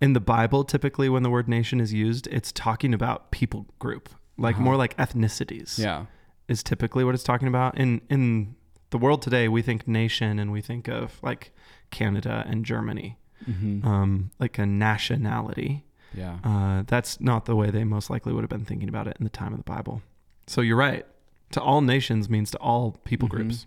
in 0.00 0.12
the 0.12 0.20
Bible, 0.20 0.62
typically 0.64 1.08
when 1.08 1.22
the 1.24 1.30
word 1.30 1.48
nation 1.48 1.80
is 1.80 1.92
used, 1.92 2.26
it's 2.28 2.52
talking 2.52 2.94
about 2.94 3.30
people 3.32 3.66
group, 3.80 4.08
like 4.38 4.54
Uh-huh. 4.56 4.64
more 4.64 4.76
like 4.76 4.96
ethnicities 4.96 5.76
yeah. 5.78 6.06
is 6.46 6.62
typically 6.62 7.02
what 7.04 7.14
it's 7.16 7.24
talking 7.24 7.48
about. 7.48 7.76
In 7.76 8.00
in 8.08 8.54
the 8.90 8.98
world 8.98 9.22
today, 9.22 9.48
we 9.48 9.60
think 9.62 9.86
nation 9.88 10.38
and 10.38 10.52
we 10.52 10.60
think 10.60 10.88
of 10.88 11.18
like 11.22 11.52
Canada 11.90 12.44
and 12.48 12.64
Germany, 12.64 13.18
hmm 13.44 13.84
um, 13.86 14.30
like 14.38 14.56
a 14.58 14.66
nationality. 14.66 15.84
Yeah. 16.14 16.38
Uh, 16.44 16.82
that's 16.86 17.20
not 17.20 17.44
the 17.46 17.54
way 17.56 17.70
they 17.70 17.84
most 17.84 18.10
likely 18.10 18.32
would 18.32 18.42
have 18.42 18.50
been 18.50 18.64
thinking 18.64 18.88
about 18.88 19.06
it 19.06 19.16
in 19.18 19.24
the 19.24 19.30
time 19.30 19.52
of 19.52 19.58
the 19.58 19.64
Bible. 19.64 20.02
So 20.46 20.60
you're 20.60 20.76
right. 20.76 21.06
To 21.52 21.60
all 21.60 21.80
nations 21.80 22.28
means 22.28 22.50
to 22.52 22.58
all 22.58 22.92
people 23.04 23.28
Mhm. 23.28 23.32
groups. 23.32 23.66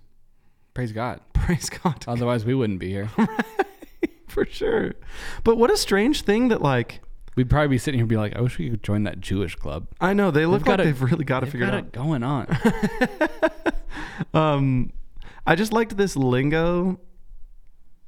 Praise 0.74 0.92
God. 0.92 1.20
Praise 1.34 1.70
God 1.70 2.04
Otherwise, 2.08 2.46
we 2.46 2.54
wouldn't 2.56 2.80
be 2.80 2.90
here. 2.90 3.10
for 4.28 4.46
sure. 4.46 4.94
But 5.44 5.58
what 5.58 5.70
a 5.72 5.78
strange 5.78 6.22
thing 6.24 6.48
that 6.50 6.62
like 6.62 7.02
We'd 7.36 7.50
probably 7.50 7.70
be 7.70 7.78
sitting 7.80 7.98
here 7.98 8.04
and 8.04 8.10
be 8.10 8.16
like, 8.18 8.36
I 8.36 8.42
wish 8.42 8.60
we 8.60 8.70
could 8.70 8.84
join 8.84 9.04
that 9.06 9.20
Jewish 9.20 9.56
club. 9.56 9.88
I 10.00 10.14
know 10.14 10.30
they 10.30 10.46
look 10.46 10.64
got 10.66 10.74
like 10.78 10.80
it- 10.82 10.84
they've 10.86 11.02
really 11.02 11.26
got 11.26 11.42
it 11.42 11.48
They've 11.48 11.52
figured 11.54 11.72
got 11.72 11.78
out. 11.78 11.86
it 11.86 11.92
going 11.92 12.22
on. 12.24 12.48
um, 14.34 14.92
I 15.46 15.56
just 15.56 15.74
liked 15.74 15.98
this 15.98 16.16
lingo 16.16 17.00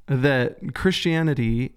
that 0.06 0.74
Christianity 0.74 1.74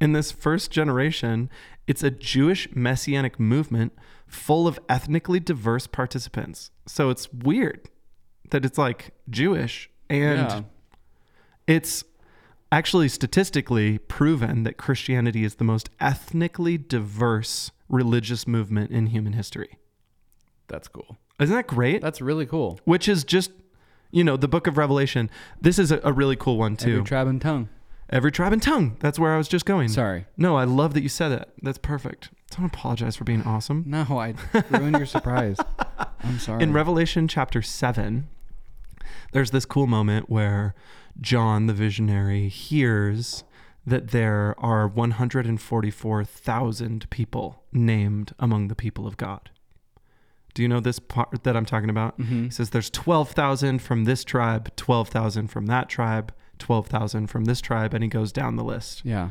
in 0.00 0.12
this 0.12 0.30
first 0.32 0.70
generation, 0.70 1.48
it's 1.88 2.02
a 2.02 2.10
Jewish 2.10 2.68
messianic 2.74 3.40
movement 3.40 3.92
full 4.28 4.68
of 4.68 4.78
ethnically 4.90 5.40
diverse 5.40 5.86
participants. 5.86 6.70
So 6.86 7.08
it's 7.08 7.32
weird 7.32 7.88
that 8.50 8.64
it's 8.64 8.76
like 8.78 9.12
Jewish 9.28 9.90
and 10.08 10.50
yeah. 10.50 10.62
it's 11.66 12.04
actually 12.70 13.08
statistically 13.08 13.96
proven 13.96 14.62
that 14.64 14.76
Christianity 14.76 15.44
is 15.44 15.54
the 15.54 15.64
most 15.64 15.88
ethnically 15.98 16.76
diverse 16.76 17.70
religious 17.88 18.46
movement 18.46 18.90
in 18.90 19.06
human 19.06 19.32
history. 19.32 19.78
That's 20.68 20.88
cool. 20.88 21.16
Isn't 21.40 21.56
that 21.56 21.66
great? 21.66 22.02
That's 22.02 22.20
really 22.20 22.44
cool. 22.44 22.78
which 22.84 23.08
is 23.08 23.24
just 23.24 23.50
you 24.10 24.24
know 24.24 24.36
the 24.36 24.48
book 24.48 24.66
of 24.66 24.78
revelation 24.78 25.28
this 25.60 25.78
is 25.78 25.92
a, 25.92 26.00
a 26.02 26.10
really 26.10 26.34
cool 26.34 26.56
one 26.56 26.76
too 26.76 26.92
Every 26.92 27.04
tribe 27.04 27.26
and 27.28 27.40
tongue. 27.40 27.68
Every 28.10 28.30
tribe 28.32 28.52
and 28.52 28.62
tongue 28.62 28.96
that's 29.00 29.18
where 29.18 29.34
i 29.34 29.38
was 29.38 29.48
just 29.48 29.64
going 29.66 29.88
Sorry. 29.88 30.26
no 30.36 30.56
i 30.56 30.64
love 30.64 30.94
that 30.94 31.02
you 31.02 31.08
said 31.08 31.28
that 31.28 31.50
that's 31.62 31.78
perfect 31.78 32.30
don't 32.56 32.66
apologize 32.66 33.14
for 33.16 33.24
being 33.24 33.42
awesome 33.42 33.84
No, 33.86 34.04
I 34.18 34.32
ruined 34.70 34.96
your 34.96 35.04
surprise. 35.04 35.58
I'm 36.24 36.38
sorry. 36.38 36.62
in 36.62 36.72
revelation 36.72 37.28
chapter 37.28 37.60
7 37.60 38.26
there's 39.32 39.50
this 39.50 39.66
cool 39.66 39.86
moment 39.86 40.30
where 40.30 40.74
john 41.20 41.66
the 41.66 41.74
visionary 41.74 42.48
hears 42.48 43.44
that 43.86 44.08
there 44.12 44.54
are 44.58 44.88
144000 44.88 47.08
people 47.10 47.62
named 47.72 48.32
among 48.38 48.68
the 48.68 48.74
people 48.74 49.06
of 49.06 49.16
god 49.16 49.50
do 50.54 50.62
you 50.62 50.68
know 50.68 50.80
this 50.80 50.98
part 50.98 51.42
that 51.44 51.56
i'm 51.56 51.66
talking 51.66 51.90
about 51.90 52.18
Mhm. 52.18 52.44
He 52.44 52.50
says 52.50 52.70
there's 52.70 52.90
12,000 52.90 53.80
from 53.80 54.04
this 54.04 54.24
tribe, 54.24 54.74
12,000 54.76 55.48
from 55.48 55.66
that 55.66 55.88
tribe, 55.88 56.32
12,000 56.58 57.26
from 57.28 57.44
this 57.46 57.60
tribe, 57.60 57.94
and 57.94 58.02
he 58.04 58.08
goes 58.10 58.32
down 58.32 58.56
the 58.56 58.64
list, 58.64 59.04
Yeah. 59.04 59.30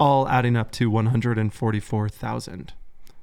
all 0.00 0.28
adding 0.28 0.56
up 0.56 0.70
to 0.72 0.90
144,000. 0.90 2.72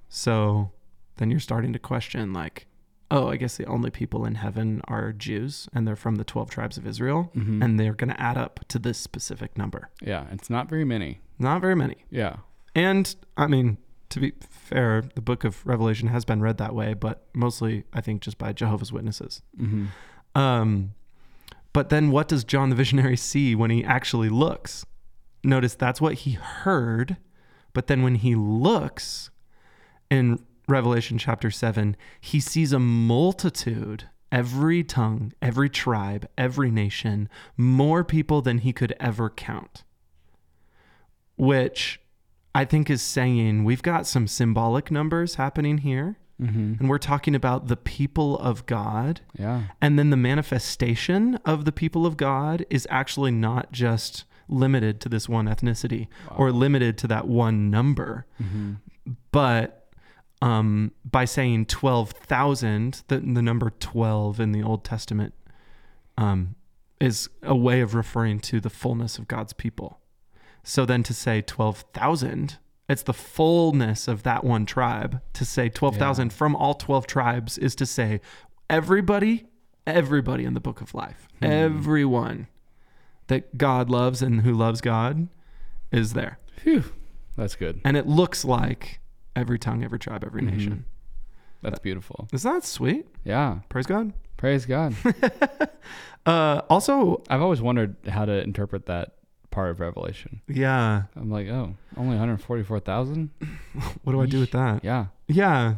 So 0.07 0.71
then 1.17 1.29
you're 1.31 1.39
starting 1.39 1.73
to 1.73 1.79
question, 1.79 2.33
like, 2.33 2.67
oh, 3.11 3.27
I 3.29 3.37
guess 3.37 3.57
the 3.57 3.65
only 3.65 3.89
people 3.89 4.25
in 4.25 4.35
heaven 4.35 4.81
are 4.87 5.11
Jews, 5.11 5.67
and 5.73 5.87
they're 5.87 5.95
from 5.95 6.15
the 6.15 6.23
12 6.23 6.49
tribes 6.49 6.77
of 6.77 6.85
Israel, 6.85 7.31
Mhm. 7.35 7.63
and 7.63 7.79
they're 7.79 7.93
going 7.93 8.11
to 8.13 8.21
add 8.21 8.37
up 8.37 8.59
to 8.67 8.77
this 8.79 8.97
specific 8.97 9.57
number. 9.57 9.89
yeah. 10.01 10.25
It's 10.31 10.49
not 10.49 10.69
very 10.69 10.85
many. 10.85 11.19
Not 11.39 11.61
very 11.61 11.75
many. 11.75 12.05
Yeah. 12.09 12.37
And 12.75 13.15
I 13.35 13.47
mean, 13.47 13.77
to 14.09 14.19
be 14.19 14.33
fair, 14.41 15.03
the 15.15 15.21
book 15.21 15.43
of 15.43 15.65
Revelation 15.65 16.07
has 16.09 16.23
been 16.25 16.41
read 16.41 16.57
that 16.57 16.75
way, 16.75 16.93
but 16.93 17.27
mostly, 17.33 17.83
I 17.93 18.01
think, 18.01 18.21
just 18.21 18.37
by 18.37 18.53
Jehovah's 18.53 18.91
Witnesses. 18.93 19.41
hmm 19.57 19.85
Um, 20.35 20.91
but 21.73 21.89
then 21.89 22.11
what 22.11 22.27
does 22.27 22.43
John 22.43 22.69
the 22.69 22.75
visionary 22.75 23.17
see 23.17 23.55
when 23.55 23.69
he 23.71 23.83
actually 23.83 24.29
looks? 24.29 24.85
Notice 25.43 25.75
that's 25.75 26.01
what 26.01 26.15
he 26.15 26.31
heard, 26.31 27.17
but 27.73 27.87
then 27.87 28.01
when 28.03 28.15
he 28.15 28.35
looks 28.35 29.29
in 30.09 30.39
Revelation 30.67 31.17
chapter 31.17 31.49
7, 31.49 31.95
he 32.19 32.39
sees 32.39 32.73
a 32.73 32.79
multitude, 32.79 34.09
every 34.31 34.83
tongue, 34.83 35.33
every 35.41 35.69
tribe, 35.69 36.27
every 36.37 36.71
nation, 36.71 37.29
more 37.57 38.03
people 38.03 38.41
than 38.41 38.59
he 38.59 38.73
could 38.73 38.95
ever 38.99 39.29
count. 39.29 39.83
Which 41.37 42.01
I 42.53 42.65
think 42.65 42.89
is 42.89 43.01
saying 43.01 43.63
we've 43.63 43.81
got 43.81 44.07
some 44.07 44.27
symbolic 44.27 44.91
numbers 44.91 45.35
happening 45.35 45.79
here, 45.79 46.17
hmm 46.39 46.73
and 46.79 46.89
we're 46.89 46.97
talking 46.97 47.35
about 47.35 47.67
the 47.67 47.75
people 47.75 48.37
of 48.39 48.65
God. 48.65 49.21
Yeah. 49.37 49.63
And 49.81 49.99
then 49.99 50.09
the 50.09 50.17
manifestation 50.17 51.35
of 51.45 51.65
the 51.65 51.71
people 51.71 52.05
of 52.05 52.15
God 52.17 52.65
is 52.69 52.87
actually 52.89 53.31
not 53.31 53.71
just 53.71 54.23
limited 54.47 54.99
to 55.01 55.09
this 55.09 55.29
one 55.29 55.45
ethnicity 55.45 56.07
or 56.35 56.51
limited 56.51 56.97
to 56.99 57.07
that 57.07 57.27
one 57.27 57.69
number, 57.69 58.25
hmm 58.37 58.73
but 59.31 59.75
um, 60.41 60.91
by 61.03 61.25
saying 61.25 61.65
12,000, 61.65 63.03
the, 63.07 63.17
the 63.19 63.41
number 63.41 63.71
12 63.71 64.39
in 64.39 64.51
the 64.51 64.63
Old 64.63 64.83
Testament 64.85 65.33
um, 66.17 66.55
is 66.99 67.29
a 67.43 67.55
way 67.55 67.81
of 67.81 67.95
referring 67.95 68.39
to 68.41 68.59
the 68.59 68.69
fullness 68.69 69.17
of 69.17 69.27
God's 69.27 69.53
people. 69.53 69.99
So 70.63 70.85
then 70.85 71.03
to 71.03 71.13
say 71.13 71.41
12,000, 71.41 72.57
it's 72.89 73.03
the 73.03 73.13
fullness 73.13 74.07
of 74.07 74.23
that 74.23 74.43
one 74.43 74.65
tribe. 74.65 75.21
To 75.33 75.45
say 75.45 75.69
12,000 75.69 76.33
from 76.33 76.55
all 76.55 76.73
12 76.73 77.07
tribes 77.07 77.57
is 77.57 77.75
to 77.75 77.85
say 77.85 78.19
everybody, 78.69 79.45
everybody 79.87 80.43
in 80.45 80.53
the 80.55 80.59
book 80.59 80.81
of 80.81 80.93
life, 80.93 81.27
Hmm. 81.39 81.45
everyone 81.45 82.47
that 83.27 83.57
God 83.57 83.89
loves 83.89 84.21
and 84.21 84.41
who 84.41 84.53
loves 84.53 84.81
God 84.81 85.27
is 85.91 86.13
there. 86.13 86.39
Phew. 86.57 86.83
That's 87.37 87.55
good. 87.55 87.79
And 87.85 87.95
it 87.95 88.07
looks 88.07 88.43
like 88.43 88.99
every 89.35 89.57
tongue, 89.59 89.83
every 89.83 89.99
tribe, 89.99 90.23
every 90.25 90.41
Mhm. 90.41 90.51
nation. 90.51 90.85
That's 91.61 91.79
beautiful. 91.79 92.27
Isn't 92.33 92.51
that 92.51 92.63
sweet? 92.63 93.05
Yeah. 93.23 93.59
Praise 93.69 93.85
God. 93.85 94.13
Praise 94.37 94.65
God. 94.65 94.95
Uh, 96.25 96.61
also, 96.69 97.23
I've 97.29 97.41
always 97.41 97.61
wondered 97.61 97.95
how 98.07 98.25
to 98.25 98.43
interpret 98.43 98.85
that 98.87 99.13
part 99.51 99.69
of 99.71 99.79
Revelation. 99.79 100.41
yeah, 100.47 101.03
I'm 101.15 101.29
like, 101.29 101.47
oh, 101.47 101.75
only 101.97 102.11
144,000? 102.11 103.29
what 104.03 104.13
do 104.13 104.21
I 104.21 104.25
do 104.25 104.39
with 104.39 104.51
that? 104.51 104.83
Yeah. 104.83 105.07
Yeah. 105.27 105.75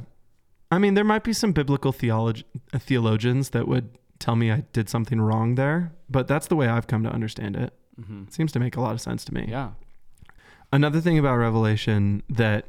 I 0.69 0.77
mean, 0.77 0.93
there 0.93 1.03
might 1.03 1.23
be 1.23 1.33
some 1.33 1.51
biblical 1.51 1.91
theolog- 1.91 2.43
uh, 2.73 2.79
theologians 2.79 3.49
that 3.51 3.67
would 3.67 3.89
tell 4.19 4.35
me 4.35 4.51
I 4.51 4.63
did 4.73 4.87
something 4.89 5.19
wrong 5.19 5.55
there, 5.55 5.91
but 6.09 6.27
that's 6.27 6.47
the 6.47 6.55
way 6.55 6.67
I've 6.67 6.87
come 6.87 7.03
to 7.03 7.09
understand 7.09 7.55
it. 7.55 7.73
hmm 8.03 8.23
It 8.27 8.33
seems 8.33 8.51
to 8.53 8.59
make 8.59 8.75
a 8.75 8.81
lot 8.81 8.93
of 8.93 9.01
sense 9.01 9.25
to 9.25 9.33
me. 9.33 9.45
Yeah. 9.49 9.71
Another 10.73 11.01
thing 11.01 11.17
about 11.17 11.35
Revelation 11.35 12.23
that 12.29 12.67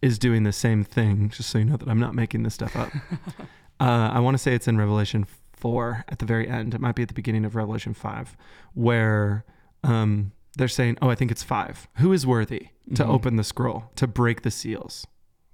is 0.00 0.18
doing 0.18 0.44
the 0.44 0.52
same 0.52 0.84
thing, 0.84 1.28
just 1.30 1.50
so 1.50 1.58
you 1.58 1.64
know 1.64 1.76
that 1.76 1.88
I'm 1.88 2.00
not 2.00 2.14
making 2.14 2.42
this 2.42 2.54
stuff 2.54 2.74
up. 2.76 2.90
uh, 3.80 4.10
I 4.12 4.20
want 4.20 4.34
to 4.34 4.38
say 4.38 4.54
it's 4.54 4.68
in 4.68 4.76
Revelation 4.78 5.26
4 5.52 6.04
at 6.08 6.18
the 6.18 6.26
very 6.26 6.48
end. 6.48 6.74
It 6.74 6.80
might 6.80 6.94
be 6.94 7.02
at 7.02 7.08
the 7.08 7.14
beginning 7.14 7.44
of 7.44 7.54
Revelation 7.54 7.92
5, 7.94 8.36
where 8.74 9.44
um, 9.84 10.32
they're 10.56 10.68
saying, 10.68 10.98
oh, 11.02 11.08
I 11.10 11.14
think 11.14 11.30
it's 11.30 11.42
5. 11.42 11.88
Who 11.96 12.12
is 12.12 12.26
worthy 12.26 12.68
to 12.94 13.04
Mhm. 13.04 13.08
open 13.08 13.36
the 13.36 13.44
scroll, 13.44 13.90
to 13.96 14.06
break 14.06 14.42
the 14.42 14.50
seals? 14.50 15.06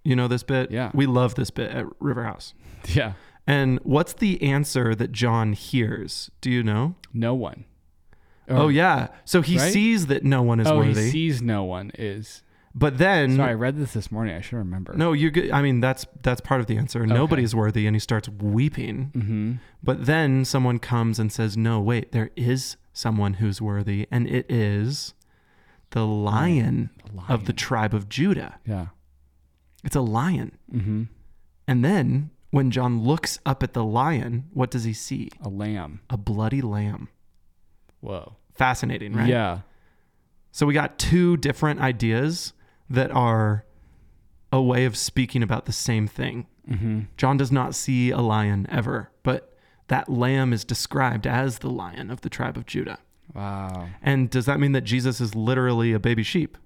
You 0.04 0.16
know 0.16 0.28
this 0.28 0.42
bit? 0.42 0.70
Yeah. 0.70 0.90
We 0.94 1.06
love 1.06 1.34
this 1.34 1.50
bit 1.50 1.70
at 1.70 1.86
River 2.00 2.24
House. 2.24 2.54
Yeah. 2.94 3.12
And 3.46 3.78
what's 3.82 4.12
the 4.12 4.40
answer 4.42 4.94
that 4.94 5.12
John 5.12 5.52
hears? 5.54 6.30
Do 6.40 6.50
you 6.50 6.62
know? 6.62 6.94
No 7.12 7.34
one. 7.34 7.64
oh, 8.48 8.64
Or- 8.66 8.72
yeah. 8.72 9.08
So 9.24 9.42
he 9.42 9.58
right? 9.58 9.72
sees 9.72 10.06
that 10.06 10.24
no 10.24 10.42
one 10.42 10.60
is 10.60 10.66
Oh, 10.66 10.76
worthy. 10.78 11.04
he 11.04 11.10
sees 11.10 11.42
no 11.42 11.64
one 11.64 11.90
is. 11.98 12.42
but 12.74 12.98
then 12.98 13.36
Sorry, 13.36 13.50
I 13.50 13.54
read 13.54 13.76
this 13.76 13.92
this 13.94 14.12
morning. 14.12 14.36
I 14.36 14.40
should 14.40 14.56
remember. 14.58 14.94
No, 14.94 15.12
you're 15.12 15.30
good. 15.32 15.50
I 15.50 15.60
mean, 15.62 15.80
that's 15.80 16.06
that's 16.22 16.40
part 16.40 16.60
of 16.60 16.66
the 16.68 16.76
answer. 16.78 17.04
Nobody's 17.06 17.54
worthy, 17.54 17.86
and 17.86 17.96
he 17.96 18.00
starts 18.00 18.28
weeping. 18.28 19.10
Mm-hmm. 19.16 19.52
But 19.82 20.06
then 20.06 20.44
someone 20.44 20.78
comes 20.78 21.18
and 21.18 21.32
says, 21.32 21.56
"No, 21.56 21.80
wait, 21.80 22.12
there 22.12 22.30
is 22.36 22.76
someone 23.00 23.34
who's 23.34 23.60
worthy, 23.62 24.06
and 24.10 24.28
it 24.28 24.50
is 24.50 25.14
the 25.90 26.06
lion, 26.06 26.90
of 27.28 27.46
the 27.46 27.52
tribe 27.52 27.94
of 27.94 28.08
Judah. 28.08 28.58
Yeah. 28.66 28.86
It's 29.82 29.96
a 29.96 30.00
lion." 30.00 30.58
Mm-hmm. 30.72 31.04
And 31.66 31.84
then 31.84 32.30
when 32.50 32.70
John 32.70 33.02
looks 33.02 33.38
up 33.46 33.62
at 33.62 33.72
the 33.72 33.84
lion, 33.84 34.44
what 34.52 34.70
does 34.70 34.84
he 34.84 34.92
see? 34.92 35.30
A 35.40 35.48
lamb. 35.48 36.00
A 36.10 36.16
bloody 36.16 36.60
lamb. 36.60 37.08
Whoa. 38.00 38.36
Fascinating, 38.52 39.14
right? 39.14 39.28
Yeah. 39.28 39.60
So 40.52 40.66
we 40.66 40.74
got 40.74 40.98
two 40.98 41.36
different 41.36 41.80
ideas 41.80 42.52
that 42.88 43.10
are 43.12 43.64
a 44.52 44.60
way 44.60 44.84
of 44.84 44.96
speaking 44.96 45.42
about 45.42 45.66
the 45.66 45.72
same 45.72 46.08
thing. 46.08 46.46
Mm-hmm. 46.68 47.00
John 47.16 47.36
does 47.36 47.52
not 47.52 47.74
see 47.74 48.10
a 48.10 48.18
lion 48.18 48.66
ever, 48.68 49.10
but 49.22 49.49
that 49.90 50.08
lamb 50.08 50.52
is 50.52 50.64
described 50.64 51.26
as 51.26 51.58
the 51.60 51.70
lion 51.70 52.10
of 52.10 52.22
the 52.22 52.28
tribe 52.30 52.56
of 52.56 52.66
Judah. 52.66 52.98
Wow. 53.34 53.88
And 54.02 54.28
does 54.30 54.46
that 54.46 54.58
mean 54.58 54.72
that 54.72 54.80
Jesus 54.82 55.20
is 55.20 55.34
literally 55.36 55.92
a 55.92 56.00
baby 56.00 56.24
sheep? 56.24 56.56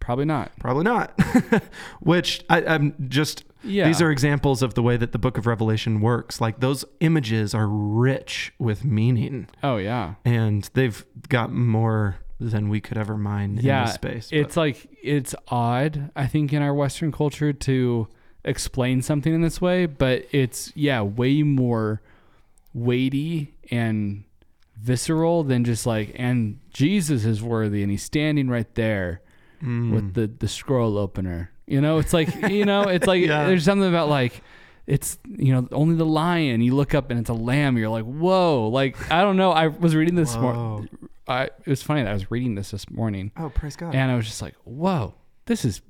Probably 0.00 0.24
not. 0.26 0.52
Probably 0.58 0.84
not. 0.84 1.18
Which 2.00 2.44
I, 2.50 2.62
I'm 2.64 2.94
just, 3.08 3.44
Yeah. 3.62 3.86
these 3.86 4.00
are 4.02 4.10
examples 4.10 4.62
of 4.62 4.74
the 4.74 4.82
way 4.82 4.96
that 4.96 5.12
the 5.12 5.18
book 5.18 5.36
of 5.38 5.46
Revelation 5.46 6.00
works. 6.00 6.40
Like 6.40 6.60
those 6.60 6.84
images 7.00 7.54
are 7.54 7.66
rich 7.68 8.52
with 8.58 8.84
meaning 8.84 9.48
Oh 9.62 9.76
yeah. 9.76 10.14
and 10.24 10.68
they've 10.74 11.04
got 11.28 11.52
more 11.52 12.16
than 12.40 12.68
we 12.68 12.80
could 12.80 12.96
ever 12.96 13.16
mine 13.18 13.58
in 13.58 13.64
Yeah. 13.64 13.84
this 13.86 13.94
space. 13.94 14.28
It's 14.30 14.56
like 14.56 14.88
it's 15.02 15.34
odd, 15.48 16.10
I 16.14 16.26
think, 16.26 16.52
in 16.52 16.62
our 16.62 16.72
Western 16.74 17.12
culture 17.12 17.52
to 17.52 18.08
explain 18.44 19.02
something 19.02 19.34
in 19.34 19.40
this 19.42 19.60
way, 19.60 19.86
but 19.86 20.26
it's 20.32 20.72
yeah, 20.76 21.02
way 21.02 21.42
more 21.42 22.00
weighty 22.74 23.54
and 23.70 24.24
visceral 24.76 25.42
than 25.42 25.64
just 25.64 25.86
like 25.86 26.12
and 26.14 26.60
Jesus 26.72 27.24
is 27.24 27.42
worthy 27.42 27.82
and 27.82 27.90
he's 27.90 28.02
standing 28.02 28.48
right 28.48 28.72
there 28.74 29.20
Mm. 29.60 29.92
with 29.92 30.14
the 30.14 30.28
the 30.28 30.46
scroll 30.46 30.96
opener. 30.96 31.50
You 31.66 31.80
know, 31.80 31.98
it's 31.98 32.12
like 32.12 32.32
you 32.48 32.64
know, 32.64 32.82
it's 32.82 33.08
like 33.08 33.20
Yeah. 33.24 33.44
there's 33.46 33.64
something 33.64 33.88
about 33.88 34.08
like 34.08 34.40
it's 34.86 35.18
you 35.26 35.52
know 35.52 35.66
only 35.72 35.96
the 35.96 36.06
lion. 36.06 36.60
You 36.62 36.76
look 36.76 36.94
up 36.94 37.10
and 37.10 37.18
it's 37.18 37.28
a 37.28 37.34
lamb. 37.34 37.76
You're 37.76 37.88
like 37.88 38.04
whoa. 38.04 38.68
Like 38.68 39.10
I 39.10 39.22
don't 39.22 39.36
know. 39.36 39.50
I 39.50 39.66
was 39.66 39.96
reading 39.96 40.14
this 40.14 40.36
morning. 40.36 40.88
I 41.26 41.46
it 41.46 41.66
was 41.66 41.82
funny 41.82 42.04
that 42.04 42.10
I 42.10 42.12
was 42.12 42.30
reading 42.30 42.54
this 42.54 42.70
this 42.70 42.88
morning 42.88 43.32
Oh, 43.36 43.48
praise 43.50 43.74
God. 43.74 43.96
and 43.96 44.12
I 44.12 44.14
was 44.14 44.26
just 44.26 44.40
like 44.40 44.54
whoa, 44.62 45.14
this 45.46 45.64
is 45.64 45.82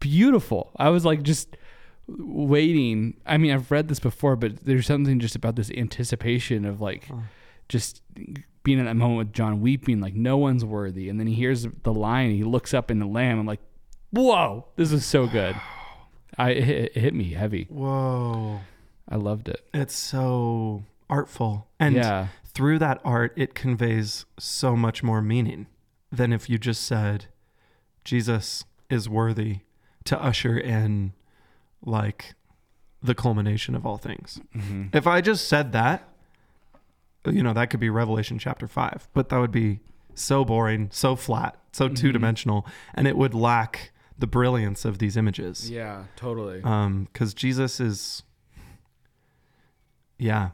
beautiful. 0.00 0.72
I 0.76 0.88
was 0.88 1.04
like 1.04 1.22
just 1.22 1.54
waiting. 2.08 3.20
I 3.26 3.36
mean, 3.38 3.52
I've 3.52 3.70
read 3.70 3.88
this 3.88 4.00
before, 4.00 4.36
but 4.36 4.64
there's 4.64 4.86
something 4.86 5.18
just 5.20 5.34
about 5.36 5.56
this 5.56 5.70
anticipation 5.70 6.64
of 6.64 6.80
like 6.80 7.06
Huh. 7.06 7.16
just 7.68 8.02
being 8.64 8.78
in 8.78 8.84
that 8.84 8.94
moment 8.94 9.18
with 9.18 9.32
John 9.32 9.60
weeping, 9.60 10.00
like 10.00 10.14
no 10.14 10.36
one's 10.36 10.64
worthy. 10.64 11.08
And 11.08 11.18
then 11.18 11.26
he 11.26 11.34
hears 11.34 11.66
the 11.82 11.92
lion, 11.92 12.30
he 12.30 12.44
looks 12.44 12.72
up 12.74 12.90
in 12.90 12.98
the 12.98 13.06
lamb. 13.06 13.38
I'm 13.38 13.46
like, 13.46 13.60
whoa, 14.10 14.66
this 14.76 14.92
is 14.92 15.04
so 15.04 15.26
good. 15.26 15.56
I 16.38 16.50
it 16.50 16.64
hit, 16.64 16.92
it 16.96 17.00
hit 17.00 17.14
me 17.14 17.30
heavy. 17.32 17.66
Whoa. 17.70 18.60
I 19.08 19.16
loved 19.16 19.48
it. 19.48 19.66
It's 19.74 19.94
so 19.94 20.84
artful. 21.10 21.66
And 21.80 21.96
yeah, 21.96 22.28
through 22.54 22.78
that 22.78 23.00
art, 23.04 23.32
it 23.36 23.54
conveys 23.54 24.24
so 24.38 24.76
much 24.76 25.02
more 25.02 25.20
meaning 25.20 25.66
than 26.10 26.32
if 26.32 26.48
you 26.48 26.56
just 26.58 26.84
said, 26.84 27.26
Jesus 28.04 28.64
is 28.88 29.08
worthy 29.08 29.60
to 30.04 30.20
usher 30.22 30.56
in 30.58 31.12
like 31.84 32.34
the 33.02 33.14
culmination 33.14 33.74
of 33.74 33.84
all 33.84 33.96
things. 33.98 34.40
hmm 34.52 34.86
If 34.92 35.06
I 35.06 35.20
just 35.20 35.48
said 35.48 35.72
that, 35.72 36.08
you 37.26 37.42
know, 37.42 37.52
that 37.52 37.70
could 37.70 37.80
be 37.80 37.90
Revelation 37.90 38.38
chapter 38.38 38.66
five, 38.68 39.08
but 39.14 39.28
that 39.30 39.38
would 39.38 39.50
be 39.52 39.80
so 40.14 40.44
boring, 40.44 40.88
so 40.92 41.16
flat, 41.16 41.56
so 41.72 41.88
Mhm. 41.88 41.96
two 41.96 42.12
dimensional, 42.12 42.66
and 42.94 43.06
it 43.08 43.16
would 43.16 43.34
lack 43.34 43.92
the 44.18 44.26
brilliance 44.26 44.84
of 44.84 44.98
these 44.98 45.16
images. 45.16 45.68
yeah, 45.70 46.04
totally. 46.16 46.62
Um, 46.62 47.08
because 47.12 47.34
Jesus 47.34 47.80
is, 47.80 48.22
yeah, 50.18 50.50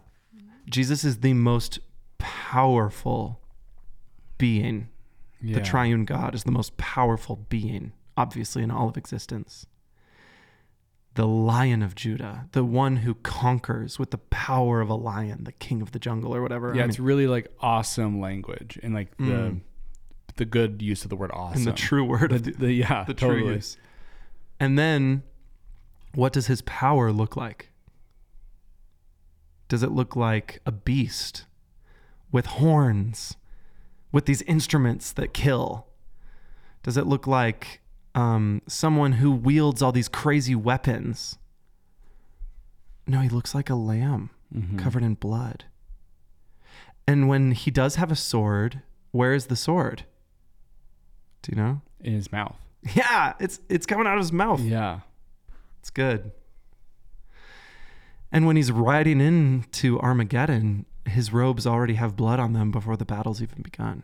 Jesus 0.70 1.04
is 1.04 1.20
the 1.20 1.34
most 1.34 1.78
powerful 2.18 3.40
being. 4.38 4.88
yeah. 5.40 5.54
The 5.58 5.64
triune 5.64 6.04
God 6.04 6.34
is 6.34 6.44
the 6.44 6.50
most 6.52 6.76
powerful 6.76 7.36
being, 7.48 7.92
obviously, 8.16 8.62
in 8.62 8.70
all 8.70 8.88
of 8.88 8.96
existence. 8.96 9.66
The 11.14 11.26
lion 11.26 11.82
of 11.82 11.94
Judah, 11.96 12.48
the 12.52 12.64
one 12.64 12.98
who 12.98 13.14
conquers 13.14 13.98
with 13.98 14.12
the 14.12 14.18
power 14.18 14.80
of 14.80 14.88
a 14.88 14.94
lion, 14.94 15.44
the 15.44 15.52
king 15.52 15.82
of 15.82 15.90
the 15.92 15.98
jungle, 15.98 16.32
or 16.34 16.40
whatever. 16.42 16.72
yeah, 16.74 16.82
I 16.82 16.86
it's 16.86 16.98
mean, 16.98 17.06
really 17.06 17.26
like 17.26 17.48
awesome 17.60 18.20
language 18.20 18.78
and 18.82 18.94
like 18.94 19.16
the 19.16 19.24
Mm. 19.24 19.60
the 20.36 20.44
good 20.44 20.80
use 20.80 21.02
of 21.02 21.10
the 21.10 21.16
word 21.16 21.32
awesome. 21.34 21.58
in 21.60 21.64
the 21.64 21.72
true 21.72 22.04
word 22.04 22.30
the, 22.30 22.36
of 22.36 22.44
the, 22.44 22.50
the- 22.52 22.72
yeah, 22.72 23.02
the 23.04 23.14
totally. 23.14 23.40
true 23.42 23.52
use. 23.54 23.76
And 24.60 24.78
then, 24.78 25.24
what 26.14 26.32
does 26.32 26.46
his 26.46 26.62
power 26.62 27.10
look 27.12 27.36
like? 27.36 27.70
Does 29.68 29.82
it 29.82 29.90
look 29.90 30.14
like 30.16 30.60
a 30.64 30.72
beast 30.72 31.44
with 32.32 32.46
horns, 32.46 33.36
with 34.12 34.24
these 34.26 34.42
instruments 34.42 35.12
that 35.12 35.34
kill? 35.34 35.86
Does 36.82 36.96
it 36.96 37.06
look 37.06 37.26
like 37.26 37.80
um, 38.18 38.62
someone 38.66 39.12
who 39.12 39.30
wields 39.30 39.80
all 39.82 39.92
these 39.92 40.08
crazy 40.08 40.54
weapons? 40.54 41.38
No, 43.06 43.20
he 43.20 43.28
looks 43.28 43.54
like 43.54 43.70
a 43.70 43.74
lamb 43.74 44.30
Mhm. 44.54 44.78
covered 44.78 45.02
in 45.02 45.14
blood. 45.14 45.64
And 47.06 47.28
when 47.28 47.52
he 47.52 47.70
does 47.70 47.94
have 47.94 48.10
a 48.10 48.16
sword, 48.16 48.82
where 49.12 49.32
is 49.34 49.46
the 49.46 49.56
sword? 49.56 50.04
Do 51.42 51.52
you 51.52 51.56
know? 51.62 51.80
in 52.00 52.12
his 52.14 52.30
mouth. 52.30 52.56
Yeah, 52.94 53.32
it's 53.40 53.58
it's 53.68 53.84
coming 53.86 54.06
out 54.06 54.14
of 54.14 54.20
his 54.20 54.32
mouth. 54.32 54.60
Yeah. 54.60 55.00
It's 55.80 55.90
good. 55.90 56.30
And 58.30 58.46
when 58.46 58.54
he's 58.56 58.70
riding 58.70 59.20
into 59.20 59.98
Armageddon, 60.00 60.86
his 61.06 61.32
robes 61.32 61.66
already 61.66 61.94
have 61.94 62.14
blood 62.14 62.38
on 62.38 62.52
them 62.52 62.70
before 62.70 62.96
the 62.96 63.04
battle's 63.04 63.42
even 63.42 63.62
begun. 63.62 64.02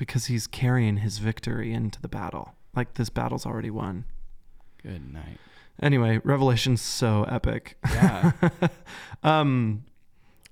Because 0.00 0.26
he's 0.26 0.46
carrying 0.46 0.96
his 0.96 1.18
victory 1.18 1.74
into 1.74 2.00
the 2.00 2.08
battle. 2.08 2.54
Like 2.74 2.94
this 2.94 3.10
battle's 3.10 3.44
already 3.44 3.68
won. 3.68 4.06
Good 4.82 5.12
night. 5.12 5.36
Anyway, 5.82 6.22
Revelation's 6.24 6.80
so 6.80 7.24
epic. 7.24 7.76
Yeah. 7.84 8.32
um 9.22 9.84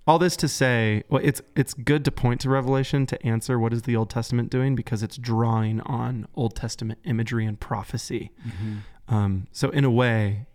all 0.06 0.18
this 0.18 0.36
to 0.36 0.48
say, 0.48 1.02
well, 1.08 1.22
it's 1.24 1.40
it's 1.56 1.72
good 1.72 2.04
to 2.04 2.10
point 2.10 2.42
to 2.42 2.50
Revelation 2.50 3.06
to 3.06 3.26
answer 3.26 3.58
what 3.58 3.72
is 3.72 3.82
the 3.82 3.96
Old 3.96 4.10
Testament 4.10 4.50
doing 4.50 4.74
because 4.74 5.02
it's 5.02 5.16
drawing 5.16 5.80
on 5.80 6.28
Old 6.34 6.54
Testament 6.54 6.98
imagery 7.04 7.46
and 7.46 7.58
prophecy. 7.58 8.30
hmm 8.42 8.76
Um, 9.08 9.46
so 9.52 9.70
in 9.70 9.84
a 9.84 9.90
way, 9.90 10.46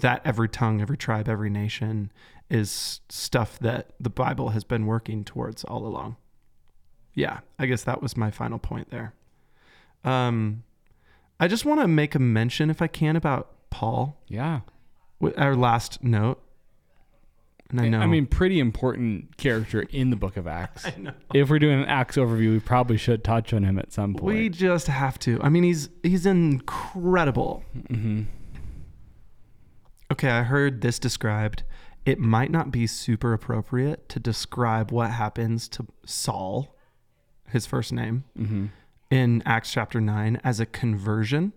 that 0.00 0.20
every 0.24 0.48
tongue, 0.48 0.80
every 0.80 0.96
tribe, 0.96 1.28
every 1.28 1.50
nation 1.50 2.10
is 2.50 3.00
stuff 3.08 3.58
that 3.60 3.92
the 4.00 4.10
Bible 4.10 4.48
has 4.48 4.64
been 4.64 4.86
working 4.86 5.24
towards 5.24 5.62
all 5.62 5.86
along. 5.86 6.16
Yeah, 7.16 7.40
I 7.58 7.66
guess 7.66 7.82
that 7.82 8.00
was 8.00 8.16
my 8.16 8.30
final 8.30 8.58
point 8.60 8.90
there. 8.90 9.12
Um, 10.04 10.62
I 11.40 11.48
just 11.48 11.64
want 11.64 11.80
to 11.80 11.88
make 11.88 12.14
a 12.14 12.18
mention, 12.20 12.70
if 12.70 12.80
I 12.80 12.86
can, 12.86 13.16
about 13.16 13.50
Paul. 13.70 14.20
Yeah. 14.28 14.60
With 15.18 15.36
Our 15.38 15.56
last 15.56 16.04
note. 16.04 16.40
And 17.70 17.80
I 17.80 17.88
know. 17.88 17.98
I 18.00 18.06
mean, 18.06 18.26
pretty 18.26 18.60
important 18.60 19.36
character 19.38 19.82
in 19.90 20.10
the 20.10 20.16
book 20.16 20.36
of 20.36 20.46
Acts. 20.46 20.86
If 21.34 21.50
we're 21.50 21.58
doing 21.58 21.80
an 21.82 21.88
Acts 21.88 22.16
overview, 22.16 22.52
we 22.52 22.60
probably 22.60 22.96
should 22.96 23.24
touch 23.24 23.52
on 23.52 23.64
him 23.64 23.78
at 23.78 23.92
some 23.92 24.14
point. 24.14 24.36
We 24.36 24.48
just 24.48 24.86
have 24.86 25.18
to. 25.20 25.40
I 25.42 25.48
mean, 25.48 25.64
he's 25.64 25.88
he's 26.04 26.26
incredible. 26.26 27.64
hmm 27.88 28.22
Okay, 30.12 30.30
I 30.30 30.42
heard 30.44 30.82
this 30.82 30.98
described. 31.00 31.64
It 32.04 32.20
might 32.20 32.52
not 32.52 32.70
be 32.70 32.86
super 32.86 33.32
appropriate 33.32 34.08
to 34.10 34.20
describe 34.20 34.92
what 34.92 35.10
happens 35.10 35.66
to 35.70 35.86
Saul, 36.04 36.75
his 37.52 37.66
first 37.66 37.92
name, 37.92 38.24
hmm 38.36 38.66
in 39.08 39.40
Acts 39.46 39.70
chapter 39.70 40.00
9 40.00 40.40
as 40.42 40.58
a 40.58 40.66
conversion, 40.66 41.52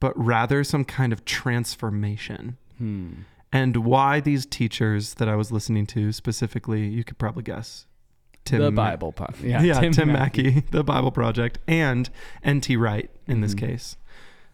but 0.00 0.12
rather 0.22 0.62
some 0.62 0.84
kind 0.84 1.14
of 1.14 1.24
transformation. 1.24 2.58
Hmm. 2.76 3.08
and 3.50 3.78
why 3.78 4.20
these 4.20 4.44
teachers 4.44 5.14
that 5.14 5.28
I 5.30 5.34
was 5.34 5.50
listening 5.50 5.86
to 5.86 6.12
specifically, 6.12 6.86
you 6.86 7.02
could 7.04 7.16
probably 7.18 7.42
guess. 7.42 7.86
the 8.44 8.70
Ma- 8.70 8.90
Bible. 8.90 9.12
Po- 9.12 9.32
yeah, 9.42 9.62
yeah, 9.62 9.80
Tim, 9.90 10.12
Mackie. 10.12 10.42
Mackie, 10.42 10.64
the 10.70 10.84
Bible 10.84 11.10
Project, 11.10 11.58
and 11.66 12.08
N.T. 12.42 12.76
Wright 12.76 13.10
in 13.26 13.40
this 13.40 13.54
Mhm. 13.54 13.58
case. 13.58 13.96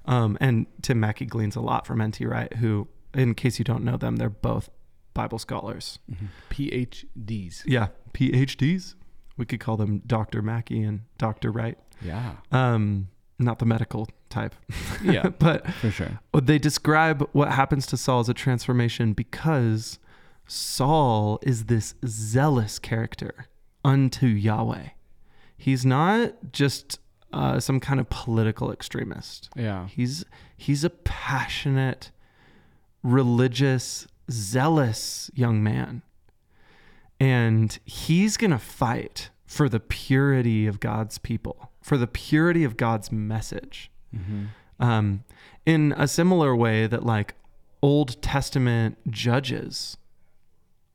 Um, 0.07 0.39
and 0.41 0.67
Tim 0.83 1.01
Mackie 1.01 1.27
gleans 1.27 1.57
a 1.57 1.61
lot 1.61 1.85
from 1.87 2.01
N.T. 2.01 2.25
Wright, 2.27 2.53
who, 2.55 2.87
in 3.13 3.35
case 3.35 3.59
you 3.59 3.65
don't 3.65 3.83
know 3.85 3.97
them, 3.97 4.17
they're 4.17 4.31
both 4.31 4.69
Bible 5.15 5.39
scholars. 5.41 5.99
Mhm. 6.11 6.29
PhDs. 6.51 7.63
Yeah, 7.67 7.89
PhDs. 8.13 8.95
We 9.37 9.45
could 9.47 9.61
call 9.61 9.77
them 9.77 10.03
Dr. 10.07 10.43
Mackie 10.43 10.83
and 10.83 11.03
Dr. 11.19 11.51
Wright. 11.51 11.79
Yeah, 12.01 12.35
Um, 12.53 13.09
not 13.39 13.59
the 13.59 13.67
medical 13.67 14.09
type, 14.31 14.55
yeah, 15.05 15.29
but 15.31 15.69
for 15.75 15.91
sure. 15.91 16.21
they 16.43 16.59
describe 16.59 17.29
what 17.33 17.51
happens 17.53 17.87
to 17.87 17.97
Saul 17.97 18.21
as 18.21 18.29
a 18.29 18.35
transformation 18.35 19.13
because 19.13 19.99
Saul 20.47 21.39
is 21.43 21.65
this 21.65 21.95
zealous 22.07 22.79
character 22.79 23.47
unto 23.85 24.27
Yahweh. 24.27 24.89
He's 25.57 25.85
not 25.87 26.53
just 26.53 26.99
uh, 27.33 27.59
some 27.59 27.81
kind 27.81 27.99
of 27.99 28.09
political 28.11 28.71
extremist. 28.71 29.49
Yeah, 29.57 29.89
He's 29.89 30.25
he's 30.57 30.85
a 30.85 30.91
passionate, 30.91 32.11
religious, 33.03 34.07
zealous 34.31 35.31
young 35.35 35.63
man. 35.63 36.03
And 37.25 37.79
he's 37.85 38.37
going 38.37 38.51
to 38.51 38.59
fight 38.59 39.31
for 39.47 39.69
the 39.69 39.81
purity 39.81 40.67
of 40.67 40.79
God's 40.79 41.17
people, 41.19 41.71
for 41.81 41.97
the 41.97 42.07
purity 42.07 42.65
of 42.65 42.77
God's 42.77 43.11
message. 43.11 43.91
hmm 44.15 44.45
Um, 44.81 45.25
in 45.65 45.95
a 45.97 46.09
similar 46.09 46.55
way 46.55 46.87
that 46.89 47.07
like 47.07 47.35
Old 47.81 48.21
Testament 48.21 48.99
judges, 49.11 49.97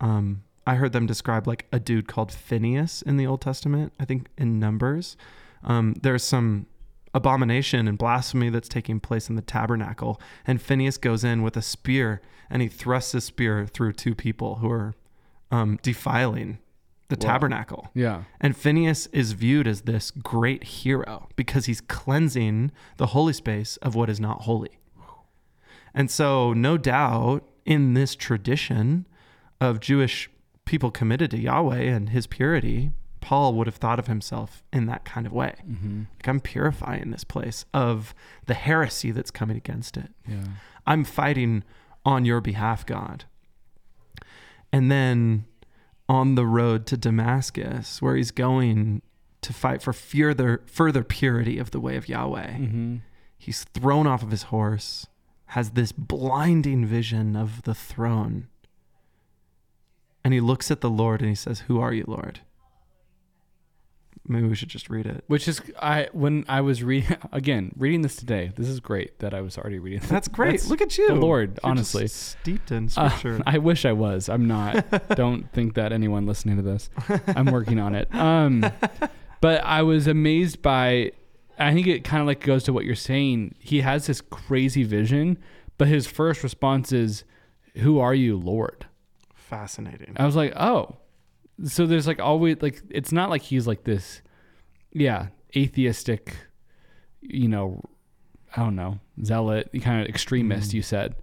um, 0.02 0.44
I 0.68 0.76
heard 0.76 0.92
them 0.92 1.08
describe 1.08 1.48
like 1.48 1.66
a 1.72 1.80
dude 1.80 2.08
called 2.08 2.32
Phinehas 2.32 3.02
in 3.02 3.18
the 3.18 3.26
Old 3.26 3.42
Testament. 3.42 3.94
I 4.00 4.06
think 4.06 4.28
in 4.38 4.60
Numbers, 4.60 5.18
um, 5.64 5.96
there's 6.02 6.24
some 6.24 6.66
abomination 7.14 7.88
and 7.88 7.98
blasphemy 7.98 8.50
that's 8.50 8.70
taking 8.70 9.00
place 9.00 9.30
in 9.30 9.36
the 9.36 9.42
tabernacle, 9.42 10.22
and 10.46 10.62
Phinehas 10.62 10.98
goes 10.98 11.24
in 11.24 11.42
with 11.42 11.58
a 11.58 11.62
spear 11.62 12.22
and 12.50 12.62
he 12.62 12.68
thrusts 12.68 13.14
his 13.14 13.24
spear 13.24 13.66
through 13.66 13.94
two 13.94 14.14
people 14.14 14.56
who 14.56 14.70
are 14.70 14.94
um, 15.52 15.80
defiling 15.82 16.60
the 17.10 17.16
Wow. 17.20 17.32
tabernacle. 17.34 17.90
yeah, 17.96 18.24
And 18.40 18.56
Phinehas 18.56 19.08
is 19.08 19.32
viewed 19.32 19.68
as 19.68 19.82
this 19.82 20.12
great 20.12 20.64
hero 20.64 21.28
because 21.36 21.66
he's 21.66 21.82
cleansing 21.82 22.72
the 22.98 23.08
holy 23.08 23.34
space 23.34 23.78
of 23.78 23.96
what 23.96 24.10
is 24.10 24.20
not 24.20 24.42
holy. 24.42 24.78
And 25.94 26.12
so, 26.12 26.54
no 26.54 26.78
doubt, 26.78 27.44
in 27.66 27.94
this 27.96 28.16
tradition 28.16 29.08
of 29.60 29.80
Jewish 29.80 30.30
people 30.66 30.92
committed 30.92 31.32
to 31.32 31.40
Yahweh 31.40 31.82
and 31.82 32.10
his 32.10 32.28
purity, 32.28 32.92
Paul 33.22 33.56
would 33.56 33.66
have 33.68 33.76
thought 33.78 33.98
of 34.00 34.06
himself 34.08 34.64
in 34.72 34.86
that 34.86 35.04
kind 35.04 35.26
of 35.26 35.34
way. 35.34 35.56
hmm 35.66 36.04
Like, 36.18 36.28
I'm 36.28 36.40
purifying 36.40 37.10
this 37.12 37.24
place 37.24 37.66
of 37.74 38.14
the 38.46 38.54
heresy 38.54 39.10
that's 39.12 39.32
coming 39.32 39.58
against 39.58 39.98
it. 39.98 40.12
yeah, 40.28 40.44
I'm 40.86 41.04
fighting 41.04 41.64
on 42.06 42.24
your 42.24 42.40
behalf, 42.40 42.86
God. 42.86 43.26
And 44.72 44.92
then 44.92 45.46
on 46.08 46.36
the 46.36 46.46
road 46.46 46.86
to 46.88 46.98
Damascus, 46.98 48.02
where 48.02 48.16
he's 48.16 48.32
going 48.32 49.02
to 49.42 49.54
fight 49.54 49.82
for 49.82 49.94
further 49.94 50.64
further 50.66 51.04
purity 51.04 51.58
of 51.58 51.72
the 51.72 51.80
way 51.80 51.96
of 51.96 52.10
Yahweh, 52.10 52.52
hmm 52.54 52.98
he's 53.38 53.64
thrown 53.64 54.06
off 54.06 54.22
of 54.22 54.32
his 54.32 54.44
horse, 54.44 55.08
has 55.48 55.72
this 55.72 55.94
blinding 55.94 56.86
vision 56.86 57.36
of 57.36 57.64
the 57.64 57.74
throne. 57.74 58.48
And 60.24 60.34
he 60.34 60.42
looks 60.42 60.70
at 60.70 60.82
the 60.82 60.90
Lord 60.90 61.22
and 61.22 61.30
he 61.30 61.36
says, 61.36 61.62
Who 61.62 61.80
are 61.80 61.94
you, 61.94 62.04
Lord? 62.06 62.42
Maybe 64.28 64.48
we 64.48 64.54
should 64.56 64.70
just 64.70 64.90
read 64.90 65.06
it. 65.08 65.24
Which 65.28 65.48
is 65.48 65.62
I 65.82 66.10
when 66.12 66.46
I 66.48 66.62
was 66.62 66.84
reading 66.84 67.18
again 67.32 67.72
reading 67.78 68.02
this 68.02 68.16
today. 68.16 68.52
This 68.56 68.68
is 68.68 68.80
great 68.80 69.18
that 69.20 69.34
I 69.34 69.42
was 69.42 69.58
already 69.58 69.80
reading. 69.80 70.00
This. 70.02 70.10
That's 70.10 70.28
great. 70.28 70.52
That's 70.52 70.68
Look 70.70 70.82
at 70.82 70.98
you. 70.98 71.08
the 71.08 71.16
Lord, 71.16 71.60
You're 71.64 71.72
honestly. 71.72 72.08
steeped 72.08 72.72
in 72.72 72.90
Uh, 72.96 73.10
scripture. 73.10 73.42
I 73.48 73.58
wish 73.58 73.86
I 73.86 73.94
was. 73.94 74.30
I'm 74.30 74.48
not. 74.48 74.86
Don't 75.16 75.52
think 75.52 75.74
that 75.76 75.92
anyone 75.92 76.26
listening 76.28 76.58
to 76.58 76.62
this. 76.62 76.90
I'm 77.28 77.48
working 77.48 77.80
on 77.80 77.96
it. 77.96 78.14
Um, 78.14 78.66
but 79.42 79.64
I 79.64 79.82
was 79.82 80.06
amazed 80.08 80.62
by. 80.62 81.12
I 81.58 81.74
think 81.74 81.88
it 81.88 82.04
kind 82.04 82.22
of 82.22 82.28
like 82.28 82.42
goes 82.42 82.64
to 82.66 82.74
what 82.74 82.86
you're 82.86 82.96
saying. 82.96 83.56
He 83.60 83.82
has 83.82 84.06
this 84.08 84.22
crazy 84.22 84.84
vision, 84.84 85.38
but 85.78 85.88
his 85.88 86.06
first 86.08 86.44
response 86.44 86.92
is, 86.94 87.24
"Who 87.78 88.00
are 88.00 88.14
you, 88.14 88.38
Lord?" 88.38 88.86
Fascinating. 89.34 90.14
I 90.18 90.26
was 90.26 90.36
like, 90.36 90.54
"Oh." 90.56 90.98
So 91.64 91.86
there's 91.86 92.08
like 92.08 92.20
always 92.20 92.58
like 92.62 92.82
it's 92.90 93.12
not 93.12 93.30
like 93.30 93.42
he's 93.42 93.68
like 93.68 93.84
this, 93.84 94.22
yeah, 94.92 95.28
atheistic, 95.56 96.36
you 97.22 97.48
know, 97.48 97.82
I 98.56 98.62
don't 98.64 98.76
know, 98.76 99.00
zealot, 99.24 99.70
kind 99.82 100.02
of 100.02 100.08
extremist. 100.08 100.72
Mhm. 100.72 100.74
You 100.76 100.82
said, 100.82 101.16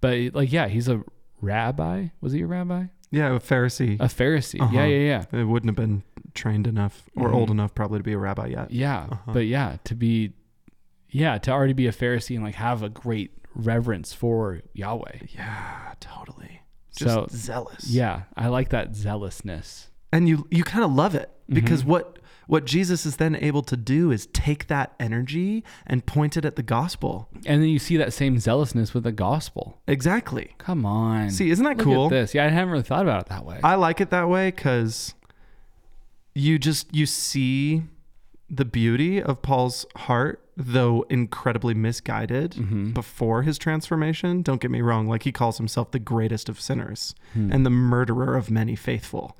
but 0.00 0.34
like 0.34 0.50
yeah, 0.52 0.68
he's 0.68 0.88
a 0.88 1.02
rabbi. 1.40 2.08
Was 2.20 2.32
he 2.32 2.40
a 2.42 2.46
rabbi? 2.46 2.86
Yeah, 3.10 3.34
a 3.34 3.40
Pharisee. 3.40 3.96
A 4.00 4.04
Pharisee. 4.06 4.60
Uh-huh. 4.60 4.74
Yeah, 4.74 4.86
yeah, 4.86 5.24
yeah. 5.32 5.40
It 5.40 5.44
wouldn't 5.44 5.68
have 5.68 5.76
been 5.76 6.02
trained 6.32 6.66
enough 6.66 7.10
or 7.14 7.28
Mhm. 7.28 7.34
old 7.34 7.50
enough 7.50 7.74
probably 7.74 7.98
to 7.98 8.02
be 8.02 8.14
a 8.14 8.18
rabbi 8.18 8.46
yet. 8.46 8.70
Yeah. 8.70 9.08
Uh-huh. 9.10 9.32
But 9.34 9.46
yeah, 9.46 9.76
to 9.84 9.94
be 9.94 10.32
yeah, 11.10 11.36
to 11.36 11.50
already 11.50 11.74
be 11.74 11.86
a 11.86 11.92
Pharisee 11.92 12.34
and 12.36 12.42
like 12.42 12.54
have 12.54 12.82
a 12.82 12.88
great 12.88 13.32
reverence 13.54 14.14
for 14.14 14.62
Yahweh. 14.72 15.18
Yeah, 15.28 15.92
totally. 16.00 16.61
Just 16.96 17.14
So 17.14 17.26
zealous. 17.30 17.88
yeah, 17.88 18.22
I 18.36 18.48
like 18.48 18.68
that 18.70 18.94
zealousness. 18.94 19.88
And 20.12 20.28
you 20.28 20.46
you 20.50 20.62
kind 20.64 20.84
of 20.84 20.92
love 20.92 21.14
it 21.14 21.30
because 21.48 21.82
Mhm. 21.84 21.86
what 21.86 22.18
what 22.48 22.64
Jesus 22.66 23.06
is 23.06 23.16
then 23.16 23.34
able 23.36 23.62
to 23.62 23.76
do 23.76 24.10
is 24.10 24.26
take 24.26 24.66
that 24.66 24.92
energy 25.00 25.64
and 25.86 26.04
point 26.04 26.36
it 26.36 26.44
at 26.44 26.56
the 26.56 26.62
gospel. 26.62 27.28
And 27.46 27.62
then 27.62 27.68
you 27.70 27.78
see 27.78 27.96
that 27.96 28.12
same 28.12 28.38
zealousness 28.38 28.92
with 28.92 29.04
the 29.04 29.12
gospel. 29.12 29.78
Exactly. 29.86 30.50
Come 30.58 30.84
on. 30.84 31.30
See, 31.30 31.50
isn't 31.50 31.64
that 31.64 31.78
Look 31.78 31.84
cool? 31.84 32.08
this. 32.10 32.34
Yeah, 32.34 32.44
I 32.44 32.48
haven't 32.48 32.72
really 32.72 32.82
thought 32.82 33.02
about 33.02 33.22
it 33.22 33.28
that 33.28 33.46
way. 33.46 33.60
I 33.64 33.76
like 33.76 34.00
it 34.02 34.10
that 34.10 34.28
way 34.28 34.50
cuz 34.50 35.14
you 36.34 36.58
just 36.58 36.94
you 36.94 37.06
see 37.06 37.84
the 38.54 38.64
beauty 38.66 39.20
of 39.22 39.40
Paul's 39.42 39.86
heart 39.96 40.38
though 40.54 41.06
incredibly 41.08 41.72
misguided 41.72 42.52
Mhm. 42.52 42.92
before 42.92 43.40
his 43.42 43.56
transformation. 43.56 44.42
Don't 44.42 44.60
get 44.60 44.70
me 44.70 44.82
wrong, 44.82 45.06
like 45.08 45.22
he 45.22 45.32
calls 45.32 45.56
himself 45.56 45.90
the 45.92 45.98
greatest 45.98 46.50
of 46.50 46.60
sinners. 46.60 47.14
Hmm. 47.32 47.50
and 47.50 47.64
the 47.64 47.70
murderer 47.70 48.36
of 48.36 48.50
many 48.50 48.76
faithful. 48.76 49.34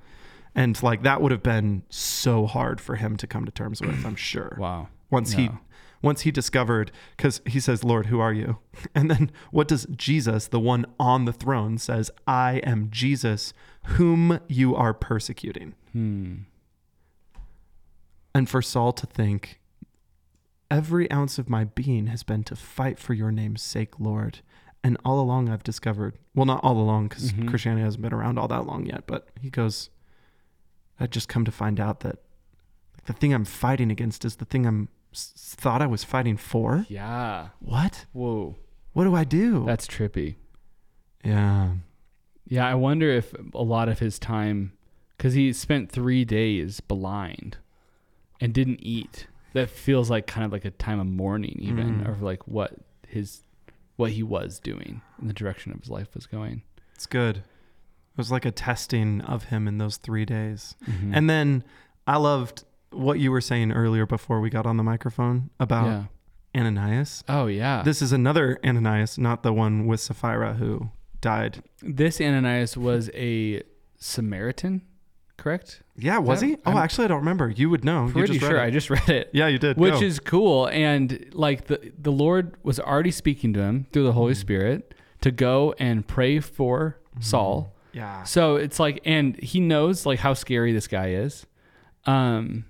And 0.54 0.82
like 0.82 1.02
that 1.02 1.20
would 1.20 1.30
have 1.30 1.42
been 1.42 1.82
so 1.90 2.46
hard 2.46 2.80
for 2.80 2.96
him 2.96 3.16
to 3.18 3.26
come 3.26 3.44
to 3.44 3.52
terms 3.52 3.82
with, 3.82 4.04
I'm 4.06 4.16
sure. 4.32 4.56
wow. 4.58 4.88
Once 5.10 5.32
he 5.34 5.50
once 6.00 6.22
he 6.22 6.30
discovered 6.32 6.90
cuz 7.18 7.42
he 7.46 7.60
says, 7.60 7.84
"Lord, 7.84 8.06
who 8.06 8.18
are 8.18 8.32
you?" 8.32 8.56
And 8.94 9.10
then 9.10 9.30
what 9.50 9.68
does 9.68 9.86
Jesus, 9.94 10.48
the 10.48 10.58
one 10.58 10.84
on 10.98 11.26
the 11.26 11.32
throne 11.32 11.76
says, 11.78 12.10
"I 12.26 12.54
am 12.64 12.88
Jesus 12.90 13.52
whom 13.98 14.38
you 14.48 14.74
are 14.74 14.94
persecuting." 14.94 15.74
Hmm. 15.92 16.34
And 18.34 18.48
for 18.48 18.62
Saul 18.62 18.92
to 18.94 19.06
think, 19.06 19.60
every 20.70 21.10
ounce 21.10 21.38
of 21.38 21.48
my 21.50 21.64
being 21.64 22.06
has 22.06 22.22
been 22.22 22.44
to 22.44 22.56
fight 22.56 22.98
for 22.98 23.12
your 23.14 23.30
name's 23.30 23.62
sake, 23.62 24.00
Lord. 24.00 24.40
And 24.84 24.96
all 25.04 25.20
along 25.20 25.48
I've 25.48 25.62
discovered, 25.62 26.18
well, 26.34 26.46
not 26.46 26.64
all 26.64 26.78
along 26.80 27.08
because 27.08 27.32
Mhm. 27.32 27.48
Christianity 27.48 27.82
hasn't 27.84 28.02
been 28.02 28.12
around 28.12 28.38
all 28.38 28.48
that 28.48 28.66
long 28.66 28.86
yet, 28.86 29.06
but 29.06 29.28
he 29.40 29.50
goes, 29.50 29.90
I've 30.98 31.10
just 31.10 31.28
come 31.28 31.44
to 31.44 31.52
find 31.52 31.78
out 31.78 32.00
that 32.00 32.18
the 33.04 33.12
thing 33.12 33.32
I'm 33.34 33.44
fighting 33.44 33.90
against 33.90 34.24
is 34.24 34.36
the 34.36 34.44
thing 34.44 34.66
I'm 34.66 34.88
s- 35.12 35.32
thought 35.36 35.82
I 35.82 35.86
was 35.86 36.04
fighting 36.04 36.36
for. 36.36 36.86
Yeah. 36.88 37.48
What? 37.60 38.06
Whoa. 38.12 38.56
What 38.92 39.04
do 39.04 39.14
I 39.14 39.24
do? 39.24 39.64
That's 39.66 39.86
trippy. 39.86 40.36
yeah. 41.24 41.74
Yeah, 42.44 42.66
I 42.68 42.74
wonder 42.74 43.08
if 43.08 43.32
a 43.54 43.62
lot 43.62 43.88
of 43.88 44.00
his 44.00 44.18
time, 44.18 44.72
because 45.16 45.34
he 45.34 45.52
spent 45.52 45.90
three 45.90 46.24
days 46.24 46.80
blind 46.80 47.56
and 48.42 48.52
didn't 48.52 48.80
eat. 48.82 49.26
That 49.54 49.68
feels 49.70 50.10
like 50.10 50.26
kind 50.26 50.44
of 50.44 50.52
like 50.52 50.64
a 50.64 50.70
time 50.70 50.98
of 51.00 51.06
mourning, 51.06 51.56
even, 51.60 52.00
Mm. 52.00 52.08
of 52.10 52.22
like 52.22 52.46
what 52.48 52.74
his, 53.06 53.42
what 53.96 54.12
he 54.12 54.22
was 54.22 54.58
doing 54.60 55.02
and 55.20 55.28
the 55.28 55.34
direction 55.34 55.72
of 55.72 55.80
his 55.80 55.90
life 55.90 56.14
was 56.14 56.26
going. 56.26 56.62
It's 56.94 57.06
good. 57.06 57.36
It 57.38 58.16
was 58.18 58.30
like 58.30 58.44
a 58.44 58.50
testing 58.50 59.20
of 59.22 59.44
him 59.44 59.66
in 59.68 59.78
those 59.78 59.96
three 59.98 60.24
days. 60.24 60.74
Mhm. 60.86 61.10
And 61.14 61.28
then 61.30 61.64
I 62.06 62.16
loved 62.16 62.64
what 62.90 63.18
you 63.20 63.30
were 63.30 63.40
saying 63.40 63.72
earlier 63.72 64.04
before 64.06 64.40
we 64.40 64.50
got 64.50 64.66
on 64.66 64.76
the 64.76 64.82
microphone 64.82 65.50
about 65.60 65.86
yeah. 65.86 66.04
Ananias. 66.60 67.24
Oh 67.28 67.46
yeah. 67.46 67.82
This 67.82 68.02
is 68.02 68.12
another 68.12 68.58
Ananias, 68.64 69.16
not 69.18 69.42
the 69.42 69.52
one 69.52 69.86
with 69.86 70.00
Sapphira 70.00 70.54
who 70.54 70.90
died. 71.20 71.62
This 71.80 72.20
Ananias 72.20 72.76
was 72.76 73.08
a 73.14 73.62
Samaritan, 73.96 74.82
correct? 75.42 75.82
Yeah, 75.96 76.18
was 76.18 76.40
that- 76.40 76.46
he? 76.46 76.56
Oh, 76.64 76.70
I'm 76.70 76.76
actually, 76.76 77.04
I 77.04 77.08
don't 77.08 77.18
remember. 77.18 77.50
You 77.50 77.68
would 77.70 77.84
know. 77.84 78.08
Pretty 78.12 78.38
sure. 78.38 78.60
I 78.60 78.70
just 78.70 78.88
read 78.90 79.08
it. 79.08 79.30
yeah, 79.32 79.48
you 79.48 79.58
did. 79.58 79.76
Which 79.76 79.94
Go. 79.94 80.00
is 80.02 80.20
cool. 80.20 80.66
And 80.68 81.26
like 81.32 81.66
the 81.66 81.92
the 81.98 82.12
Lord 82.12 82.56
was 82.62 82.78
already 82.80 83.10
speaking 83.10 83.52
to 83.54 83.60
him 83.60 83.86
through 83.92 84.04
the 84.04 84.12
Holy 84.12 84.32
Mhm. 84.34 84.36
Spirit, 84.36 84.94
to 85.20 85.30
go 85.30 85.74
and 85.78 86.06
pray 86.06 86.40
for 86.40 86.98
Saul. 87.20 87.74
Yeah. 87.92 88.22
So 88.24 88.56
it's 88.56 88.80
like, 88.80 89.00
and 89.04 89.36
he 89.36 89.60
knows 89.60 90.06
like 90.06 90.20
how 90.20 90.32
scary 90.34 90.72
this 90.72 90.88
guy 90.88 91.08
is. 91.10 91.46
Um, 92.06 92.64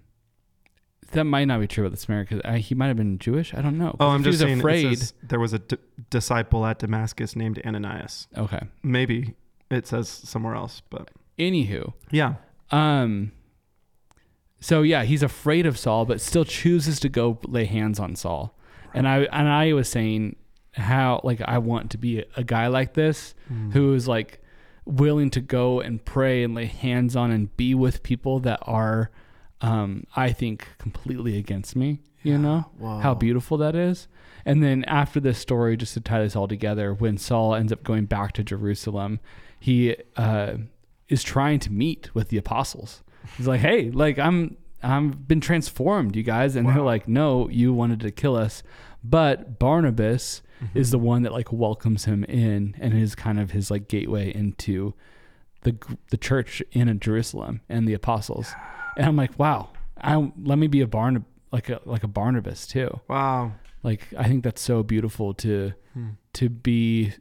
that 1.12 1.24
might 1.24 1.44
not 1.44 1.60
be 1.60 1.66
true 1.66 1.84
about 1.84 1.90
the 1.94 2.00
Samaritan 2.00 2.38
because 2.38 2.64
he 2.66 2.74
might 2.74 2.86
have 2.88 2.96
been 2.96 3.18
Jewish. 3.18 3.52
I 3.54 3.60
don't 3.60 3.76
know. 3.78 3.94
Oh, 4.00 4.08
I'm 4.08 4.22
just 4.24 4.38
saying. 4.40 4.58
afraid. 4.60 4.98
says 4.98 5.14
there 5.22 5.38
was 5.38 5.52
a 5.52 5.58
d- 5.58 5.76
disciple 6.10 6.64
at 6.66 6.78
Damascus 6.78 7.36
named 7.36 7.60
Ananias. 7.66 8.28
okay. 8.36 8.60
Maybe 8.82 9.34
it 9.70 9.86
says 9.86 10.08
somewhere 10.08 10.54
else, 10.54 10.82
but 10.90 11.10
Anywho, 11.38 11.92
yeah. 12.10 12.34
Um, 12.72 13.32
so 14.60 14.82
yeah, 14.82 15.04
he's 15.04 15.22
afraid 15.22 15.66
of 15.66 15.78
Saul, 15.78 16.04
but 16.04 16.20
still 16.20 16.44
chooses 16.44 17.00
to 17.00 17.08
go 17.08 17.38
lay 17.46 17.64
hands 17.64 17.98
on 17.98 18.14
Saul. 18.16 18.54
And 18.94 19.08
I 19.08 19.20
and 19.24 19.48
I 19.48 19.72
was 19.72 19.88
saying 19.88 20.36
how 20.74 21.20
like 21.24 21.40
I 21.42 21.58
want 21.58 21.90
to 21.90 21.98
be 21.98 22.24
a 22.36 22.44
guy 22.44 22.66
like 22.68 22.94
this 22.94 23.34
Mm. 23.52 23.72
who 23.72 23.92
is 23.94 24.06
like 24.08 24.40
willing 24.86 25.30
to 25.30 25.40
go 25.40 25.80
and 25.80 26.04
pray 26.04 26.42
and 26.42 26.54
lay 26.54 26.66
hands 26.66 27.14
on 27.16 27.30
and 27.30 27.54
be 27.56 27.74
with 27.74 28.02
people 28.02 28.40
that 28.40 28.58
are 28.62 29.10
um 29.60 30.04
I 30.16 30.32
think 30.32 30.68
completely 30.78 31.36
against 31.38 31.74
me, 31.76 32.00
you 32.22 32.38
know? 32.38 32.66
Whoa. 32.78 32.98
How 33.00 33.14
beautiful 33.14 33.56
that 33.58 33.74
is. 33.74 34.08
And 34.44 34.62
then 34.62 34.84
after 34.84 35.20
this 35.20 35.38
story 35.38 35.76
just 35.76 35.94
to 35.94 36.00
tie 36.00 36.22
this 36.22 36.34
all 36.36 36.48
together, 36.48 36.92
when 36.94 37.16
Saul 37.18 37.54
ends 37.54 37.72
up 37.72 37.82
going 37.84 38.06
back 38.06 38.32
to 38.32 38.44
Jerusalem, 38.44 39.20
he 39.58 39.96
uh 40.16 40.54
is 41.12 41.22
trying 41.22 41.58
to 41.60 41.70
meet 41.72 42.02
with 42.14 42.28
the 42.30 42.38
apostles. 42.38 43.02
He's 43.36 43.46
like, 43.46 43.60
"Hey, 43.60 43.90
like 43.90 44.18
I'm 44.18 44.56
I'm 44.82 45.10
been 45.10 45.40
transformed, 45.40 46.16
you 46.16 46.22
guys." 46.24 46.56
And 46.56 46.66
they're 46.68 46.80
like, 46.94 47.06
"No, 47.06 47.48
you 47.48 47.72
wanted 47.72 48.00
to 48.00 48.10
kill 48.10 48.34
us." 48.36 48.62
But 49.04 49.58
Barnabas 49.58 50.42
Mm-hmm. 50.62 50.78
is 50.78 50.90
the 50.92 50.98
one 50.98 51.22
that 51.22 51.32
like 51.32 51.52
welcomes 51.52 52.04
him 52.04 52.22
in 52.22 52.76
and 52.78 52.94
is 52.96 53.16
kind 53.16 53.40
of 53.40 53.50
his 53.50 53.68
like 53.68 53.88
gateway 53.88 54.32
into 54.32 54.94
the 55.62 55.74
the 56.12 56.16
church 56.16 56.62
in 56.70 57.00
Jerusalem 57.00 57.62
and 57.68 57.88
the 57.88 57.94
apostles. 57.94 58.54
And 58.96 59.04
I'm 59.06 59.16
like, 59.16 59.36
"Wow, 59.40 59.70
I 60.00 60.30
let 60.40 60.58
me 60.58 60.68
be 60.68 60.80
a 60.80 60.86
Barnab 60.86 61.24
like 61.50 61.68
a 61.68 61.80
like 61.84 62.04
a 62.04 62.08
Barnabas 62.08 62.68
too." 62.68 63.00
Wow. 63.08 63.54
Like 63.82 64.02
I 64.16 64.28
think 64.28 64.44
that's 64.44 64.62
so 64.62 64.84
beautiful 64.84 65.34
to 65.34 65.72
Hmm. 65.94 66.10
to 66.34 66.48
be 66.48 67.12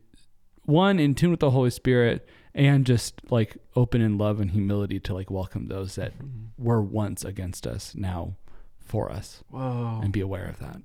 one 0.65 0.99
in 0.99 1.15
tune 1.15 1.31
with 1.31 1.39
the 1.39 1.49
Holy 1.49 1.71
Spirit 1.71 2.27
and 2.53 2.85
just 2.85 3.21
like 3.31 3.57
open 3.75 4.01
in 4.01 4.17
love 4.17 4.39
and 4.39 4.51
humility 4.51 4.99
to 4.99 5.13
like 5.13 5.29
welcome 5.31 5.67
those 5.67 5.95
that 5.95 6.13
were 6.57 6.81
once 6.81 7.23
against 7.23 7.65
us 7.65 7.95
now 7.95 8.35
for 8.79 9.09
us 9.11 9.43
Whoa. 9.49 10.01
and 10.03 10.11
be 10.11 10.19
aware 10.21 10.45
of 10.45 10.59
that. 10.59 10.81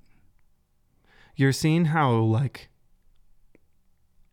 You're 1.35 1.53
seeing 1.53 1.87
how 1.87 2.13
like 2.13 2.69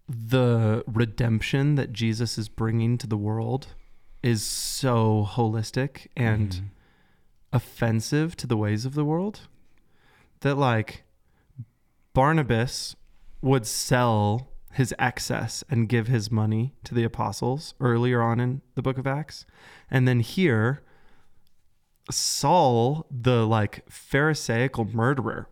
the 0.07 0.83
redemption 0.85 1.75
that 1.75 1.93
Jesus 1.93 2.37
is 2.37 2.49
bringing 2.49 2.97
to 2.99 3.07
the 3.07 3.17
world 3.17 3.67
is 4.21 4.43
so 4.45 5.27
holistic 5.29 6.07
and 6.15 6.49
Mhm. 6.51 6.63
offensive 7.51 8.35
to 8.37 8.47
the 8.47 8.57
ways 8.57 8.85
of 8.85 8.93
the 8.95 9.05
world 9.05 9.47
that 10.41 10.55
like 10.55 11.03
Barnabas 12.13 12.95
would 13.41 13.65
sell 13.65 14.49
his 14.73 14.93
excess 14.97 15.63
and 15.69 15.89
give 15.89 16.07
his 16.07 16.31
money 16.31 16.73
to 16.83 16.93
the 16.93 17.03
apostles 17.03 17.73
earlier 17.79 18.21
on 18.21 18.39
in 18.39 18.61
the 18.75 18.81
book 18.81 18.97
of 18.97 19.07
Acts. 19.07 19.45
And 19.89 20.07
then 20.07 20.19
here 20.19 20.83
Saul, 22.11 23.05
the 23.09 23.47
like 23.47 23.89
pharisaical 23.89 24.85
murderer, 24.85 25.47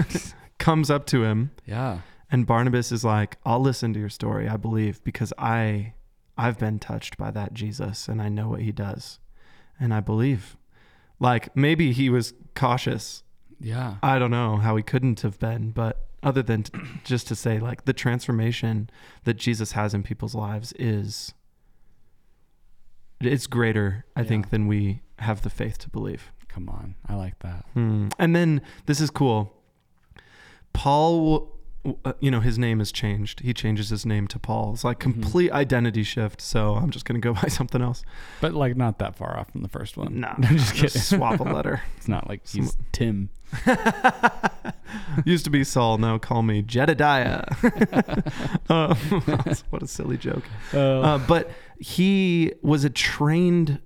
comes 0.58 0.90
up 0.90 1.06
to 1.06 1.24
him 1.24 1.52
yeah. 1.64 2.00
and 2.30 2.46
Barnabas 2.46 2.92
is 2.92 3.04
like, 3.04 3.38
"I'll 3.44 3.60
listen 3.60 3.94
to 3.94 4.00
your 4.00 4.10
story. 4.10 4.48
I 4.48 4.56
believe 4.56 5.02
because 5.04 5.32
I 5.38 5.94
I've 6.36 6.58
been 6.58 6.78
touched 6.78 7.16
by 7.16 7.30
that 7.30 7.54
Jesus 7.54 8.08
and 8.08 8.20
I 8.20 8.28
know 8.28 8.48
what 8.48 8.60
he 8.60 8.72
does. 8.72 9.18
And 9.80 9.94
I 9.94 10.00
believe." 10.00 10.56
Like 11.18 11.56
maybe 11.56 11.92
he 11.92 12.10
was 12.10 12.34
cautious. 12.54 13.22
Yeah. 13.58 13.96
I 14.02 14.18
don't 14.18 14.30
know 14.30 14.56
how 14.56 14.76
he 14.76 14.82
couldn't 14.82 15.20
have 15.20 15.38
been, 15.38 15.70
but 15.70 16.05
other 16.26 16.42
than 16.42 16.64
t- 16.64 16.78
just 17.04 17.26
to 17.28 17.34
say 17.34 17.58
like 17.58 17.86
the 17.86 17.92
transformation 17.94 18.90
that 19.24 19.34
Jesus 19.38 19.72
has 19.72 19.94
in 19.94 20.02
people's 20.02 20.34
lives 20.34 20.74
is 20.78 21.32
it's 23.20 23.46
greater, 23.46 24.04
I 24.14 24.20
Yeah. 24.22 24.28
think, 24.28 24.50
than 24.50 24.66
we 24.66 25.00
have 25.20 25.40
the 25.42 25.50
faith 25.50 25.78
to 25.78 25.88
believe. 25.88 26.30
Come 26.48 26.68
on. 26.68 26.96
I 27.06 27.14
like 27.14 27.38
that. 27.40 27.64
Hmm. 27.72 28.08
And 28.18 28.36
then 28.36 28.60
this 28.86 29.00
is 29.00 29.08
cool. 29.10 29.54
Paul, 30.72 31.52
uh, 32.04 32.12
you 32.20 32.30
know, 32.30 32.40
his 32.40 32.58
name 32.58 32.78
has 32.80 32.92
changed. 32.92 33.40
He 33.40 33.54
changes 33.54 33.88
his 33.90 34.04
name 34.04 34.26
to 34.28 34.38
Paul. 34.38 34.72
It's 34.74 34.84
like 34.84 34.98
Mhm. 34.98 35.02
complete 35.02 35.50
identity 35.52 36.02
shift. 36.02 36.40
So 36.40 36.74
I'm 36.74 36.90
just 36.90 37.04
gonna 37.04 37.20
go 37.20 37.32
by 37.42 37.48
something 37.48 37.80
else. 37.80 38.02
But 38.40 38.52
like 38.54 38.76
not 38.76 38.98
that 38.98 39.16
far 39.16 39.38
off 39.38 39.50
from 39.52 39.62
the 39.62 39.68
first 39.68 39.96
one. 39.96 40.20
No, 40.20 40.28
I'm 40.36 40.42
just 40.58 40.74
kidding. 40.74 41.00
swap 41.00 41.40
a 41.40 41.44
letter. 41.44 41.82
It's 41.96 42.08
not 42.08 42.28
like 42.28 42.46
he's 42.46 42.76
Tim. 42.92 43.30
Used 45.24 45.44
to 45.44 45.50
be 45.50 45.64
Saul. 45.64 45.98
Now 45.98 46.18
call 46.18 46.42
me 46.42 46.62
Jedediah. 46.62 47.44
uh, 48.68 48.94
what 49.70 49.82
a 49.82 49.86
silly 49.86 50.16
joke. 50.18 50.44
Uh, 50.72 51.18
but 51.26 51.50
he 51.78 52.52
was 52.62 52.84
a 52.84 52.90
trained 52.90 53.80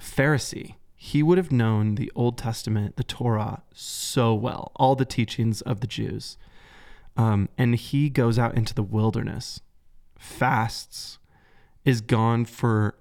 Pharisee. 0.00 0.74
He 0.94 1.22
would 1.22 1.38
have 1.38 1.50
known 1.50 1.94
the 1.94 2.12
Old 2.14 2.36
Testament, 2.36 2.96
the 2.96 3.04
Torah, 3.04 3.62
so 3.72 4.34
well, 4.34 4.70
all 4.76 4.94
the 4.94 5.06
teachings 5.06 5.62
of 5.62 5.80
the 5.80 5.86
Jews. 5.86 6.36
Um, 7.16 7.48
and 7.56 7.74
he 7.74 8.10
goes 8.10 8.38
out 8.38 8.54
into 8.54 8.74
the 8.74 8.82
wilderness, 8.82 9.60
fasts, 10.18 11.18
is 11.84 12.00
gone 12.00 12.44
for 12.44 12.96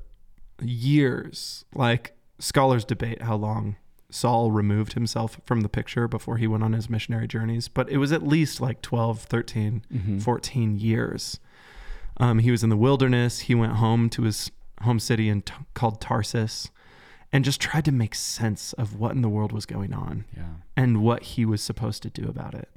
years. 0.62 1.66
Like 1.76 2.14
scholars 2.40 2.86
debate 2.86 3.22
how 3.22 3.36
long 3.36 3.76
Saul 4.10 4.52
removed 4.52 4.94
himself 4.94 5.40
from 5.46 5.62
the 5.62 5.70
picture 5.70 6.08
before 6.08 6.38
he 6.38 6.48
went 6.48 6.64
on 6.64 6.74
his 6.74 6.90
missionary 6.90 7.28
journeys, 7.28 7.68
but 7.68 7.90
it 7.90 7.98
was 7.98 8.12
at 8.12 8.26
least 8.26 8.60
like 8.60 8.82
12, 8.82 9.20
13 9.22 9.84
Mhm. 9.94 10.22
14 10.22 10.80
years. 10.80 11.40
Um, 12.18 12.40
he 12.40 12.52
was 12.52 12.64
in 12.64 12.70
the 12.70 12.78
wilderness. 12.78 13.42
He 13.42 13.56
went 13.56 13.74
home 13.74 14.10
to 14.12 14.24
his 14.24 14.52
home 14.82 15.00
city 15.00 15.30
and 15.30 15.46
t- 15.46 15.54
called 15.74 16.02
Tarsus 16.02 16.70
and 17.32 17.46
just 17.46 17.62
tried 17.62 17.86
to 17.86 17.92
make 17.92 18.16
sense 18.16 18.74
of 18.74 18.96
what 19.00 19.12
in 19.12 19.22
the 19.22 19.30
world 19.30 19.52
was 19.52 19.66
going 19.68 19.94
on 19.94 20.26
Yeah. 20.36 20.44
and 20.76 21.02
what 21.04 21.22
he 21.24 21.46
was 21.46 21.62
supposed 21.62 22.02
to 22.04 22.10
do 22.10 22.28
about 22.28 22.56
it. 22.56 22.70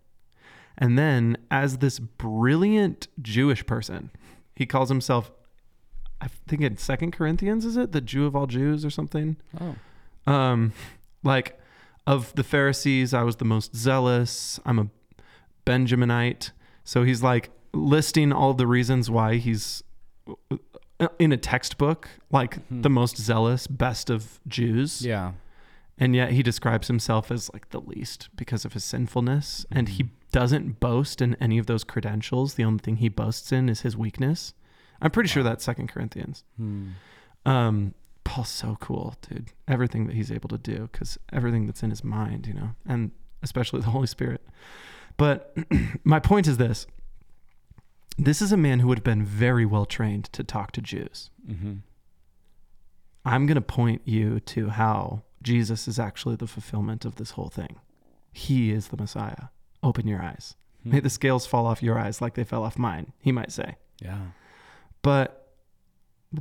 And 0.77 0.99
then, 0.99 1.37
as 1.51 1.79
this 1.79 1.99
brilliant 1.99 3.09
Jewish 3.21 3.65
person, 3.67 4.11
he 4.55 4.67
calls 4.67 4.89
himself, 4.91 5.31
I 6.21 6.29
think 6.47 6.61
in 6.63 6.77
Second 6.77 7.13
Corinthians, 7.13 7.65
is 7.65 7.77
it 7.77 7.93
the 7.93 8.01
Jew 8.01 8.27
of 8.27 8.37
all 8.37 8.47
Jews 8.47 8.85
or 8.85 8.91
something? 8.91 9.37
Oh. 9.61 9.77
um 10.25 10.73
like 11.23 11.59
of 12.07 12.35
the 12.35 12.43
pharisees 12.45 13.15
i 13.15 13.23
was 13.23 13.37
the 13.37 13.45
most 13.45 13.75
zealous 13.77 14.59
i'm 14.67 14.79
a 14.79 14.87
benjaminite 15.65 16.51
so 16.85 17.05
he's 17.05 17.23
like 17.23 17.51
listing 17.73 18.33
all 18.33 18.55
the 18.55 18.67
reasons 18.67 19.11
why 19.11 19.37
he's 19.37 19.83
uh, 21.01 21.09
in 21.19 21.33
a 21.33 21.37
textbook 21.37 22.09
like 22.31 22.57
Mhm. 22.69 22.83
the 22.83 22.91
most 22.91 23.17
zealous 23.17 23.67
best 23.67 24.11
of 24.11 24.41
jews 24.47 25.03
Yeah. 25.05 25.33
and 25.99 26.15
yet 26.15 26.33
he 26.33 26.43
describes 26.43 26.89
himself 26.89 27.31
as 27.31 27.51
like 27.53 27.71
the 27.71 27.81
least 27.81 28.29
because 28.37 28.65
of 28.65 28.73
his 28.73 28.85
sinfulness 28.85 29.65
and 29.71 29.89
he 29.91 30.11
doesn't 30.33 30.81
boast 30.81 31.21
in 31.23 31.35
any 31.37 31.59
of 31.59 31.67
those 31.67 31.85
credentials 31.85 32.55
the 32.55 32.65
only 32.65 32.79
thing 32.81 32.97
he 32.97 33.09
boasts 33.09 33.53
in 33.53 33.69
is 33.69 33.83
his 33.83 33.97
weakness 33.97 34.55
i'm 35.01 35.11
pretty 35.11 35.29
sure 35.29 35.43
Wow. 35.43 35.51
that's 35.51 35.65
second 35.65 35.89
corinthians 35.89 36.45
Hmm. 36.57 36.89
um, 37.47 37.95
Paul's 38.33 38.49
so 38.49 38.79
cool, 38.81 39.15
dude. 39.29 39.53
Everything 39.69 40.07
that 40.07 40.17
he's 40.17 40.33
able 40.33 40.49
to 40.49 40.57
do, 40.57 40.89
because 40.91 41.19
everything 41.35 41.67
that's 41.67 41.83
in 41.83 41.91
his 41.91 42.03
mind, 42.03 42.47
you 42.47 42.55
know, 42.55 42.71
and 42.89 43.11
especially 43.43 43.83
the 43.83 43.91
Holy 43.91 44.07
Spirit. 44.07 44.41
But 45.19 45.55
my 46.05 46.19
point 46.19 46.47
is 46.47 46.57
this 46.57 46.87
this 48.17 48.41
is 48.41 48.51
a 48.51 48.57
man 48.57 48.81
who 48.81 48.89
would 48.89 49.01
have 49.01 49.05
been 49.05 49.23
very 49.23 49.67
well 49.67 49.85
trained 49.85 50.33
to 50.33 50.43
talk 50.43 50.73
to 50.73 50.81
Jews. 50.81 51.29
Mm-hmm. 51.47 51.75
I'm 53.27 53.45
going 53.45 53.57
to 53.57 53.61
point 53.61 54.01
you 54.07 54.41
to 54.41 54.71
how 54.71 55.25
Jesus 55.43 55.87
is 55.87 55.99
actually 55.99 56.37
the 56.37 56.47
fulfillment 56.47 57.05
of 57.05 57.17
this 57.17 57.33
whole 57.33 57.51
thing. 57.51 57.81
He 58.33 58.71
is 58.71 58.89
the 58.89 58.97
Messiah. 58.97 59.49
Open 59.83 60.09
your 60.09 60.23
eyes. 60.23 60.57
May 60.85 61.01
the 61.01 61.11
scales 61.11 61.45
fall 61.45 61.67
off 61.67 61.83
your 61.83 61.99
eyes 61.99 62.23
like 62.23 62.33
they 62.33 62.45
fell 62.45 62.65
off 62.65 62.79
mine, 62.79 63.13
he 63.21 63.31
might 63.31 63.53
say. 63.53 63.77
Yeah. 64.01 64.19
But 65.03 65.42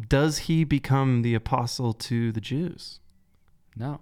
does 0.08 0.40
he 0.40 0.64
become 0.64 1.22
the 1.22 1.34
apostle 1.34 1.94
to 1.94 2.32
the 2.32 2.42
Jews? 2.42 3.00
No. 3.76 4.02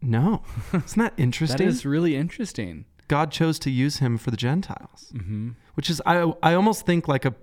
No. 0.00 0.42
Isn't 0.72 0.98
that 0.98 1.14
interesting? 1.16 1.58
That 1.66 1.72
is 1.72 1.84
really 1.86 2.14
interesting. 2.16 2.84
God 3.08 3.30
chose 3.32 3.58
to 3.60 3.70
use 3.70 3.98
him 3.98 4.18
for 4.18 4.30
the 4.30 4.36
Gentiles, 4.36 5.12
Mm-hmm. 5.14 5.50
which 5.74 5.88
is, 5.90 6.00
I, 6.04 6.32
I 6.42 6.54
almost 6.54 6.84
think 6.86 7.08
like 7.08 7.24
a 7.24 7.34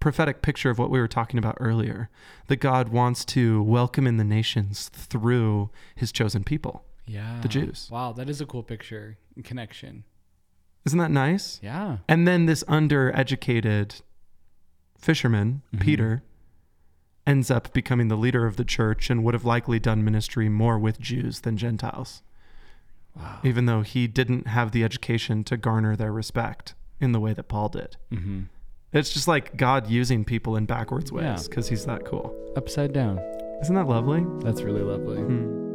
prophetic 0.00 0.42
picture 0.42 0.68
of 0.70 0.78
what 0.78 0.90
we 0.90 0.98
were 0.98 1.08
talking 1.08 1.38
about 1.38 1.56
earlier 1.60 2.10
that 2.48 2.56
God 2.56 2.88
wants 2.90 3.24
to 3.26 3.62
welcome 3.62 4.06
in 4.06 4.16
the 4.18 4.24
nations 4.24 4.90
through 4.92 5.70
his 5.94 6.12
chosen 6.12 6.44
people. 6.44 6.84
Yeah. 7.06 7.38
The 7.42 7.48
Jews. 7.48 7.88
Wow, 7.90 8.12
that 8.12 8.28
is 8.28 8.40
a 8.40 8.46
cool 8.46 8.62
picture 8.62 9.16
and 9.36 9.44
connection. 9.44 10.04
Isn't 10.84 10.98
that 10.98 11.10
nice? 11.10 11.58
Yeah. 11.62 11.98
And 12.08 12.26
then 12.28 12.44
this 12.46 12.64
undereducated 12.64 14.02
fisherman, 14.98 15.62
Mhm. 15.74 15.80
Peter, 15.80 16.22
ends 17.26 17.50
up 17.50 17.72
becoming 17.72 18.08
the 18.08 18.16
leader 18.16 18.46
of 18.46 18.56
the 18.56 18.64
church 18.64 19.08
and 19.10 19.24
would 19.24 19.34
have 19.34 19.44
likely 19.44 19.78
done 19.78 20.04
ministry 20.04 20.48
more 20.48 20.78
with 20.78 21.00
Jews 21.00 21.40
than 21.40 21.56
Gentiles, 21.56 22.22
Wow. 23.16 23.38
even 23.44 23.66
though 23.66 23.82
he 23.82 24.06
didn't 24.06 24.46
have 24.48 24.72
the 24.72 24.84
education 24.84 25.44
to 25.44 25.56
garner 25.56 25.96
their 25.96 26.12
respect 26.12 26.74
in 27.00 27.12
the 27.12 27.20
way 27.20 27.32
that 27.32 27.44
Paul 27.48 27.68
did. 27.70 27.96
hmm 28.10 28.42
It's 28.92 29.12
just 29.12 29.26
like 29.26 29.56
God 29.56 29.88
using 29.88 30.24
people 30.24 30.54
in 30.56 30.66
backwards 30.66 31.10
ways 31.10 31.24
Yeah. 31.24 31.42
because 31.48 31.68
he's 31.68 31.84
that 31.86 32.04
cool. 32.04 32.34
Upside 32.56 32.92
down. 32.92 33.18
Isn't 33.62 33.74
that 33.74 33.88
lovely? 33.88 34.24
That's 34.44 34.62
really 34.62 34.82
lovely. 34.82 35.18
Hmm. 35.18 35.73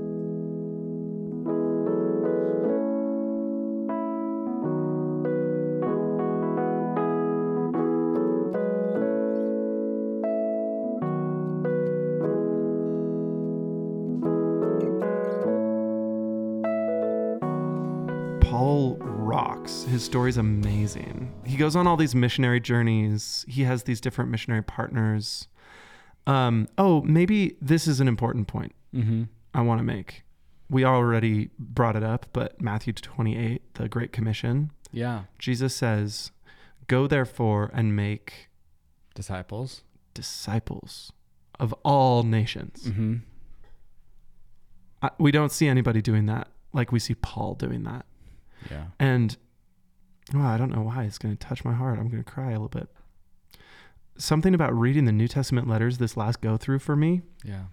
Paul 18.50 18.98
rocks. 19.00 19.84
His 19.84 20.04
story's 20.04 20.38
amazing. 20.38 21.32
He 21.46 21.56
goes 21.56 21.76
on 21.76 21.86
all 21.86 21.98
these 21.98 22.16
missionary 22.16 22.60
journeys. 22.60 23.46
He 23.48 23.62
has 23.64 23.84
these 23.84 24.02
different 24.02 24.32
missionary 24.32 24.64
partners. 24.64 25.48
Um, 26.26 26.68
oh, 26.78 27.02
maybe 27.02 27.58
this 27.62 27.88
is 27.88 28.00
an 28.00 28.08
important 28.08 28.48
point. 28.48 28.74
Mm-hmm. 28.94 29.24
I 29.54 29.62
want 29.62 29.80
to 29.80 29.84
make. 29.84 30.24
We 30.70 30.84
already 30.84 31.50
brought 31.60 31.96
it 31.96 32.04
up, 32.04 32.26
but 32.34 32.60
Matthew 32.60 32.94
28, 32.94 33.76
the 33.76 33.88
Great 33.88 34.12
Commission, 34.12 34.72
Yeah. 34.92 35.24
Jesus 35.38 35.76
says, 35.76 36.32
Go 36.88 37.06
therefore 37.06 37.70
and 37.74 37.96
make 37.96 38.50
Disciples. 39.14 39.84
disciples 40.16 41.12
of 41.60 41.74
all 41.84 42.24
nations. 42.24 42.86
Mm-hmm. 42.88 43.16
I, 45.04 45.10
we 45.20 45.32
don't 45.32 45.52
see 45.52 45.68
anybody 45.68 46.02
doing 46.02 46.26
that 46.28 46.48
like 46.74 46.92
we 46.92 47.00
see 47.00 47.14
Paul 47.16 47.54
doing 47.56 47.84
that. 47.84 48.06
Yeah. 48.70 48.86
And 49.00 49.36
well, 50.34 50.46
I 50.46 50.58
don't 50.58 50.72
know 50.72 50.82
why 50.82 51.04
it's 51.06 51.18
going 51.18 51.36
to 51.36 51.48
touch 51.48 51.64
my 51.66 51.74
heart. 51.74 51.98
I'm 52.00 52.10
going 52.10 52.24
to 52.24 52.30
cry 52.30 52.48
a 52.48 52.60
little 52.60 52.68
bit. 52.70 52.88
Something 54.18 54.54
about 54.54 54.74
reading 54.78 55.06
the 55.06 55.12
New 55.12 55.28
Testament 55.28 55.68
letters 55.68 55.98
this 55.98 56.18
last 56.18 56.42
go 56.42 56.58
through 56.58 56.80
for 56.80 56.96
me 56.96 57.22
Yeah. 57.44 57.64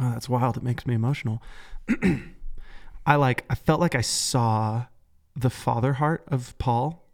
Oh, 0.00 0.10
that's 0.10 0.28
wild. 0.28 0.56
It 0.56 0.62
makes 0.62 0.86
me 0.86 0.94
emotional. 0.94 1.42
I 3.06 3.16
like 3.16 3.44
I 3.50 3.54
felt 3.54 3.80
like 3.80 3.94
I 3.94 4.02
saw 4.02 4.86
the 5.34 5.50
father 5.50 5.94
heart 5.94 6.22
of 6.28 6.56
Paul 6.58 7.08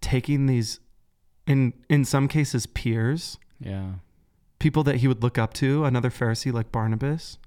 taking 0.00 0.46
these 0.46 0.80
in 1.46 1.72
in 1.88 2.04
some 2.04 2.28
cases 2.28 2.66
peers, 2.66 3.38
Yeah. 3.60 3.92
people 4.58 4.82
that 4.84 4.96
he 4.96 5.08
would 5.08 5.22
look 5.22 5.38
up 5.38 5.54
to, 5.54 5.84
another 5.84 6.10
Pharisee 6.10 6.52
like 6.52 6.72
Barnabas. 6.72 7.38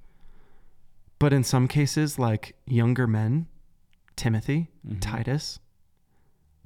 But 1.20 1.32
in 1.34 1.44
some 1.44 1.68
cases 1.68 2.18
like 2.18 2.56
younger 2.66 3.08
men, 3.08 3.48
Timothy, 4.16 4.70
Mhm. 4.88 5.00
Titus, 5.02 5.60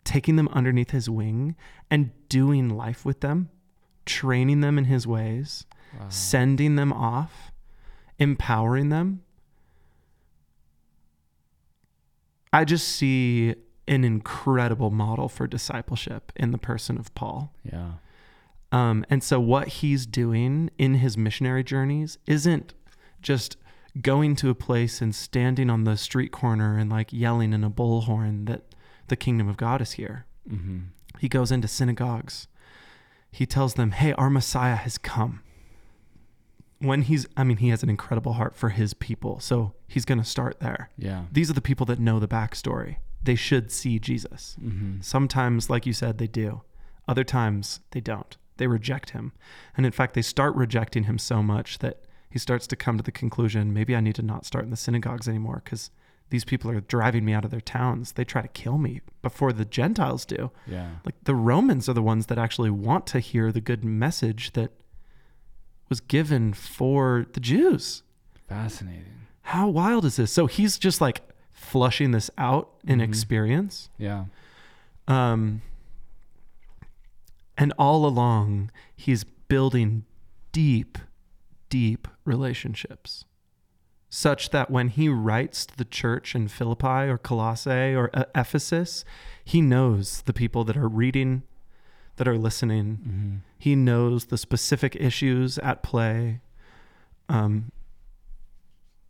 taking 0.03 0.35
them 0.35 0.47
underneath 0.49 0.91
his 0.91 1.09
wing 1.09 1.55
and 1.89 2.11
doing 2.29 2.69
life 2.69 3.05
with 3.05 3.21
them, 3.21 3.49
training 4.05 4.61
them 4.61 4.77
in 4.77 4.85
his 4.85 5.05
ways 5.07 5.65
Wow. 5.99 6.09
sending 6.09 6.75
them 6.75 6.93
off, 6.93 7.51
empowering 8.19 8.89
them. 8.89 9.23
I 12.51 12.65
just 12.65 12.87
see 12.87 13.55
an 13.87 14.03
incredible 14.03 14.89
model 14.91 15.29
for 15.29 15.47
discipleship 15.47 16.31
in 16.35 16.51
the 16.51 16.57
person 16.57 16.97
of 16.97 17.13
Paul. 17.15 17.53
Yeah. 17.63 17.93
Um, 18.71 19.03
and 19.09 19.23
so, 19.23 19.39
what 19.39 19.67
he's 19.67 20.05
doing 20.05 20.69
in 20.77 20.95
his 20.95 21.17
missionary 21.17 21.63
journeys 21.63 22.19
isn't 22.27 22.73
just 23.21 23.57
going 24.01 24.35
to 24.37 24.49
a 24.49 24.55
place 24.55 25.01
and 25.01 25.13
standing 25.13 25.69
on 25.69 25.83
the 25.83 25.97
street 25.97 26.31
corner 26.31 26.77
and 26.77 26.89
like 26.89 27.11
yelling 27.11 27.53
in 27.53 27.63
a 27.63 27.69
bullhorn 27.69 28.47
that 28.47 28.63
the 29.07 29.15
kingdom 29.15 29.47
of 29.49 29.57
God 29.57 29.81
is 29.81 29.93
here. 29.93 30.25
Mm-hmm. 30.49 30.79
He 31.19 31.27
goes 31.27 31.51
into 31.51 31.67
synagogues. 31.67 32.47
He 33.31 33.45
tells 33.45 33.75
them, 33.75 33.91
Hey, 33.91 34.13
our 34.13 34.29
Messiah 34.29 34.75
has 34.75 34.97
come. 34.97 35.41
When 36.79 37.01
he's, 37.01 37.27
I 37.35 37.43
mean, 37.43 37.57
he 37.57 37.69
has 37.69 37.83
an 37.83 37.89
incredible 37.89 38.33
heart 38.33 38.55
for 38.55 38.69
his 38.69 38.93
people. 38.93 39.39
So 39.39 39.73
he's 39.87 40.05
going 40.05 40.19
to 40.19 40.25
start 40.25 40.61
there. 40.61 40.89
Yeah. 40.97 41.25
These 41.31 41.49
are 41.49 41.53
the 41.53 41.61
people 41.61 41.85
that 41.87 41.99
know 41.99 42.19
the 42.19 42.27
backstory. 42.27 42.97
They 43.21 43.35
should 43.35 43.69
see 43.69 43.99
Jesus. 43.99 44.55
Mm-hmm. 44.61 45.01
Sometimes, 45.01 45.69
like 45.69 45.85
you 45.85 45.91
said, 45.91 46.17
they 46.17 46.27
do. 46.27 46.61
Other 47.05 47.25
times, 47.25 47.81
they 47.91 47.99
don't. 47.99 48.37
They 48.57 48.67
reject 48.67 49.09
him. 49.09 49.33
And 49.75 49.85
in 49.85 49.91
fact, 49.91 50.13
they 50.13 50.21
start 50.21 50.55
rejecting 50.55 51.03
him 51.03 51.17
so 51.17 51.43
much 51.43 51.79
that 51.79 52.03
he 52.29 52.39
starts 52.39 52.67
to 52.67 52.75
come 52.75 52.97
to 52.97 53.03
the 53.03 53.11
conclusion 53.11 53.73
maybe 53.73 53.95
I 53.95 53.99
need 54.01 54.15
to 54.15 54.21
not 54.21 54.45
start 54.45 54.63
in 54.65 54.69
the 54.71 54.77
synagogues 54.77 55.27
anymore 55.27 55.61
because 55.63 55.89
these 56.29 56.45
people 56.45 56.69
are 56.69 56.79
driving 56.81 57.25
me 57.25 57.33
out 57.33 57.43
of 57.43 57.49
their 57.49 57.59
towns. 57.61 58.11
They 58.11 58.23
try 58.23 58.43
to 58.43 58.47
kill 58.49 58.77
me 58.77 59.01
before 59.23 59.51
the 59.51 59.65
Gentiles 59.65 60.25
do 60.25 60.51
Yeah. 60.67 60.97
like 61.03 61.15
the 61.23 61.33
Romans 61.33 61.89
are 61.89 61.93
the 61.93 62.03
ones 62.03 62.27
that 62.27 62.37
actually 62.37 62.69
want 62.69 63.07
to 63.07 63.19
hear 63.19 63.51
the 63.51 63.61
good 63.61 63.83
message 63.83 64.53
that 64.53 64.71
was 65.89 66.01
given 66.01 66.53
for 66.53 67.25
the 67.33 67.39
Jews. 67.39 68.03
Fascinating. 68.47 69.25
How 69.41 69.67
wild 69.67 70.05
is 70.05 70.17
this? 70.17 70.31
So 70.31 70.45
he's 70.45 70.77
just 70.77 71.01
like 71.01 71.21
flushing 71.51 72.11
this 72.11 72.29
out 72.37 72.69
in 72.85 72.99
Mhm. 72.99 73.03
experience. 73.09 73.89
Yeah. 73.97 74.25
Um, 75.07 75.63
and 77.57 77.73
all 77.79 78.05
along, 78.05 78.69
he's 78.95 79.23
building 79.23 80.05
deep, 80.51 80.97
deep 81.69 82.07
relationships, 82.25 83.25
such 84.09 84.49
that 84.49 84.71
when 84.71 84.89
he 84.89 85.07
writes 85.07 85.65
to 85.65 85.77
the 85.77 85.85
church 85.85 86.35
in 86.35 86.47
Philippi 86.47 87.09
or 87.09 87.17
Colossae 87.17 87.95
or 87.95 88.09
uh, 88.13 88.25
Ephesus, 88.35 89.05
he 89.43 89.61
knows 89.61 90.23
the 90.23 90.33
people 90.33 90.63
that 90.63 90.77
are 90.77 90.87
reading, 90.87 91.43
that 92.17 92.27
are 92.27 92.37
listening. 92.37 92.99
Mm-hmm. 93.01 93.35
He 93.57 93.75
knows 93.75 94.25
the 94.25 94.37
specific 94.37 94.95
issues 94.95 95.57
at 95.59 95.83
play. 95.83 96.41
Um, 97.27 97.71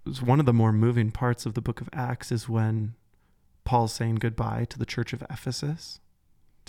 it's 0.05 0.21
one 0.21 0.39
of 0.39 0.45
the 0.45 0.53
more 0.53 0.73
moving 0.73 1.11
parts 1.11 1.45
of 1.45 1.53
the 1.53 1.61
book 1.61 1.81
of 1.81 1.89
Acts 1.93 2.31
is 2.31 2.49
when 2.49 2.95
Paul's 3.63 3.93
saying 3.93 4.15
goodbye 4.15 4.65
to 4.69 4.79
the 4.79 4.85
church 4.85 5.13
of 5.13 5.23
Ephesus. 5.29 5.99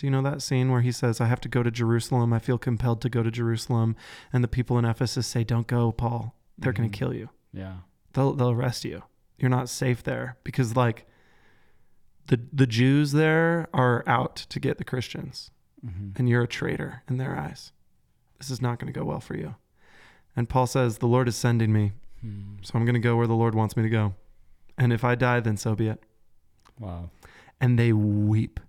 Do 0.00 0.06
you 0.06 0.10
know 0.10 0.22
that 0.22 0.40
scene 0.40 0.70
where 0.72 0.80
he 0.80 0.92
says, 0.92 1.20
I 1.20 1.26
have 1.26 1.42
to 1.42 1.48
go 1.50 1.62
to 1.62 1.70
Jerusalem. 1.70 2.32
I 2.32 2.38
feel 2.38 2.56
compelled 2.56 3.02
to 3.02 3.10
go 3.10 3.22
to 3.22 3.30
Jerusalem. 3.30 3.96
And 4.32 4.42
the 4.42 4.48
people 4.48 4.78
in 4.78 4.86
Ephesus 4.86 5.26
say, 5.26 5.44
Don't 5.44 5.66
go, 5.66 5.92
Paul. 5.92 6.34
They're 6.56 6.72
going 6.72 6.88
Mhm. 6.88 6.92
to 6.92 6.98
kill 6.98 7.12
you. 7.14 7.28
Yeah. 7.52 7.74
They'll, 8.14 8.32
they'll 8.32 8.48
arrest 8.50 8.82
you. 8.86 9.02
You're 9.38 9.50
not 9.50 9.68
safe 9.68 10.02
there 10.02 10.38
because, 10.42 10.74
like, 10.74 11.04
the, 12.28 12.40
the 12.50 12.66
Jews 12.66 13.12
there 13.12 13.68
are 13.74 14.02
out 14.06 14.36
to 14.36 14.58
get 14.58 14.78
the 14.78 14.84
Christians 14.84 15.50
Mm-hmm. 15.84 16.08
and 16.16 16.28
you're 16.30 16.42
a 16.44 16.48
traitor 16.48 17.02
in 17.08 17.18
their 17.18 17.38
eyes. 17.38 17.72
This 18.38 18.48
is 18.50 18.62
not 18.62 18.78
going 18.78 18.90
to 18.90 18.98
go 18.98 19.04
well 19.04 19.20
for 19.20 19.36
you. 19.36 19.54
And 20.34 20.48
Paul 20.48 20.66
says, 20.66 20.96
The 20.98 21.06
Lord 21.08 21.28
is 21.28 21.36
sending 21.36 21.74
me, 21.74 21.92
Hmm. 22.22 22.56
so 22.62 22.72
I'm 22.78 22.86
going 22.86 22.94
to 22.94 23.00
go 23.00 23.16
where 23.16 23.26
the 23.26 23.34
Lord 23.34 23.54
wants 23.54 23.76
me 23.76 23.82
to 23.82 23.90
go. 23.90 24.14
And 24.78 24.94
if 24.94 25.04
I 25.04 25.14
die, 25.14 25.40
then 25.40 25.58
so 25.58 25.74
be 25.74 25.88
it. 25.88 26.02
Wow. 26.78 27.10
And 27.60 27.78
they 27.78 27.92
weep 27.92 28.60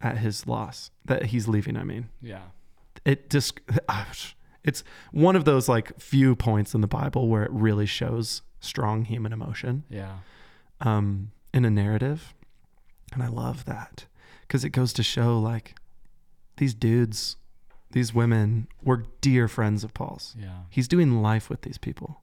at 0.00 0.18
his 0.18 0.46
loss, 0.46 0.90
that 1.04 1.26
he's 1.26 1.48
leaving, 1.48 1.76
I 1.76 1.84
mean. 1.84 2.08
Yeah. 2.22 2.42
It 3.04 3.30
just, 3.30 3.60
it's 4.64 4.84
one 5.12 5.36
of 5.36 5.44
those 5.44 5.68
like 5.68 5.98
few 6.00 6.34
points 6.36 6.74
in 6.74 6.80
the 6.80 6.86
Bible 6.86 7.28
where 7.28 7.42
it 7.44 7.50
really 7.52 7.86
shows 7.86 8.42
strong 8.60 9.04
human 9.04 9.32
emotion 9.32 9.84
Yeah. 9.88 10.18
um, 10.80 11.30
in 11.54 11.64
a 11.64 11.70
narrative. 11.70 12.34
And 13.12 13.22
I 13.22 13.28
love 13.28 13.64
that 13.64 14.06
because 14.42 14.64
it 14.64 14.70
goes 14.70 14.92
to 14.94 15.02
show 15.02 15.38
like 15.38 15.74
these 16.58 16.74
dudes, 16.74 17.36
these 17.92 18.12
women 18.12 18.68
were 18.82 19.04
dear 19.20 19.48
friends 19.48 19.82
of 19.84 19.94
Paul's. 19.94 20.34
Yeah. 20.38 20.62
He's 20.70 20.88
doing 20.88 21.22
life 21.22 21.48
with 21.48 21.62
these 21.62 21.78
people. 21.78 22.22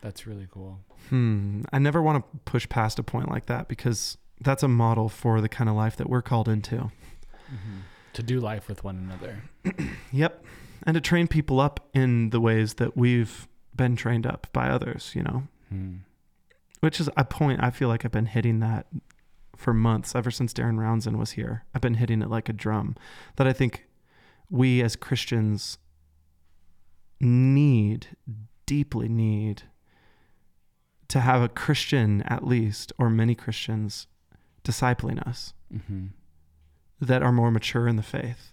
That's 0.00 0.26
really 0.26 0.48
cool. 0.50 0.80
Hmm. 1.10 1.62
I 1.72 1.78
never 1.78 2.00
want 2.02 2.24
to 2.24 2.38
push 2.46 2.68
past 2.68 2.98
a 2.98 3.02
point 3.02 3.30
like 3.30 3.46
that 3.46 3.68
because 3.68 4.16
that's 4.40 4.62
a 4.62 4.68
model 4.68 5.08
for 5.08 5.40
the 5.40 5.48
kind 5.48 5.68
of 5.68 5.76
life 5.76 5.96
that 5.96 6.08
we're 6.08 6.22
called 6.22 6.48
into. 6.48 6.76
Mm-hmm. 6.76 7.78
To 8.14 8.22
do 8.22 8.40
life 8.40 8.68
with 8.68 8.82
one 8.84 8.96
another. 8.96 9.42
Yep. 10.12 10.44
And 10.84 10.94
to 10.94 11.00
train 11.00 11.28
people 11.28 11.60
up 11.60 11.88
in 11.94 12.30
the 12.30 12.40
ways 12.40 12.74
that 12.74 12.96
we've 12.96 13.46
been 13.76 13.94
trained 13.96 14.26
up 14.26 14.46
by 14.52 14.68
others, 14.68 15.12
you 15.14 15.22
know, 15.22 15.44
Hmm. 15.68 15.96
which 16.80 16.98
is 17.00 17.08
a 17.16 17.24
point 17.24 17.62
I 17.62 17.70
feel 17.70 17.88
like 17.88 18.04
I've 18.04 18.10
been 18.10 18.26
hitting 18.26 18.58
that 18.60 18.86
for 19.56 19.72
months 19.74 20.16
ever 20.16 20.30
since 20.32 20.52
Darren 20.52 20.78
Roundson 20.78 21.16
was 21.18 21.32
here. 21.32 21.64
I've 21.74 21.82
been 21.82 21.94
hitting 21.94 22.22
it 22.22 22.30
like 22.30 22.48
a 22.48 22.52
drum 22.52 22.96
that 23.36 23.46
I 23.46 23.52
think 23.52 23.86
we 24.48 24.82
as 24.82 24.96
Christians 24.96 25.78
need, 27.20 28.08
deeply 28.66 29.08
need 29.08 29.62
to 31.08 31.20
have 31.20 31.42
a 31.42 31.48
Christian 31.48 32.22
at 32.22 32.46
least, 32.46 32.92
or 32.98 33.10
many 33.10 33.34
Christians 33.34 34.06
discipling 34.64 35.18
us 35.26 35.54
Mm-hmm. 35.72 36.06
that 37.00 37.22
are 37.22 37.30
more 37.32 37.50
mature 37.52 37.86
in 37.86 37.94
the 37.96 38.02
faith 38.02 38.52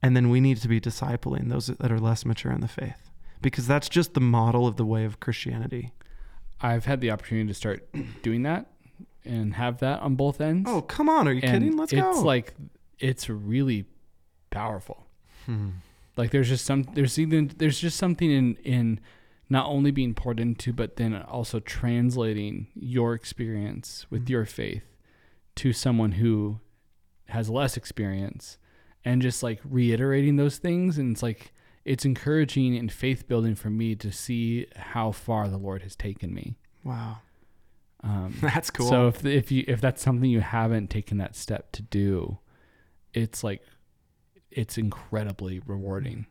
And 0.00 0.16
then 0.16 0.30
we 0.30 0.40
need 0.40 0.58
to 0.58 0.68
be 0.68 0.80
discipling 0.80 1.48
those 1.48 1.66
that 1.66 1.90
are 1.92 1.98
less 1.98 2.24
mature 2.24 2.52
in 2.52 2.60
the 2.60 2.68
faith 2.68 3.10
because 3.40 3.66
that's 3.66 3.88
just 3.88 4.14
the 4.14 4.20
model 4.20 4.66
of 4.68 4.76
the 4.76 4.84
way 4.86 5.04
of 5.04 5.18
Christianity. 5.18 5.92
I've 6.60 6.84
had 6.84 7.00
the 7.00 7.10
opportunity 7.10 7.48
to 7.48 7.54
start 7.54 7.84
doing 8.22 8.42
that 8.44 8.66
and 9.24 9.54
have 9.54 9.78
that 9.80 10.00
on 10.00 10.14
both 10.14 10.40
ends. 10.40 10.70
Oh, 10.70 10.80
come 10.82 11.08
on. 11.08 11.26
Are 11.26 11.32
you 11.32 11.40
and 11.42 11.62
kidding? 11.64 11.76
Let's 11.76 11.92
it's 11.92 12.00
go. 12.00 12.10
It's 12.12 12.20
like 12.20 12.54
it's 13.00 13.28
really 13.28 13.84
powerful. 14.50 15.06
Hmm. 15.46 15.70
Like 16.16 16.30
there's 16.30 16.48
just 16.48 16.64
some 16.64 16.84
there's 16.94 17.18
even 17.18 17.50
there's 17.56 17.80
just 17.80 17.96
something 17.96 18.30
in 18.30 18.54
in 18.62 19.00
not 19.48 19.66
only 19.66 19.90
being 19.90 20.14
poured 20.14 20.38
into 20.38 20.72
but 20.72 20.94
then 20.96 21.14
also 21.16 21.58
translating 21.58 22.68
your 22.74 23.14
experience 23.14 24.06
with 24.08 24.26
Mhm. 24.26 24.28
your 24.30 24.44
faith 24.46 24.84
to 25.56 25.72
someone 25.72 26.12
who 26.12 26.58
has 27.28 27.48
less 27.50 27.76
experience 27.76 28.58
and 29.04 29.20
just 29.22 29.42
like 29.42 29.60
reiterating 29.64 30.36
those 30.36 30.58
things 30.58 30.98
and 30.98 31.12
it's 31.12 31.22
like 31.22 31.52
it's 31.84 32.04
encouraging 32.04 32.76
and 32.76 32.92
faith 32.92 33.26
building 33.26 33.54
for 33.54 33.68
me 33.70 33.94
to 33.96 34.12
see 34.12 34.66
how 34.76 35.10
far 35.10 35.48
the 35.48 35.56
Lord 35.58 35.82
has 35.82 35.96
taken 35.96 36.32
me. 36.32 36.56
wow. 36.84 37.18
Um, 38.04 38.34
That's 38.40 38.70
cool. 38.70 38.88
so 38.88 39.08
if 39.08 39.24
if 39.24 39.52
you 39.52 39.64
if 39.68 39.80
that's 39.80 40.02
something 40.02 40.28
you 40.28 40.40
haven't 40.40 40.90
taken 40.90 41.18
that 41.18 41.36
step 41.36 41.70
to 41.72 41.82
do, 41.82 42.38
it's 43.14 43.44
like 43.44 43.62
it's 44.50 44.76
incredibly 44.76 45.60
rewarding, 45.66 46.26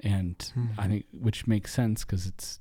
and 0.00 0.36
Mhm. 0.56 0.70
I 0.76 0.88
think 0.88 1.06
which 1.12 1.46
makes 1.46 1.72
sense 1.72 2.04
because 2.04 2.26
it's 2.26 2.58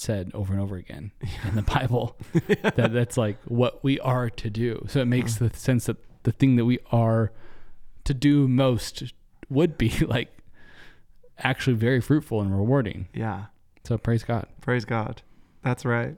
said 0.00 0.30
over 0.34 0.52
and 0.52 0.62
over 0.62 0.76
again 0.76 1.12
in 1.48 1.54
the 1.54 1.62
Bible 1.62 2.16
that 2.62 2.90
that's 2.92 3.16
like 3.16 3.38
what 3.44 3.82
we 3.84 4.00
are 4.00 4.30
to 4.30 4.50
do. 4.50 4.84
So 4.88 5.00
it 5.00 5.06
makes 5.06 5.36
the 5.36 5.50
sense 5.54 5.86
that 5.86 5.96
the 6.22 6.32
thing 6.32 6.56
that 6.56 6.64
we 6.64 6.78
are 6.90 7.32
to 8.04 8.14
do 8.14 8.48
most 8.48 9.02
would 9.48 9.76
be 9.78 9.90
like 10.06 10.28
actually 11.38 11.76
very 11.76 12.00
fruitful 12.00 12.40
and 12.40 12.54
rewarding. 12.56 13.08
yeah. 13.14 13.46
So 13.84 13.96
praise 13.98 14.22
God. 14.24 14.46
Praise 14.60 14.84
God. 14.84 15.22
That's 15.62 15.84
right. 15.84 16.16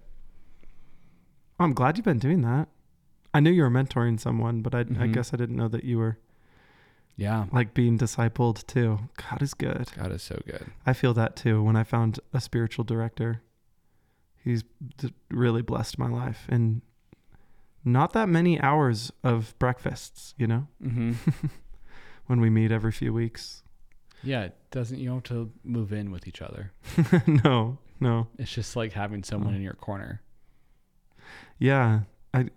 I'm 1.60 1.72
glad 1.74 1.96
you've 1.96 2.04
been 2.04 2.18
doing 2.18 2.42
that. 2.42 2.68
I 3.32 3.40
knew 3.40 3.50
you 3.50 3.62
were 3.62 3.70
mentoring 3.70 4.18
someone, 4.20 4.62
but 4.62 4.74
I, 4.74 4.80
I 4.80 4.82
Mhm. 4.84 5.14
guess 5.14 5.32
I 5.32 5.36
didn't 5.36 5.56
know 5.56 5.68
that 5.68 5.84
you 5.84 5.98
were 5.98 6.18
Yeah, 7.16 7.46
like 7.52 7.72
being 7.72 7.98
discipled 7.98 8.66
too. 8.66 8.98
God 9.16 9.42
is 9.42 9.54
good. 9.54 9.90
God 9.96 10.12
is 10.12 10.22
so 10.22 10.40
good. 10.46 10.66
I 10.84 10.92
feel 10.92 11.14
that 11.14 11.36
too 11.36 11.62
when 11.62 11.76
I 11.76 11.84
found 11.84 12.18
a 12.32 12.40
spiritual 12.40 12.84
director. 12.84 13.42
He's 14.44 14.64
really 15.30 15.62
blessed 15.62 15.98
my 15.98 16.08
life 16.08 16.46
and 16.48 16.82
not 17.84 18.12
that 18.12 18.28
many 18.28 18.60
hours 18.60 19.12
of 19.24 19.54
breakfasts, 19.58 20.34
you 20.38 20.46
know, 20.46 20.66
Mm-hmm. 20.82 21.12
when 22.26 22.40
we 22.40 22.48
meet 22.50 22.70
every 22.72 22.92
few 22.92 23.12
weeks. 23.12 23.62
Yeah, 24.22 24.42
it 24.44 24.56
doesn't 24.70 24.98
you 24.98 25.08
don't 25.08 25.26
have 25.28 25.36
to 25.36 25.52
move 25.64 25.92
in 25.92 26.10
with 26.12 26.28
each 26.28 26.40
other. 26.40 26.72
no, 27.44 27.78
no. 28.00 28.28
It's 28.38 28.52
just 28.52 28.76
like 28.76 28.92
having 28.92 29.24
someone 29.24 29.52
Oh. 29.54 29.56
in 29.56 29.62
your 29.62 29.74
corner. 29.74 30.22
Yeah, 31.58 32.00
I, 32.32 32.50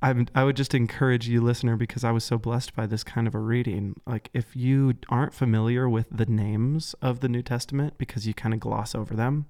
I, 0.00 0.14
I 0.32 0.44
would 0.44 0.56
just 0.56 0.74
encourage 0.74 1.26
you, 1.26 1.40
listener, 1.40 1.76
because 1.76 2.04
I 2.04 2.12
was 2.12 2.22
so 2.22 2.38
blessed 2.38 2.76
by 2.76 2.86
this 2.86 3.02
kind 3.02 3.26
of 3.26 3.34
a 3.34 3.40
reading. 3.40 4.00
Like, 4.06 4.30
if 4.32 4.54
you 4.54 4.94
aren't 5.08 5.34
familiar 5.34 5.88
with 5.88 6.06
the 6.10 6.26
names 6.26 6.94
of 7.02 7.18
the 7.18 7.28
New 7.28 7.42
Testament 7.42 7.94
because 7.98 8.24
you 8.26 8.32
kind 8.32 8.54
of 8.54 8.60
gloss 8.60 8.94
over 8.94 9.14
them, 9.14 9.46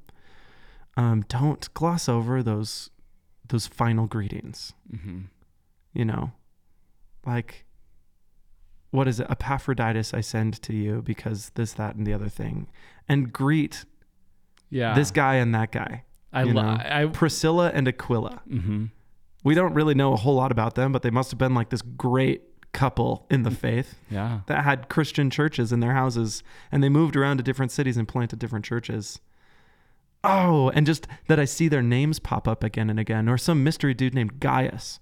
um, 0.97 1.25
don't 1.29 1.73
gloss 1.75 2.09
over 2.09 2.43
those 2.43 2.91
those 3.49 3.67
final 3.67 4.07
greetings. 4.07 4.73
Mm-hmm. 4.91 5.21
You 5.93 6.05
know, 6.05 6.33
like, 7.27 7.67
what 8.91 9.07
is 9.07 9.21
it? 9.21 9.27
Epaphroditus, 9.31 10.15
I 10.15 10.23
send 10.23 10.61
to 10.63 10.75
you 10.75 11.03
because 11.03 11.51
this, 11.57 11.75
that, 11.75 11.95
and 11.95 12.07
the 12.07 12.15
other 12.15 12.29
thing, 12.29 12.69
and 13.09 13.33
greet 13.33 13.85
Yeah, 14.71 14.95
this 14.95 15.11
guy 15.11 15.35
and 15.37 15.55
that 15.55 15.73
guy, 15.73 16.05
I 16.33 16.45
you 16.45 16.55
lo- 16.55 16.63
know. 16.63 16.79
I. 16.83 17.07
Priscilla 17.07 17.71
and 17.73 17.87
Aquila. 17.87 18.43
Mm-hmm. 18.49 18.87
We 19.45 19.55
don't 19.55 19.75
really 19.75 19.95
know 19.95 20.13
a 20.13 20.17
whole 20.17 20.35
lot 20.35 20.51
about 20.53 20.75
them, 20.75 20.93
but 20.93 21.03
they 21.03 21.11
must 21.11 21.31
have 21.31 21.39
been 21.39 21.55
like 21.55 21.71
this 21.71 21.83
great 21.83 22.43
couple 22.73 23.27
in 23.31 23.45
the 23.45 23.51
faith 23.51 23.95
Yeah, 24.11 24.41
that 24.47 24.63
had 24.65 24.89
Christian 24.91 25.31
churches 25.31 25.73
in 25.73 25.81
their 25.81 25.95
houses 25.95 26.43
and 26.71 26.83
they 26.83 26.89
moved 26.91 27.17
around 27.17 27.39
to 27.39 27.43
different 27.43 27.73
cities 27.73 27.97
and 27.97 28.07
planted 28.07 28.39
different 28.39 28.65
churches. 28.65 29.21
Oh, 30.25 30.71
and 30.75 30.85
just 30.85 31.07
that 31.29 31.39
I 31.39 31.45
see 31.45 31.69
their 31.69 31.83
names 31.83 32.19
pop 32.19 32.49
up 32.49 32.65
again 32.65 32.91
and 32.91 32.99
again, 32.99 33.29
or 33.29 33.39
some 33.39 33.63
mystery 33.63 33.95
dude 33.95 34.15
named 34.15 34.41
Gaius. 34.41 35.01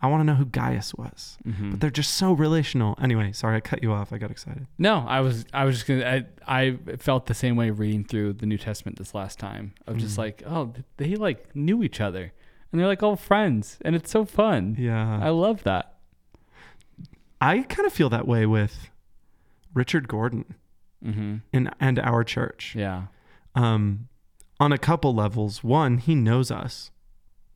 I 0.00 0.08
want 0.08 0.20
to 0.20 0.24
know 0.24 0.34
who 0.34 0.44
Gaius 0.46 0.94
was, 0.94 1.36
mm-hmm. 1.46 1.70
but 1.72 1.80
they're 1.80 1.90
just 1.90 2.14
so 2.14 2.32
relational. 2.32 2.96
Anyway, 3.00 3.30
sorry, 3.32 3.56
I 3.56 3.60
cut 3.60 3.82
you 3.84 3.92
off. 3.92 4.12
I 4.12 4.18
got 4.18 4.30
excited. 4.32 4.66
no, 4.78 5.04
I 5.06 5.20
was. 5.20 5.44
I 5.52 5.64
was 5.64 5.76
just 5.76 5.86
gonna. 5.86 6.26
I. 6.46 6.68
I 6.86 6.96
felt 6.96 7.26
the 7.26 7.34
same 7.34 7.54
way 7.56 7.70
reading 7.70 8.04
through 8.04 8.34
the 8.34 8.46
New 8.46 8.58
Testament 8.58 8.98
this 8.98 9.14
last 9.14 9.38
time. 9.38 9.74
Of 9.86 9.98
just 9.98 10.14
Mm. 10.14 10.18
like, 10.18 10.42
oh, 10.46 10.72
they 10.96 11.14
like 11.16 11.54
knew 11.54 11.82
each 11.84 12.00
other, 12.00 12.32
and 12.72 12.80
they're 12.80 12.88
like 12.88 13.02
all 13.02 13.16
friends, 13.16 13.78
and 13.84 13.94
it's 13.94 14.10
so 14.10 14.24
fun. 14.24 14.74
Yeah. 14.78 15.20
I 15.22 15.28
love 15.28 15.62
that. 15.64 15.94
I 17.40 17.60
kind 17.62 17.86
of 17.86 17.92
feel 17.92 18.08
that 18.10 18.26
way 18.26 18.46
with 18.46 18.90
Richard 19.74 20.08
Gordon 20.08 20.54
Mm-hmm. 21.04 21.36
in, 21.52 21.68
and 21.80 21.98
our 21.98 22.22
church. 22.22 22.74
Yeah. 22.78 23.06
um, 23.56 24.06
on 24.60 24.70
a 24.72 24.78
couple 24.78 25.12
levels. 25.12 25.64
One, 25.64 25.98
he 25.98 26.14
knows 26.14 26.52
us 26.52 26.92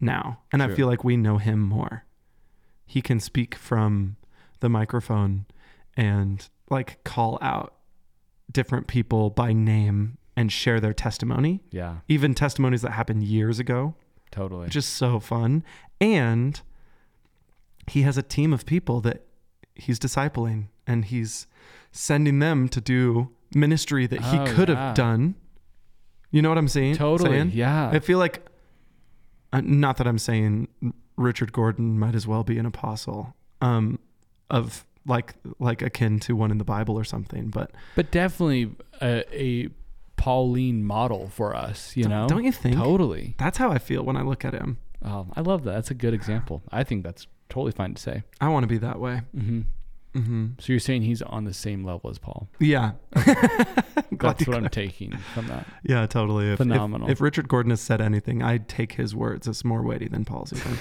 now, 0.01 0.41
and 0.51 0.61
I 0.61 0.75
feel 0.75 0.89
like 0.89 1.05
we 1.05 1.17
know 1.17 1.39
him 1.39 1.61
more. 1.61 2.05
He 2.85 3.01
can 3.01 3.21
speak 3.21 3.55
from 3.55 4.17
the 4.59 4.69
microphone 4.69 5.47
and 5.97 6.49
like 6.69 7.05
call 7.05 7.39
out 7.41 7.75
different 8.51 8.89
people 8.89 9.31
by 9.31 9.53
name 9.53 10.19
and 10.37 10.51
share 10.51 10.81
their 10.81 10.93
testimony, 10.93 11.61
Yeah. 11.71 11.99
even 12.09 12.35
testimonies 12.35 12.83
that 12.83 12.91
happened 12.91 13.23
years 13.23 13.61
ago. 13.61 13.95
Totally. 14.31 14.69
Just 14.69 14.95
so 14.95 15.21
fun. 15.21 15.65
And 16.01 16.61
he 17.87 18.03
has 18.03 18.19
a 18.19 18.23
team 18.23 18.53
of 18.53 18.67
people 18.67 19.01
that 19.03 19.23
he's 19.75 19.99
discipling 19.99 20.67
and 20.87 21.05
he's 21.07 21.47
sending 21.93 22.39
them 22.39 22.69
to 22.69 22.81
do 22.81 23.31
ministry 23.55 24.07
that 24.07 24.21
he 24.21 24.39
Oh, 24.39 24.47
could 24.55 24.69
yeah. 24.69 24.87
have 24.89 24.95
done. 24.95 25.35
You 26.31 26.43
know 26.43 26.49
what 26.49 26.59
I'm 26.59 26.69
saying? 26.69 26.97
totally. 26.97 27.31
saying? 27.31 27.53
Yeah. 27.55 27.89
I 27.91 27.99
feel 28.01 28.19
like, 28.19 28.45
uh, 29.53 29.63
not 29.65 29.97
that 29.99 30.07
I'm 30.07 30.19
saying 30.19 30.69
Richard 31.17 31.53
Gordon 31.53 31.99
might 31.99 32.15
as 32.15 32.27
well 32.27 32.45
be 32.45 32.59
an 32.59 32.67
apostle, 32.67 33.35
um, 33.63 33.99
of 34.51 34.85
like 35.07 35.35
like 35.61 35.83
akin 35.83 36.19
to 36.21 36.35
one 36.35 36.51
in 36.51 36.59
the 36.59 36.65
Bible 36.65 36.99
or 36.99 37.05
something. 37.05 37.49
But 37.49 37.71
but 37.95 38.11
definitely 38.11 38.73
a, 39.01 39.25
a 39.33 39.69
Pauline 40.17 40.85
model 40.85 41.29
for 41.29 41.55
us. 41.55 41.97
You 41.97 42.05
don't, 42.05 42.11
know. 42.13 42.27
don't 42.29 42.45
you 42.45 42.53
think? 42.53 42.77
Totally. 42.77 43.35
That's 43.39 43.59
how 43.59 43.71
I 43.71 43.79
feel 43.79 44.03
when 44.03 44.17
I 44.17 44.23
look 44.23 44.45
at 44.45 44.55
him. 44.55 44.79
Oh, 45.05 45.27
I 45.37 45.41
love 45.43 45.65
that. 45.65 45.73
That's 45.73 45.91
a 45.91 45.95
good 45.95 46.15
example. 46.15 46.63
I 46.73 46.83
think 46.85 47.05
that's 47.05 47.27
totally 47.49 47.73
fine 47.73 47.95
to 47.95 48.03
say. 48.03 48.23
I 48.41 48.49
want 48.49 48.65
to 48.65 48.67
be 48.69 48.79
that 48.79 48.99
way. 48.99 49.23
Mm-hmm. 49.37 49.61
hmm 50.21 50.47
So 50.59 50.73
you're 50.73 50.81
saying 50.81 51.03
he's 51.03 51.23
on 51.23 51.45
the 51.45 51.53
same 51.55 51.85
level 51.85 52.11
as 52.11 52.19
Paul? 52.19 52.49
Yeah. 52.59 52.93
That's 54.13 54.47
what 54.47 54.57
I'm 54.57 54.69
taking 54.71 55.17
from 55.35 55.47
that. 55.49 55.67
Yeah, 55.83 56.07
totally. 56.07 56.47
If, 56.47 56.53
if- 56.53 56.59
Phenomenal. 56.59 57.11
If, 57.11 57.21
Richard 57.21 57.49
Gordon 57.49 57.71
has 57.71 57.81
said 57.83 58.01
anything, 58.01 58.43
I'd 58.43 58.69
take 58.69 58.93
his 58.93 59.15
words 59.15 59.47
as 59.47 59.65
more 59.65 59.83
weighty 59.83 60.09
than 60.09 60.25
Paul's 60.25 60.53
even. 60.55 60.79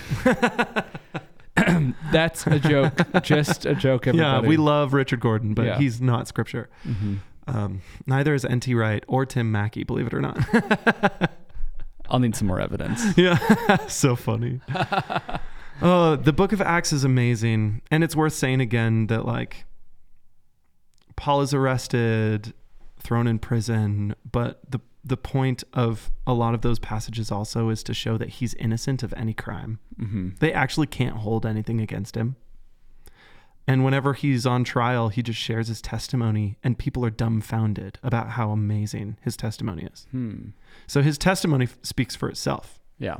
That's 2.12 2.46
a 2.48 2.60
joke. 2.60 3.00
Just 3.24 3.66
a 3.66 3.76
joke, 3.76 4.06
yeah, 4.08 4.40
we 4.42 4.58
love 4.58 4.94
Richard 4.94 5.20
Gordon, 5.20 5.54
but 5.54 5.66
Yeah. 5.66 5.78
he's 5.78 6.02
not 6.02 6.28
scripture. 6.28 6.70
hmm 6.84 7.16
Um, 7.48 7.82
neither 8.08 8.34
is 8.34 8.44
N.T. 8.46 8.74
Wright 8.74 9.04
or 9.08 9.26
Tim 9.26 9.52
Mackie, 9.52 9.84
believe 9.84 10.08
it 10.08 10.14
or 10.14 10.22
not. 10.22 10.38
I'll 12.10 12.20
need 12.20 12.36
some 12.36 12.48
more 12.48 12.60
evidence. 12.60 13.18
yeah, 13.18 13.38
so 13.88 14.16
funny. 14.16 14.62
oh, 15.82 16.16
the 16.16 16.34
book 16.34 16.52
of 16.54 16.62
Acts 16.62 16.94
is 16.94 17.04
amazing. 17.04 17.82
And 17.92 18.04
it's 18.04 18.16
worth 18.16 18.34
saying 18.34 18.62
again 18.62 19.08
that, 19.08 19.26
like, 19.26 19.66
Paul 21.16 21.42
is 21.42 21.54
arrested, 21.54 22.54
thrown 23.00 23.28
in 23.28 23.40
prison, 23.40 24.16
but 24.32 24.60
the 24.70 24.80
the 25.08 25.18
point 25.18 25.64
of 25.72 26.12
a 26.26 26.34
lot 26.34 26.56
of 26.56 26.62
those 26.62 26.80
passages 26.80 27.32
also 27.32 27.70
is 27.70 27.84
to 27.84 27.94
show 27.94 28.18
that 28.18 28.28
he's 28.28 28.56
innocent 28.56 29.04
of 29.04 29.14
any 29.16 29.36
crime. 29.36 29.78
hmm 30.00 30.30
They 30.40 30.52
actually 30.52 30.88
can't 30.88 31.18
hold 31.18 31.46
anything 31.46 31.80
against 31.80 32.16
him. 32.18 32.38
And 33.68 33.84
whenever 33.84 34.14
he's 34.14 34.46
on 34.46 34.64
trial, 34.64 35.10
he 35.10 35.24
just 35.24 35.40
shares 35.40 35.70
his 35.70 35.82
testimony, 35.82 36.58
and 36.64 36.78
people 36.78 37.04
are 37.04 37.10
dumbfounded 37.10 37.98
about 38.04 38.32
how 38.32 38.52
amazing 38.52 39.18
his 39.22 39.36
testimony 39.36 39.88
is. 39.92 40.06
Hmm. 40.12 40.50
So 40.86 41.02
his 41.02 41.18
testimony 41.18 41.66
f- 41.66 41.78
speaks 41.82 42.16
for 42.16 42.30
itself. 42.30 42.80
Yeah. 43.00 43.18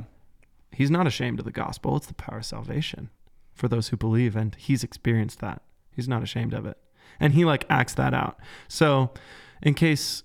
He's 0.70 0.90
not 0.90 1.06
ashamed 1.06 1.40
of 1.40 1.44
the 1.44 1.50
gospel, 1.52 1.96
it's 1.96 2.06
the 2.06 2.14
power 2.14 2.38
of 2.38 2.44
salvation 2.44 3.10
for 3.54 3.66
those 3.66 3.88
who 3.88 3.96
believe, 3.96 4.36
and 4.36 4.54
he's 4.54 4.84
experienced 4.84 5.40
that. 5.40 5.62
He's 5.90 6.08
not 6.08 6.22
ashamed 6.22 6.52
of 6.52 6.66
it. 6.66 6.76
And 7.18 7.32
he 7.32 7.44
like 7.44 7.64
acts 7.70 7.94
that 7.94 8.14
out. 8.14 8.38
So, 8.68 9.12
in 9.62 9.74
case 9.74 10.22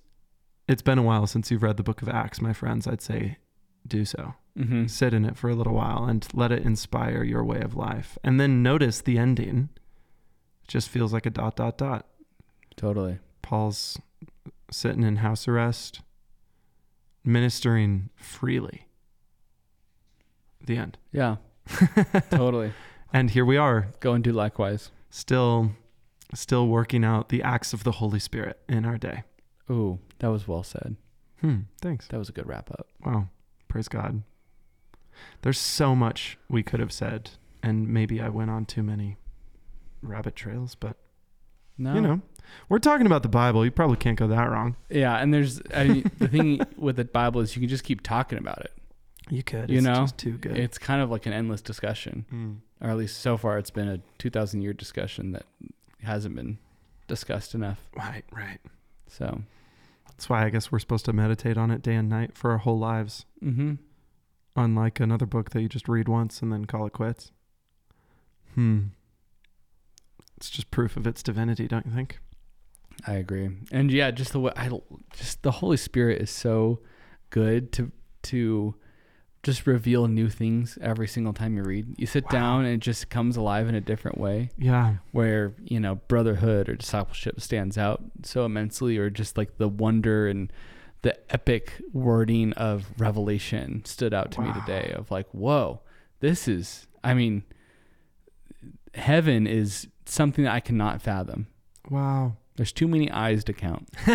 it's 0.68 0.82
been 0.82 0.98
a 0.98 1.04
while 1.04 1.26
since 1.26 1.50
you've 1.50 1.64
read 1.64 1.78
the 1.78 1.84
book 1.84 2.02
of 2.02 2.10
Acts, 2.10 2.42
my 2.42 2.54
friends, 2.54 2.86
I'd 2.88 3.02
say 3.02 3.38
do 3.88 4.06
so 4.06 4.36
hmm 4.56 4.86
sit 4.86 5.14
in 5.14 5.26
it 5.26 5.38
for 5.38 5.50
a 5.50 5.56
little 5.56 5.74
while 5.74 6.04
and 6.06 6.28
let 6.34 6.52
it 6.52 6.64
inspire 6.64 7.24
your 7.24 7.44
way 7.44 7.62
of 7.62 7.76
life. 7.76 8.18
And 8.24 8.40
then 8.40 8.62
notice 8.62 9.02
the 9.02 9.18
ending. 9.18 9.70
Just 10.72 10.90
feels 10.90 11.12
like 11.12 11.26
a 11.26 11.30
dot 11.30 11.58
dot 11.58 11.78
dot. 11.78 12.06
Totally. 12.78 13.20
Paul's 13.42 14.00
sitting 14.72 15.04
in 15.04 15.18
house 15.18 15.48
arrest, 15.48 16.02
ministering 17.26 18.10
freely. 18.16 18.88
The 20.66 20.78
end. 20.78 20.98
Yeah. 21.12 21.38
totally. 22.32 22.72
And 23.14 23.32
here 23.32 23.44
we 23.44 23.58
are, 23.58 23.90
Go 24.00 24.14
and 24.14 24.24
do 24.24 24.32
likewise. 24.32 24.92
still 25.10 25.72
still 26.34 26.68
working 26.68 27.04
out 27.04 27.28
the 27.28 27.44
acts 27.44 27.74
of 27.74 27.84
the 27.84 27.92
Holy 27.94 28.20
Spirit 28.20 28.58
in 28.70 28.86
our 28.86 28.98
day. 28.98 29.24
Ooh, 29.70 30.00
that 30.20 30.30
was 30.30 30.48
well 30.48 30.64
said. 30.64 30.96
Hmm, 31.42 31.62
thanks. 31.82 32.08
That 32.08 32.18
was 32.18 32.30
a 32.30 32.32
good 32.32 32.48
wrap 32.48 32.72
up. 32.72 32.88
Wow. 33.06 33.28
Praise 33.68 33.90
God. 33.90 34.24
There's 35.42 35.60
so 35.60 35.94
much 35.94 36.38
we 36.48 36.64
could 36.64 36.80
have 36.80 36.94
said, 36.94 37.32
and 37.62 37.90
maybe 37.90 38.22
I 38.22 38.30
went 38.30 38.50
on 38.50 38.66
too 38.66 38.82
many 38.82 39.18
rabbit 40.02 40.36
trails, 40.36 40.76
but 40.76 40.98
No. 41.78 41.94
you 41.94 42.02
know, 42.02 42.22
we're 42.70 42.80
talking 42.80 43.06
about 43.06 43.24
the 43.24 43.30
Bible. 43.30 43.64
You 43.66 43.72
probably 43.72 43.98
can't 43.98 44.18
go 44.18 44.28
that 44.28 44.50
wrong. 44.50 44.76
Yeah, 44.90 45.16
and 45.18 45.34
there's 45.34 45.62
I 45.74 45.84
mean, 45.86 46.12
the 46.20 46.28
thing 46.28 46.62
with 46.78 46.96
the 46.98 47.06
Bible 47.06 47.42
is 47.42 47.56
you 47.56 47.60
can 47.62 47.70
just 47.70 47.84
keep 47.84 48.02
talking 48.02 48.38
about 48.38 48.60
it. 48.62 48.74
You 49.30 49.44
could. 49.44 49.70
You 49.70 49.78
it's 49.78 49.86
know, 49.86 49.94
just 49.96 50.18
too 50.18 50.38
good. 50.38 50.58
It's 50.58 50.78
kind 50.78 51.02
of 51.02 51.10
like 51.10 51.26
an 51.26 51.34
endless 51.34 51.62
discussion, 51.62 52.26
Mm. 52.34 52.58
or 52.82 52.90
at 52.92 52.98
least 52.98 53.20
so 53.22 53.38
far, 53.38 53.58
it's 53.58 53.70
been 53.72 53.88
a 53.88 54.00
two 54.18 54.30
thousand 54.30 54.62
year 54.62 54.74
discussion 54.74 55.32
that 55.32 55.46
hasn't 56.04 56.36
been 56.36 56.58
discussed 57.08 57.54
enough. 57.56 57.88
Right, 57.96 58.24
right. 58.32 58.60
So, 59.08 59.44
That's 60.08 60.30
why 60.30 60.46
I 60.46 60.50
guess 60.50 60.72
we're 60.72 60.80
supposed 60.80 61.06
to 61.06 61.14
meditate 61.14 61.58
on 61.58 61.70
it 61.72 61.82
day 61.82 61.96
and 61.96 62.10
night 62.10 62.36
for 62.38 62.52
our 62.52 62.58
whole 62.60 62.80
lives, 62.80 63.26
mm-hmm. 63.44 63.74
unlike 64.56 65.00
another 65.00 65.26
book 65.26 65.52
that 65.52 65.62
you 65.62 65.70
just 65.70 65.88
read 65.88 66.08
once 66.08 66.42
and 66.42 66.52
then 66.52 66.66
call 66.66 66.86
it 66.88 66.94
quits. 66.94 67.32
Hmm. 68.56 68.80
It's 70.42 70.50
just 70.50 70.72
proof 70.72 70.98
of 70.98 71.06
its 71.06 71.22
divinity, 71.22 71.68
don't 71.68 71.86
you 71.86 71.92
think? 71.92 72.18
I 73.06 73.14
agree. 73.14 73.52
And 73.72 73.92
yeah, 73.92 74.10
just 74.10 74.32
the 74.32 74.40
way 74.40 74.52
I 74.56 74.72
just 75.16 75.44
the 75.44 75.52
Holy 75.52 75.78
Spirit 75.78 76.20
is 76.20 76.32
so 76.32 76.80
good 77.30 77.72
to 77.74 77.92
to 78.24 78.74
just 79.44 79.68
reveal 79.68 80.08
new 80.08 80.30
things 80.30 80.80
every 80.82 81.08
single 81.08 81.32
time 81.34 81.56
you 81.58 81.62
read. 81.62 81.94
You 82.00 82.08
sit 82.08 82.24
Wow. 82.26 82.30
down 82.32 82.66
and 82.66 82.74
it 82.74 82.80
just 82.80 83.12
comes 83.12 83.38
alive 83.38 83.68
in 83.68 83.76
a 83.76 83.82
different 83.82 84.18
way 84.18 84.50
Yeah. 84.58 84.96
where, 85.12 85.54
you 85.64 85.80
know, 85.80 85.96
brotherhood 86.08 86.68
or 86.70 86.76
discipleship 86.76 87.40
stands 87.40 87.78
out 87.78 88.02
so 88.24 88.44
immensely 88.44 88.98
or 88.98 89.12
just 89.12 89.38
like 89.38 89.58
the 89.60 89.68
wonder 89.70 90.28
and 90.28 90.52
the 91.04 91.16
epic 91.32 91.84
wording 91.94 92.52
of 92.54 92.88
revelation 93.00 93.86
stood 93.86 94.12
out 94.12 94.32
to 94.32 94.42
me 94.42 94.52
today 94.54 94.92
of 94.96 95.12
like, 95.12 95.28
whoa, 95.34 95.82
this 96.20 96.48
is 96.48 96.88
I 97.04 97.14
mean 97.14 97.44
heaven 98.94 99.48
is 99.48 99.88
something 100.06 100.44
that 100.46 100.54
I 100.54 100.60
cannot 100.60 101.02
fathom. 101.02 101.48
Wow. 101.90 102.38
There's 102.58 102.72
too 102.74 102.88
many 102.88 103.10
eyes 103.10 103.44
to 103.46 103.54
count. 103.54 103.90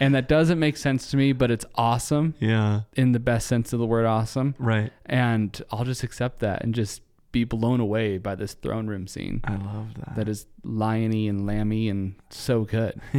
and 0.00 0.14
that 0.14 0.28
doesn't 0.28 0.58
make 0.58 0.76
sense 0.76 1.10
to 1.10 1.16
me, 1.16 1.32
but 1.32 1.50
it's 1.50 1.64
awesome 1.74 2.34
Yeah. 2.38 2.82
in 2.94 3.12
the 3.12 3.18
best 3.18 3.46
sense 3.46 3.72
of 3.72 3.78
the 3.80 3.86
word 3.86 4.04
awesome. 4.06 4.54
Right. 4.58 4.92
And 5.06 5.60
I'll 5.72 5.84
just 5.84 6.02
accept 6.02 6.40
that 6.40 6.62
and 6.62 6.74
just 6.74 7.00
be 7.32 7.44
blown 7.44 7.80
away 7.80 8.16
by 8.18 8.34
this 8.34 8.54
throne 8.54 8.86
room 8.86 9.06
scene 9.06 9.40
I 9.44 9.56
love 9.56 9.88
that. 9.96 10.16
that 10.16 10.28
is 10.30 10.46
liony 10.64 11.28
and 11.28 11.46
lammy 11.46 11.88
and 11.90 12.14
so 12.30 12.64
good. 12.64 13.00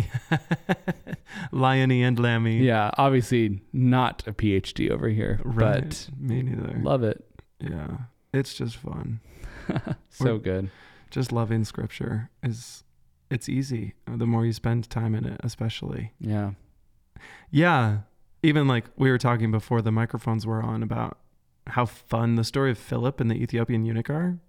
Liony 1.52 2.02
and 2.02 2.18
Lammy. 2.20 2.58
Yeah, 2.58 2.92
obviously 2.98 3.62
not 3.72 4.24
a 4.28 4.34
PhD 4.34 4.90
over 4.90 5.10
here, 5.10 5.40
Right. 5.44 6.08
Me 6.20 6.42
neither. 6.42 6.74
but 6.74 6.84
love 6.84 7.04
it. 7.04 7.24
yeah. 7.60 7.98
It's 8.34 8.54
just 8.54 8.78
fun. 8.78 9.20
so 10.10 10.38
good. 10.38 10.70
Just 11.10 11.32
loving 11.32 11.64
scripture 11.64 12.30
is 12.44 12.84
it's 13.32 13.50
easy. 13.50 13.94
The 14.06 14.26
more 14.26 14.46
you 14.46 14.54
spend 14.54 14.90
time 14.90 15.16
in 15.16 15.26
it, 15.26 15.40
especially. 15.44 16.14
Yeah. 16.20 16.52
Yeah. 17.52 18.00
Even 18.44 18.68
like 18.68 18.86
we 18.96 19.10
were 19.12 19.18
talking 19.18 19.52
before 19.52 19.82
the 19.82 19.92
microphones 19.92 20.46
were 20.46 20.62
on 20.62 20.82
about 20.84 21.18
how 21.68 21.86
fun 21.86 22.36
the 22.36 22.44
story 22.44 22.72
of 22.72 22.78
Philip 22.78 23.20
and 23.20 23.30
the 23.30 23.36
Ethiopian 23.36 23.86
eunuch 23.86 24.10
are. 24.10 24.40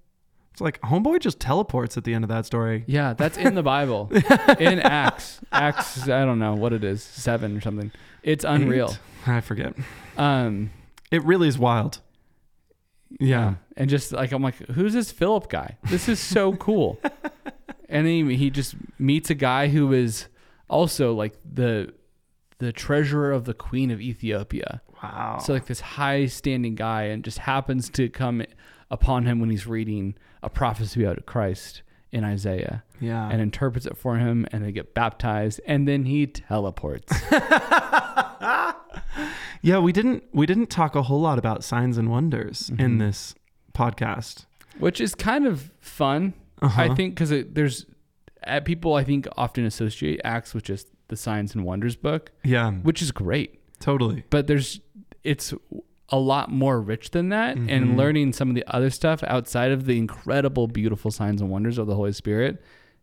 It's 0.53 0.61
like 0.61 0.81
homeboy 0.81 1.21
just 1.21 1.39
teleports 1.39 1.97
at 1.97 2.05
the 2.05 2.15
end 2.15 2.25
of 2.25 2.29
that 2.29 2.45
story. 2.47 2.85
Yeah, 2.87 3.13
that's 3.15 3.37
in 3.39 3.55
the 3.55 3.63
Bible. 3.63 4.11
in 4.59 4.81
Acts. 4.81 5.41
Acts, 5.53 6.09
I 6.09 6.25
don't 6.25 6.39
know 6.39 6.55
what 6.55 6.73
it 6.73 6.83
is, 6.83 7.03
7 7.03 7.57
or 7.57 7.61
something. 7.61 7.93
It's 8.23 8.45
unreal. 8.45 8.91
Eight? 8.91 9.29
I 9.29 9.41
forget. 9.41 9.75
Um 10.17 10.71
It 11.11 11.23
really 11.25 11.49
is 11.49 11.59
wild. 11.59 12.01
Yeah. 13.19 13.55
And 13.77 13.91
just 13.91 14.13
like 14.13 14.33
I'm 14.33 14.43
like, 14.43 14.57
who's 14.69 14.93
this 14.93 15.11
Philip 15.11 15.49
guy? 15.49 15.77
This 15.85 16.09
is 16.09 16.21
so 16.21 16.55
cool. 16.55 17.01
and 17.89 18.07
then 18.07 18.29
he, 18.29 18.37
he 18.37 18.51
just 18.51 18.75
meets 18.99 19.31
a 19.31 19.35
guy 19.35 19.69
who 19.69 19.93
is 19.93 20.27
also 20.69 21.13
like 21.15 21.35
the 21.45 21.93
the 22.59 22.73
treasurer 22.73 23.33
of 23.33 23.45
the 23.47 23.55
queen 23.55 23.91
of 23.91 24.01
Ethiopia. 24.01 24.83
Wow. 25.03 25.39
So 25.39 25.55
like 25.55 25.67
this 25.67 25.81
high 25.81 26.27
standing 26.27 26.75
guy 26.75 27.05
and 27.05 27.25
just 27.25 27.39
happens 27.39 27.89
to 27.91 28.09
come 28.09 28.45
upon 28.91 29.25
him 29.25 29.41
when 29.41 29.51
he's 29.51 29.67
reading 29.67 30.15
a 30.43 30.51
prophecy 30.51 31.05
about 31.05 31.25
Christ 31.27 31.83
in 32.13 32.25
Isaiah 32.25 32.83
yeah. 33.01 33.29
and 33.31 33.41
interprets 33.41 33.87
it 33.87 33.97
for 33.97 34.19
him 34.19 34.47
and 34.53 34.65
they 34.65 34.73
get 34.73 34.95
baptized 34.95 35.61
and 35.67 35.89
then 35.89 36.05
he 36.05 36.27
teleports. 36.27 37.13
yeah, 39.63 39.79
we 39.79 39.93
didn't 39.93 40.25
we 40.33 40.47
didn't 40.47 40.69
talk 40.71 40.95
a 40.97 41.03
whole 41.03 41.21
lot 41.21 41.39
about 41.39 41.63
signs 41.65 41.99
and 41.99 42.11
wonders 42.11 42.71
in 42.71 42.97
Mhm. 42.97 42.99
this 42.99 43.35
podcast. 43.75 44.47
which 44.79 45.01
is 45.01 45.15
kind 45.15 45.47
of 45.47 45.71
fun. 45.81 46.33
Uh-huh. 46.63 46.83
I 46.83 46.95
think 46.95 47.15
because 47.15 47.31
there's 47.53 47.87
uh, 48.47 48.61
people 48.61 48.95
I 48.95 49.05
think 49.05 49.29
often 49.37 49.65
associate 49.67 50.21
Acts 50.25 50.55
with 50.55 50.65
just 50.65 50.87
the 51.09 51.17
Signs 51.17 51.55
and 51.55 51.65
Wonders 51.65 51.97
book, 51.97 52.31
Yeah, 52.45 52.71
which 52.73 53.03
is 53.03 53.11
great, 53.13 53.61
totally. 53.81 54.25
but 54.31 54.47
there's 54.47 54.81
it's 55.25 55.53
a 56.09 56.19
lot 56.19 56.51
more 56.51 56.81
rich 56.81 57.11
than 57.11 57.29
that. 57.29 57.57
Mhm. 57.57 57.71
And 57.71 57.97
learning 57.97 58.33
some 58.33 58.49
of 58.49 58.55
the 58.55 58.65
other 58.69 58.91
stuff 58.91 59.23
outside 59.27 59.71
of 59.71 59.85
the 59.87 59.99
incredible, 59.99 60.67
beautiful 60.67 61.11
signs 61.11 61.41
and 61.41 61.51
wonders 61.51 61.77
of 61.79 61.87
the 61.87 61.95
Holy 61.95 62.13
Spirit 62.13 62.63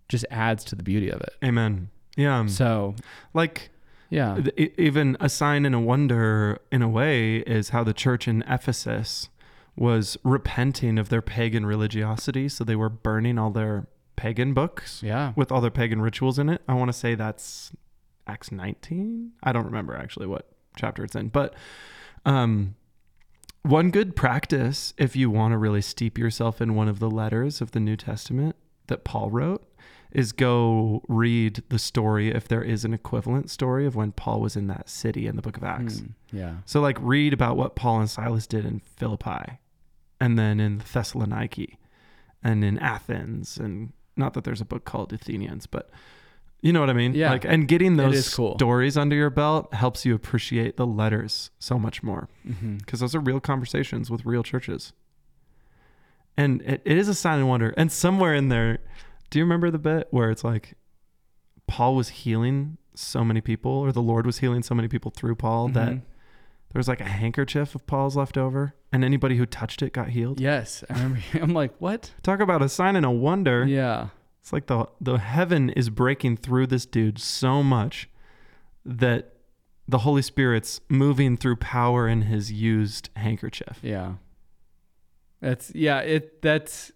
just 0.10 0.26
adds 0.32 0.64
to 0.66 0.76
the 0.76 0.84
beauty 0.84 1.10
of 1.10 1.22
it. 1.22 1.34
Amen. 1.44 1.90
Yeah. 2.16 2.46
So 2.48 2.96
like 3.34 3.70
yeah, 4.10 4.40
even 4.58 5.18
a 5.20 5.30
sign 5.30 5.66
and 5.66 5.76
a 5.76 5.80
wonder 5.80 6.60
in 6.72 6.82
a 6.82 6.90
way 6.90 7.38
is 7.38 7.70
how 7.70 7.84
the 7.84 7.94
church 7.94 8.28
in 8.28 8.44
Ephesus 8.48 9.30
was 9.76 10.18
repenting 10.24 10.98
of 10.98 11.10
their 11.10 11.22
pagan 11.22 11.66
religiosity, 11.66 12.50
so 12.50 12.64
they 12.64 12.76
were 12.76 12.90
burning 12.90 13.38
all 13.38 13.52
their 13.52 13.88
pagan 14.16 14.54
books 14.54 15.02
yeah, 15.04 15.34
with 15.36 15.52
all 15.52 15.62
their 15.62 15.72
pagan 15.72 16.02
rituals 16.02 16.40
in 16.40 16.50
it. 16.50 16.62
I 16.68 16.74
want 16.74 16.90
to 16.90 16.98
say 16.98 17.16
that's 17.16 17.72
Acts 18.26 18.52
19. 18.52 19.34
I 19.44 19.52
don't 19.52 19.66
remember 19.66 19.96
actually 19.96 20.28
what 20.28 20.48
chapter 20.76 21.04
it's 21.04 21.16
in, 21.16 21.30
but 21.30 21.54
um 22.26 22.76
one 23.64 23.92
good 23.92 24.16
practice 24.16 24.94
if 24.98 25.16
you 25.16 25.30
want 25.30 25.52
to 25.52 25.58
really 25.58 25.82
steep 25.82 26.18
yourself 26.18 26.62
in 26.62 26.74
one 26.74 26.88
of 26.88 27.00
the 27.00 27.10
letters 27.10 27.60
of 27.60 27.72
the 27.72 27.80
New 27.80 27.98
Testament 27.98 28.56
that 28.88 29.04
Paul 29.04 29.30
wrote 29.30 29.68
is 30.18 30.32
go 30.32 31.04
read 31.08 31.62
the 31.70 31.78
story 31.78 32.32
if 32.32 32.48
there 32.48 32.64
is 32.64 32.84
an 32.84 32.92
equivalent 32.92 33.52
story 33.52 33.86
of 33.86 33.96
when 33.96 34.12
Paul 34.12 34.42
was 34.42 34.56
in 34.56 34.66
that 34.66 34.90
city 34.90 35.28
in 35.28 35.36
the 35.36 35.44
book 35.44 35.56
of 35.58 35.64
Acts. 35.64 36.00
Hmm, 36.00 36.08
yeah, 36.36 36.56
So 36.66 36.82
like 36.82 36.98
read 37.00 37.34
about 37.34 37.56
what 37.56 37.76
Paul 37.76 38.00
and 38.00 38.10
Silas 38.10 38.48
did 38.48 38.66
in 38.66 38.80
Philippi 38.80 39.60
and 40.20 40.38
then 40.38 40.60
in 40.60 40.80
Thessaloniki 40.80 41.78
and 42.44 42.66
in 42.66 42.80
Athens 42.80 43.58
and 43.58 43.94
not 44.16 44.34
that 44.34 44.44
there's 44.44 44.60
a 44.60 44.66
book 44.66 44.86
called 44.86 45.14
Athenians, 45.14 45.68
but 45.68 45.92
you 46.62 46.74
know 46.74 46.80
what 46.80 46.90
I 46.90 46.94
mean? 46.94 47.14
Yeah. 47.14 47.30
Like 47.30 47.46
and 47.46 47.68
getting 47.68 47.98
those 47.98 48.34
cool. 48.34 48.56
stories 48.56 48.98
under 48.98 49.16
your 49.16 49.30
belt 49.30 49.72
helps 49.76 50.04
you 50.04 50.16
appreciate 50.16 50.78
the 50.78 50.88
letters 50.88 51.52
so 51.60 51.78
much 51.78 52.02
more 52.02 52.28
hmm 52.44 52.78
because 52.78 53.02
those 53.02 53.14
are 53.14 53.20
real 53.20 53.40
conversations 53.40 54.10
with 54.10 54.26
real 54.26 54.42
churches. 54.42 54.94
And 56.36 56.64
it, 56.64 56.82
it 56.86 56.98
is 56.98 57.08
a 57.08 57.14
sign 57.14 57.38
and 57.40 57.48
wonder. 57.48 57.74
And 57.78 57.92
somewhere 57.92 58.34
in 58.34 58.50
there, 58.50 58.80
do 59.30 59.40
you 59.40 59.46
remember 59.46 59.70
the 59.72 59.80
bit 59.80 60.08
where 60.12 60.30
it's 60.32 60.44
like 60.44 60.76
Paul 61.68 61.96
was 61.96 62.10
healing 62.10 62.78
so 62.96 63.24
many 63.24 63.42
people, 63.42 63.72
or 63.72 63.92
the 63.92 64.02
Lord 64.02 64.26
was 64.26 64.40
healing 64.40 64.64
so 64.64 64.74
many 64.74 64.88
people 64.88 65.12
through 65.12 65.36
Paul 65.36 65.68
that 65.70 65.90
Mhm. 65.94 66.02
there 66.74 66.80
was 66.80 66.88
like 66.88 67.02
a 67.02 67.06
handkerchief 67.06 67.76
of 67.76 67.86
Paul's 67.88 68.16
left 68.16 68.38
over, 68.38 68.74
and 68.92 69.04
anybody 69.04 69.38
who 69.38 69.46
touched 69.46 69.82
it 69.82 69.94
got 69.94 70.10
healed? 70.10 70.40
yes, 70.40 70.84
I 70.90 70.94
remember. 70.94 71.20
I'm 71.42 71.54
like, 71.54 71.76
what? 71.80 72.14
Talk 72.24 72.40
about 72.40 72.62
a 72.62 72.70
sign 72.70 72.96
and 72.96 73.06
a 73.06 73.12
wonder. 73.12 73.66
Yeah, 73.66 74.10
It's 74.42 74.54
like 74.54 74.68
the 74.68 74.88
the 75.02 75.18
heaven 75.18 75.70
is 75.72 75.90
breaking 75.90 76.38
through 76.38 76.68
this 76.68 76.86
dude 76.86 77.20
so 77.20 77.62
much 77.62 78.10
that 78.86 79.34
the 79.90 80.00
Holy 80.00 80.22
Spirit's 80.22 80.82
moving 80.90 81.38
through 81.38 81.58
power 81.58 82.08
in 82.08 82.24
his 82.24 82.52
used 82.52 83.10
handkerchief. 83.16 83.80
Yeah. 83.84 84.14
That's 85.42 85.74
yeah, 85.76 86.00
it 86.00 86.42
that's 86.42 86.92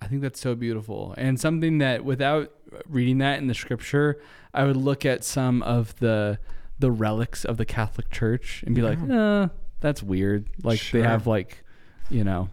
I 0.00 0.06
think 0.06 0.22
that's 0.22 0.40
so 0.40 0.54
beautiful. 0.54 1.14
And 1.18 1.38
something 1.40 1.78
that 1.78 2.04
without 2.04 2.52
reading 2.88 3.18
that 3.18 3.38
in 3.40 3.46
the 3.48 3.54
scripture, 3.54 4.20
I 4.54 4.64
would 4.64 4.76
look 4.76 5.04
at 5.04 5.24
some 5.24 5.62
of 5.62 5.98
the 5.98 6.38
the 6.78 6.90
relics 6.90 7.44
of 7.44 7.56
the 7.56 7.64
Catholic 7.64 8.08
Church 8.10 8.62
and 8.64 8.74
be 8.74 8.82
like, 8.82 8.98
"Uh, 9.10 9.48
that's 9.80 10.02
weird." 10.02 10.48
Like 10.62 10.78
Sure. 10.78 11.00
they 11.02 11.06
have 11.08 11.26
like, 11.26 11.64
you 12.10 12.22
know, 12.24 12.48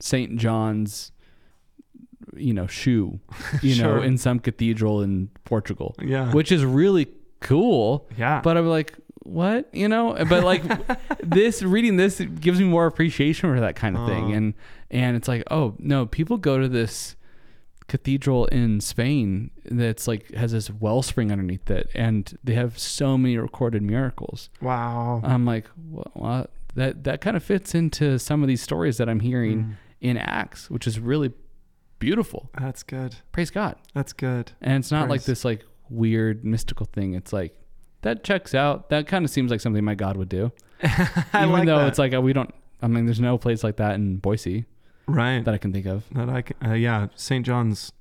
St. 0.00 0.36
John's 0.36 1.12
you 2.36 2.54
know, 2.54 2.66
shoe, 2.66 3.20
you 3.62 3.82
know, 3.82 4.00
in 4.00 4.16
some 4.16 4.38
cathedral 4.38 5.02
in 5.02 5.28
Portugal, 5.44 5.94
Yeah. 6.00 6.32
which 6.32 6.52
is 6.52 6.64
really 6.64 7.08
cool. 7.40 8.08
yeah. 8.16 8.40
But 8.42 8.56
I'm 8.56 8.68
like, 8.68 8.94
what? 9.24 9.68
You 9.72 9.88
know, 9.88 10.14
but 10.28 10.44
like 10.44 10.62
this 11.22 11.62
reading 11.62 11.96
this 11.96 12.20
gives 12.20 12.58
me 12.60 12.66
more 12.66 12.86
appreciation 12.86 13.52
for 13.54 13.60
that 13.60 13.76
kind 13.76 13.96
of 13.96 14.06
thing. 14.08 14.32
And 14.32 14.54
and 14.90 15.16
it's 15.16 15.28
like, 15.28 15.42
oh 15.50 15.74
no, 15.78 16.06
people 16.06 16.36
go 16.38 16.58
to 16.58 16.68
this 16.68 17.16
cathedral 17.88 18.46
in 18.46 18.80
Spain 18.80 19.50
that's 19.64 20.06
like 20.08 20.30
has 20.32 20.52
this 20.52 20.70
wellspring 20.70 21.30
underneath 21.32 21.70
it, 21.70 21.88
and 21.94 22.38
they 22.42 22.54
have 22.54 22.78
so 22.78 23.18
many 23.18 23.36
recorded 23.36 23.82
miracles. 23.82 24.50
wow. 24.60 25.20
I'm 25.24 25.44
like, 25.44 25.66
what? 25.90 26.16
what? 26.16 26.50
That 26.74 27.04
that 27.04 27.20
kind 27.20 27.36
of 27.36 27.42
fits 27.42 27.74
into 27.74 28.18
some 28.18 28.42
of 28.42 28.48
these 28.48 28.62
stories 28.62 28.96
that 28.98 29.08
I'm 29.08 29.20
hearing 29.20 29.58
Mm. 29.64 29.74
in 30.00 30.16
Acts, 30.16 30.70
which 30.70 30.86
is 30.86 30.98
really 30.98 31.32
beautiful. 31.98 32.50
That's 32.58 32.82
good. 32.82 33.16
Praise 33.30 33.50
God. 33.50 33.76
That's 33.94 34.12
good. 34.12 34.52
And 34.60 34.78
it's 34.82 34.90
not 34.90 35.08
like 35.08 35.24
this 35.24 35.44
like 35.44 35.64
weird 35.90 36.44
mystical 36.44 36.86
thing. 36.86 37.12
It's 37.14 37.32
like 37.32 37.54
that 38.02 38.22
checks 38.24 38.54
out. 38.54 38.88
That 38.90 39.06
kind 39.06 39.24
of 39.24 39.30
seems 39.30 39.50
like 39.50 39.60
something 39.60 39.84
my 39.84 39.94
God 39.94 40.16
would 40.16 40.28
do. 40.28 40.52
I 40.82 41.24
Even 41.34 41.50
like 41.52 41.66
though 41.66 41.78
that. 41.78 41.88
it's 41.88 41.98
like 41.98 42.14
uh, 42.14 42.20
we 42.20 42.32
don't. 42.32 42.52
I 42.82 42.86
mean, 42.88 43.06
there's 43.06 43.20
no 43.20 43.38
place 43.38 43.62
like 43.64 43.76
that 43.76 43.94
in 43.94 44.16
Boise 44.16 44.64
right. 45.06 45.44
that 45.44 45.54
I 45.54 45.58
can 45.58 45.72
think 45.72 45.86
of. 45.86 46.04
That 46.12 46.28
I 46.28 46.42
c- 46.42 46.54
uh, 46.68 46.74
yeah, 46.74 47.06
St. 47.14 47.46
John's 47.46 47.92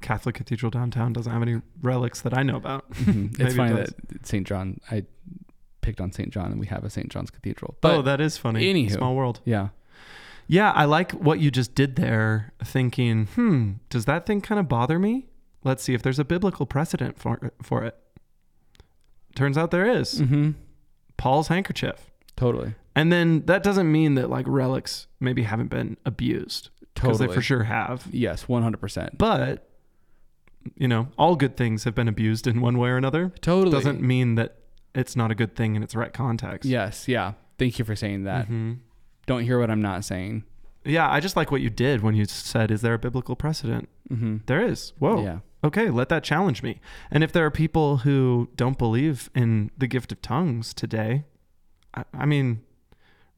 Catholic 0.00 0.34
Cathedral 0.36 0.70
downtown 0.70 1.12
doesn't 1.12 1.30
have 1.32 1.42
any 1.42 1.60
relics 1.82 2.20
that 2.22 2.36
I 2.36 2.42
know 2.42 2.56
about. 2.56 2.90
Mhm. 2.94 3.32
It's 3.40 3.52
it 3.54 3.56
funny 3.56 3.74
does. 3.76 3.94
that 4.08 4.26
St. 4.26 4.46
John. 4.46 4.80
I 4.90 5.04
picked 5.82 6.00
on 6.00 6.12
St. 6.12 6.30
John, 6.30 6.50
and 6.52 6.60
we 6.60 6.66
have 6.66 6.84
a 6.84 6.90
St. 6.90 7.08
John's 7.10 7.30
Cathedral. 7.30 7.76
But 7.80 7.94
oh, 7.94 8.02
that 8.02 8.20
is 8.20 8.36
funny. 8.38 8.72
anywho. 8.72 8.92
Small 8.92 9.14
world. 9.14 9.40
yeah, 9.44 9.68
Yeah, 10.46 10.70
I 10.72 10.84
like 10.86 11.12
what 11.12 11.40
you 11.40 11.50
just 11.50 11.74
did 11.74 11.96
there, 11.96 12.52
thinking, 12.64 13.26
hmm, 13.26 13.72
does 13.90 14.04
that 14.06 14.24
thing 14.26 14.40
kind 14.40 14.58
of 14.58 14.68
bother 14.68 14.98
me? 14.98 15.26
Let's 15.64 15.82
see 15.82 15.92
if 15.94 16.02
there's 16.02 16.18
a 16.18 16.24
biblical 16.24 16.64
precedent 16.66 17.18
for 17.18 17.52
for 17.62 17.84
it. 17.84 17.96
Turns 19.38 19.56
out 19.56 19.70
there 19.70 19.88
is. 19.88 20.18
hmm 20.18 20.50
Paul's 21.16 21.48
handkerchief. 21.48 22.10
totally, 22.36 22.74
And 22.94 23.12
then 23.12 23.44
that 23.46 23.62
doesn't 23.62 23.90
mean 23.90 24.14
that 24.16 24.28
like 24.30 24.46
relics 24.48 25.06
maybe 25.20 25.42
haven't 25.44 25.68
been 25.68 25.96
abused 26.04 26.70
because 26.94 27.18
totally. 27.18 27.28
they 27.28 27.34
for 27.34 27.40
sure 27.42 27.62
have. 27.64 28.06
Yes, 28.12 28.46
one 28.48 28.62
hundred 28.62 28.78
percent. 28.80 29.16
But 29.18 29.68
you 30.76 30.86
know, 30.88 31.08
all 31.16 31.34
good 31.36 31.56
things 31.56 31.84
have 31.84 31.94
been 31.94 32.08
abused 32.08 32.46
in 32.46 32.60
one 32.60 32.76
way 32.78 32.90
or 32.90 32.96
another. 32.96 33.32
Totally 33.40 33.72
Doesn't 33.72 34.00
mean 34.02 34.34
that 34.34 34.56
it's 34.94 35.16
not 35.16 35.30
a 35.30 35.34
good 35.34 35.54
thing 35.56 35.76
in 35.76 35.82
its 35.82 35.94
right 35.94 36.12
context. 36.12 36.68
Yes, 36.68 37.08
yeah. 37.08 37.32
Thank 37.58 37.78
you 37.78 37.84
for 37.84 37.96
saying 37.96 38.24
that. 38.24 38.48
Mhm. 38.48 38.78
Don't 39.26 39.42
hear 39.44 39.58
what 39.58 39.70
I'm 39.70 39.82
not 39.82 40.04
saying. 40.04 40.44
Yeah, 40.84 41.10
I 41.10 41.20
just 41.20 41.36
like 41.36 41.50
what 41.50 41.60
you 41.60 41.70
did 41.70 42.02
when 42.02 42.14
you 42.14 42.24
said, 42.26 42.70
"Is 42.70 42.80
there 42.82 42.94
a 42.94 42.98
biblical 42.98 43.34
precedent?" 43.36 43.88
hmm 44.08 44.38
There 44.46 44.60
is. 44.64 44.92
Whoa. 44.98 45.22
Yeah. 45.24 45.38
Okay, 45.64 45.90
let 45.90 46.08
that 46.10 46.22
challenge 46.22 46.62
me. 46.62 46.80
And 47.10 47.24
if 47.24 47.32
there 47.32 47.44
are 47.44 47.50
people 47.50 47.98
who 47.98 48.48
don't 48.54 48.78
believe 48.78 49.28
in 49.34 49.70
the 49.76 49.86
gift 49.88 50.12
of 50.12 50.22
tongues 50.22 50.72
today, 50.72 51.24
I, 51.94 52.04
I 52.14 52.26
mean, 52.26 52.62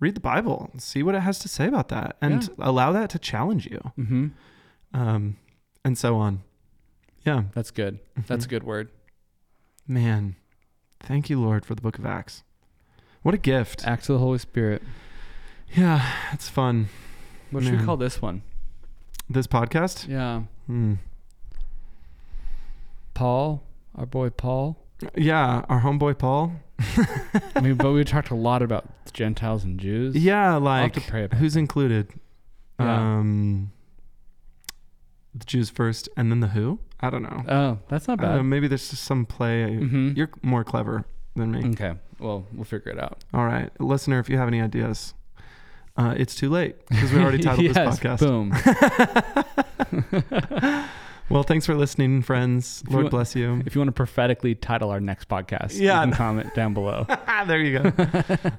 read 0.01 0.15
the 0.17 0.21
Bible, 0.21 0.71
see 0.77 1.03
what 1.03 1.15
it 1.15 1.21
has 1.21 1.39
to 1.41 1.49
say 1.49 1.67
about 1.67 1.89
that, 1.89 2.17
and 2.21 2.43
Yeah. 2.45 2.49
allow 2.59 2.93
that 2.93 3.09
to 3.11 3.19
challenge 3.19 3.67
you, 3.67 3.81
hmm 3.97 4.29
um, 4.93 5.37
and 5.85 5.97
so 5.97 6.17
on. 6.17 6.43
Yeah, 7.25 7.45
That's 7.55 7.71
good. 7.71 8.01
That's 8.27 8.45
a 8.45 8.49
good 8.49 8.65
word. 8.65 8.91
man. 9.87 10.37
Thank 11.03 11.31
you, 11.31 11.41
Lord, 11.41 11.65
for 11.65 11.75
the 11.75 11.81
Book 11.83 11.99
of 11.99 12.05
Acts. 12.05 12.43
What 13.23 13.35
a 13.35 13.39
gift! 13.39 13.87
Acts 13.87 14.09
of 14.11 14.15
the 14.15 14.19
Holy 14.19 14.39
Spirit. 14.39 14.83
Yeah, 15.75 16.05
it's 16.33 16.49
fun. 16.51 16.89
What 17.51 17.63
should 17.65 17.79
we 17.81 17.85
call 17.87 17.97
this 17.97 18.21
one? 18.21 18.43
This 19.29 19.47
podcast. 19.47 20.07
Yeah. 20.09 20.43
Hmm. 20.67 20.95
Paul, 23.21 23.63
our 23.97 24.07
boy 24.07 24.31
Paul. 24.31 24.79
Yeah, 25.15 25.67
our 25.69 25.83
homeboy 25.83 26.17
Paul. 26.17 26.55
I 27.55 27.61
mean, 27.61 27.75
but 27.75 27.93
we 27.93 28.03
talked 28.03 28.31
a 28.31 28.35
lot 28.35 28.63
about 28.63 28.87
Gentiles 29.13 29.63
and 29.63 29.79
Jews. 29.79 30.17
Yeah, 30.17 30.57
like 30.57 30.95
to 30.95 31.03
pray 31.03 31.25
about 31.25 31.39
who's 31.39 31.55
included? 31.55 32.09
Yeah. 32.79 33.19
Um, 33.19 33.73
the 35.35 35.45
Jews 35.45 35.69
first, 35.69 36.09
and 36.17 36.33
then 36.33 36.41
the 36.41 36.47
Who. 36.47 36.79
I 37.01 37.11
don't 37.11 37.23
know. 37.23 37.45
Oh, 37.47 37.79
that's 37.89 38.09
not 38.09 38.23
bad. 38.23 38.41
maybe 38.41 38.69
there's 38.69 38.89
just 38.89 39.05
some 39.05 39.27
play. 39.27 39.77
hmm 39.77 40.13
You're 40.17 40.31
more 40.41 40.65
clever 40.65 41.05
than 41.37 41.51
me. 41.51 41.69
Okay. 41.73 41.93
Well, 42.21 42.47
we'll 42.55 42.65
figure 42.65 42.91
it 42.91 42.99
out. 42.99 43.23
All 43.35 43.45
right, 43.45 43.69
listener, 43.79 44.19
if 44.19 44.31
you 44.31 44.39
have 44.39 44.49
any 44.49 44.63
ideas, 44.63 45.13
uh, 45.99 46.15
it's 46.17 46.35
too 46.35 46.49
late 46.49 46.87
because 46.89 47.13
we 47.13 47.21
already 47.21 47.39
titled 47.43 47.67
yes, 47.67 47.75
this 47.75 48.01
podcast. 48.01 48.21
Boom. 48.21 48.51
Well, 51.31 51.45
thanks 51.45 51.65
for 51.65 51.75
listening, 51.77 52.23
friends. 52.23 52.83
If 52.85 52.93
Lord 52.93 53.05
want- 53.05 53.11
bless 53.13 53.37
you. 53.37 53.63
if 53.65 53.75
you 53.75 53.81
want 53.81 53.89
to 53.89 53.93
prophetically 53.93 54.55
title 54.57 54.91
our 54.91 55.01
next 55.01 55.29
podcast, 55.29 55.79
Yeah. 55.79 56.01
you 56.01 56.09
can 56.09 56.13
comment 56.17 56.55
down 56.55 56.75
below. 56.75 57.07
there 57.47 57.61
you 57.61 57.79
go. 57.79 57.91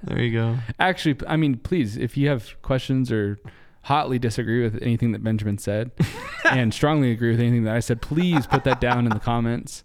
there 0.04 0.22
you 0.22 0.32
go. 0.32 0.58
Actually, 0.80 1.18
I 1.28 1.36
mean, 1.36 1.58
please, 1.58 1.98
if 1.98 2.16
you 2.16 2.30
have 2.30 2.56
questions 2.62 3.12
or 3.12 3.40
hotly 3.84 4.20
disagree 4.20 4.64
with 4.64 4.82
anything 4.82 5.12
that 5.12 5.22
Benjamin 5.24 5.58
said 5.58 5.92
and 6.46 6.74
strongly 6.74 7.12
agree 7.12 7.32
with 7.32 7.42
anything 7.42 7.66
that 7.66 7.76
I 7.76 7.82
said, 7.82 8.02
please 8.02 8.48
put 8.48 8.64
that 8.64 8.80
down 8.80 9.06
in 9.06 9.12
the 9.12 9.20
comments. 9.20 9.84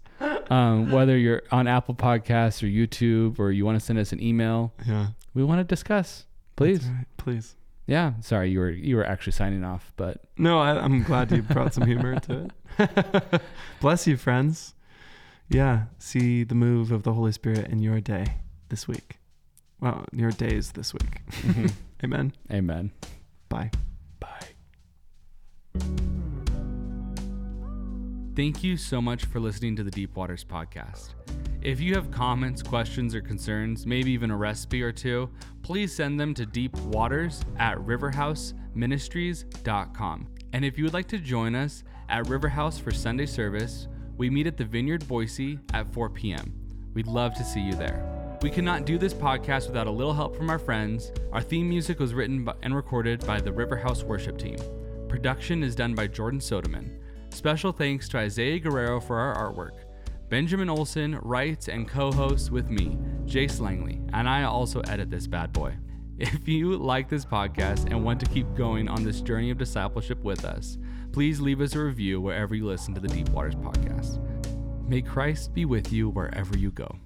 Um, 0.49 0.89
whether 0.91 1.17
you're 1.17 1.43
on 1.51 1.67
Apple 1.67 1.93
Podcasts 1.93 2.63
or 2.63 2.67
YouTube 2.67 3.37
or 3.37 3.51
you 3.51 3.65
want 3.65 3.77
to 3.77 3.85
send 3.85 3.99
us 3.99 4.13
an 4.13 4.23
email, 4.23 4.73
Yeah. 4.87 5.07
we 5.33 5.43
want 5.43 5.59
to 5.59 5.65
discuss. 5.65 6.25
Please. 6.55 6.85
Right. 6.87 7.05
Please. 7.17 7.55
Yeah. 7.87 8.13
Sorry, 8.21 8.51
you 8.51 8.59
were 8.59 8.69
you 8.69 8.95
were 8.97 9.05
actually 9.05 9.31
signing 9.33 9.63
off, 9.63 9.91
but 9.95 10.21
No, 10.37 10.59
I, 10.59 10.77
I'm 10.77 11.03
glad 11.03 11.31
you 11.31 11.41
brought 11.41 11.73
some 11.73 11.85
humor 11.87 12.19
to 12.19 12.49
it. 12.79 13.41
Bless 13.81 14.05
you, 14.05 14.17
friends. 14.17 14.75
Yeah, 15.49 15.83
see 15.97 16.43
the 16.43 16.55
move 16.55 16.91
of 16.91 17.03
the 17.03 17.13
Holy 17.13 17.31
Spirit 17.31 17.69
in 17.69 17.79
your 17.79 18.01
day 18.01 18.25
this 18.69 18.87
week. 18.87 19.17
Well, 19.79 20.05
your 20.11 20.31
days 20.31 20.73
this 20.73 20.93
week. 20.93 21.21
mhm. 21.31 21.71
Amen. 22.03 22.33
amen. 22.51 22.91
Bye. 23.49 23.71
Bye. 24.19 25.87
Thank 28.37 28.63
you 28.63 28.77
so 28.77 29.01
much 29.01 29.25
for 29.25 29.39
listening 29.39 29.75
to 29.77 29.83
the 29.83 29.89
Deep 29.89 30.15
Waters 30.15 30.43
podcast. 30.43 31.15
If 31.63 31.81
you 31.81 31.95
have 31.95 32.11
comments, 32.11 32.61
questions, 32.61 33.15
or 33.15 33.21
concerns, 33.21 33.87
maybe 33.87 34.11
even 34.11 34.29
a 34.29 34.37
recipe 34.37 34.83
or 34.83 34.91
two, 34.91 35.31
please 35.63 35.91
send 35.91 36.19
them 36.19 36.35
to 36.35 36.45
deepwaters 36.45 37.41
at 37.57 37.79
riverhouseministries.com. 37.79 40.27
And 40.53 40.63
if 40.63 40.77
you 40.77 40.83
would 40.83 40.93
like 40.93 41.07
to 41.07 41.17
join 41.17 41.55
us 41.55 41.83
at 42.09 42.25
Riverhouse 42.25 42.79
for 42.79 42.91
Sunday 42.91 43.25
service, 43.25 43.87
we 44.17 44.29
meet 44.29 44.45
at 44.45 44.55
the 44.55 44.65
Vineyard 44.65 45.07
Boise 45.07 45.57
at 45.73 45.91
4 45.91 46.11
p.m. 46.11 46.53
We'd 46.93 47.07
love 47.07 47.33
to 47.37 47.43
see 47.43 47.61
you 47.61 47.73
there. 47.73 48.37
We 48.43 48.51
could 48.51 48.65
not 48.65 48.85
do 48.85 48.99
this 48.99 49.15
podcast 49.15 49.65
without 49.65 49.87
a 49.87 49.91
little 49.91 50.13
help 50.13 50.35
from 50.35 50.51
our 50.51 50.59
friends. 50.59 51.11
Our 51.33 51.41
theme 51.41 51.67
music 51.67 51.99
was 51.99 52.13
written 52.13 52.47
and 52.61 52.75
recorded 52.75 53.25
by 53.25 53.41
the 53.41 53.49
Riverhouse 53.49 54.03
worship 54.03 54.37
team. 54.37 54.57
Production 55.07 55.63
is 55.63 55.73
done 55.73 55.95
by 55.95 56.05
Jordan 56.05 56.39
Soderman. 56.39 56.99
Special 57.29 57.71
thanks 57.71 58.09
to 58.09 58.17
Isaiah 58.17 58.59
Guerrero 58.59 58.99
for 58.99 59.19
our 59.19 59.51
artwork. 59.51 59.83
Benjamin 60.29 60.69
Olson 60.69 61.19
writes 61.21 61.69
and 61.69 61.87
co 61.87 62.11
hosts 62.11 62.51
with 62.51 62.69
me, 62.69 62.97
Jace 63.25 63.61
Langley, 63.61 64.01
and 64.13 64.27
I 64.27 64.43
also 64.43 64.81
edit 64.81 65.09
this 65.09 65.27
bad 65.27 65.53
boy. 65.53 65.75
If 66.19 66.47
you 66.47 66.75
like 66.77 67.09
this 67.09 67.25
podcast 67.25 67.91
and 67.91 68.03
want 68.03 68.19
to 68.21 68.25
keep 68.25 68.55
going 68.55 68.89
on 68.89 69.03
this 69.03 69.21
journey 69.21 69.51
of 69.51 69.59
discipleship 69.59 70.23
with 70.23 70.45
us, 70.45 70.79
please 71.11 71.39
leave 71.39 71.61
us 71.61 71.75
a 71.75 71.79
review 71.79 72.19
wherever 72.19 72.55
you 72.55 72.65
listen 72.65 72.95
to 72.95 72.99
the 72.99 73.07
Deep 73.07 73.29
Waters 73.29 73.53
podcast. 73.53 74.19
May 74.89 75.03
Christ 75.03 75.53
be 75.53 75.65
with 75.65 75.93
you 75.93 76.09
wherever 76.09 76.57
you 76.57 76.71
go. 76.71 76.97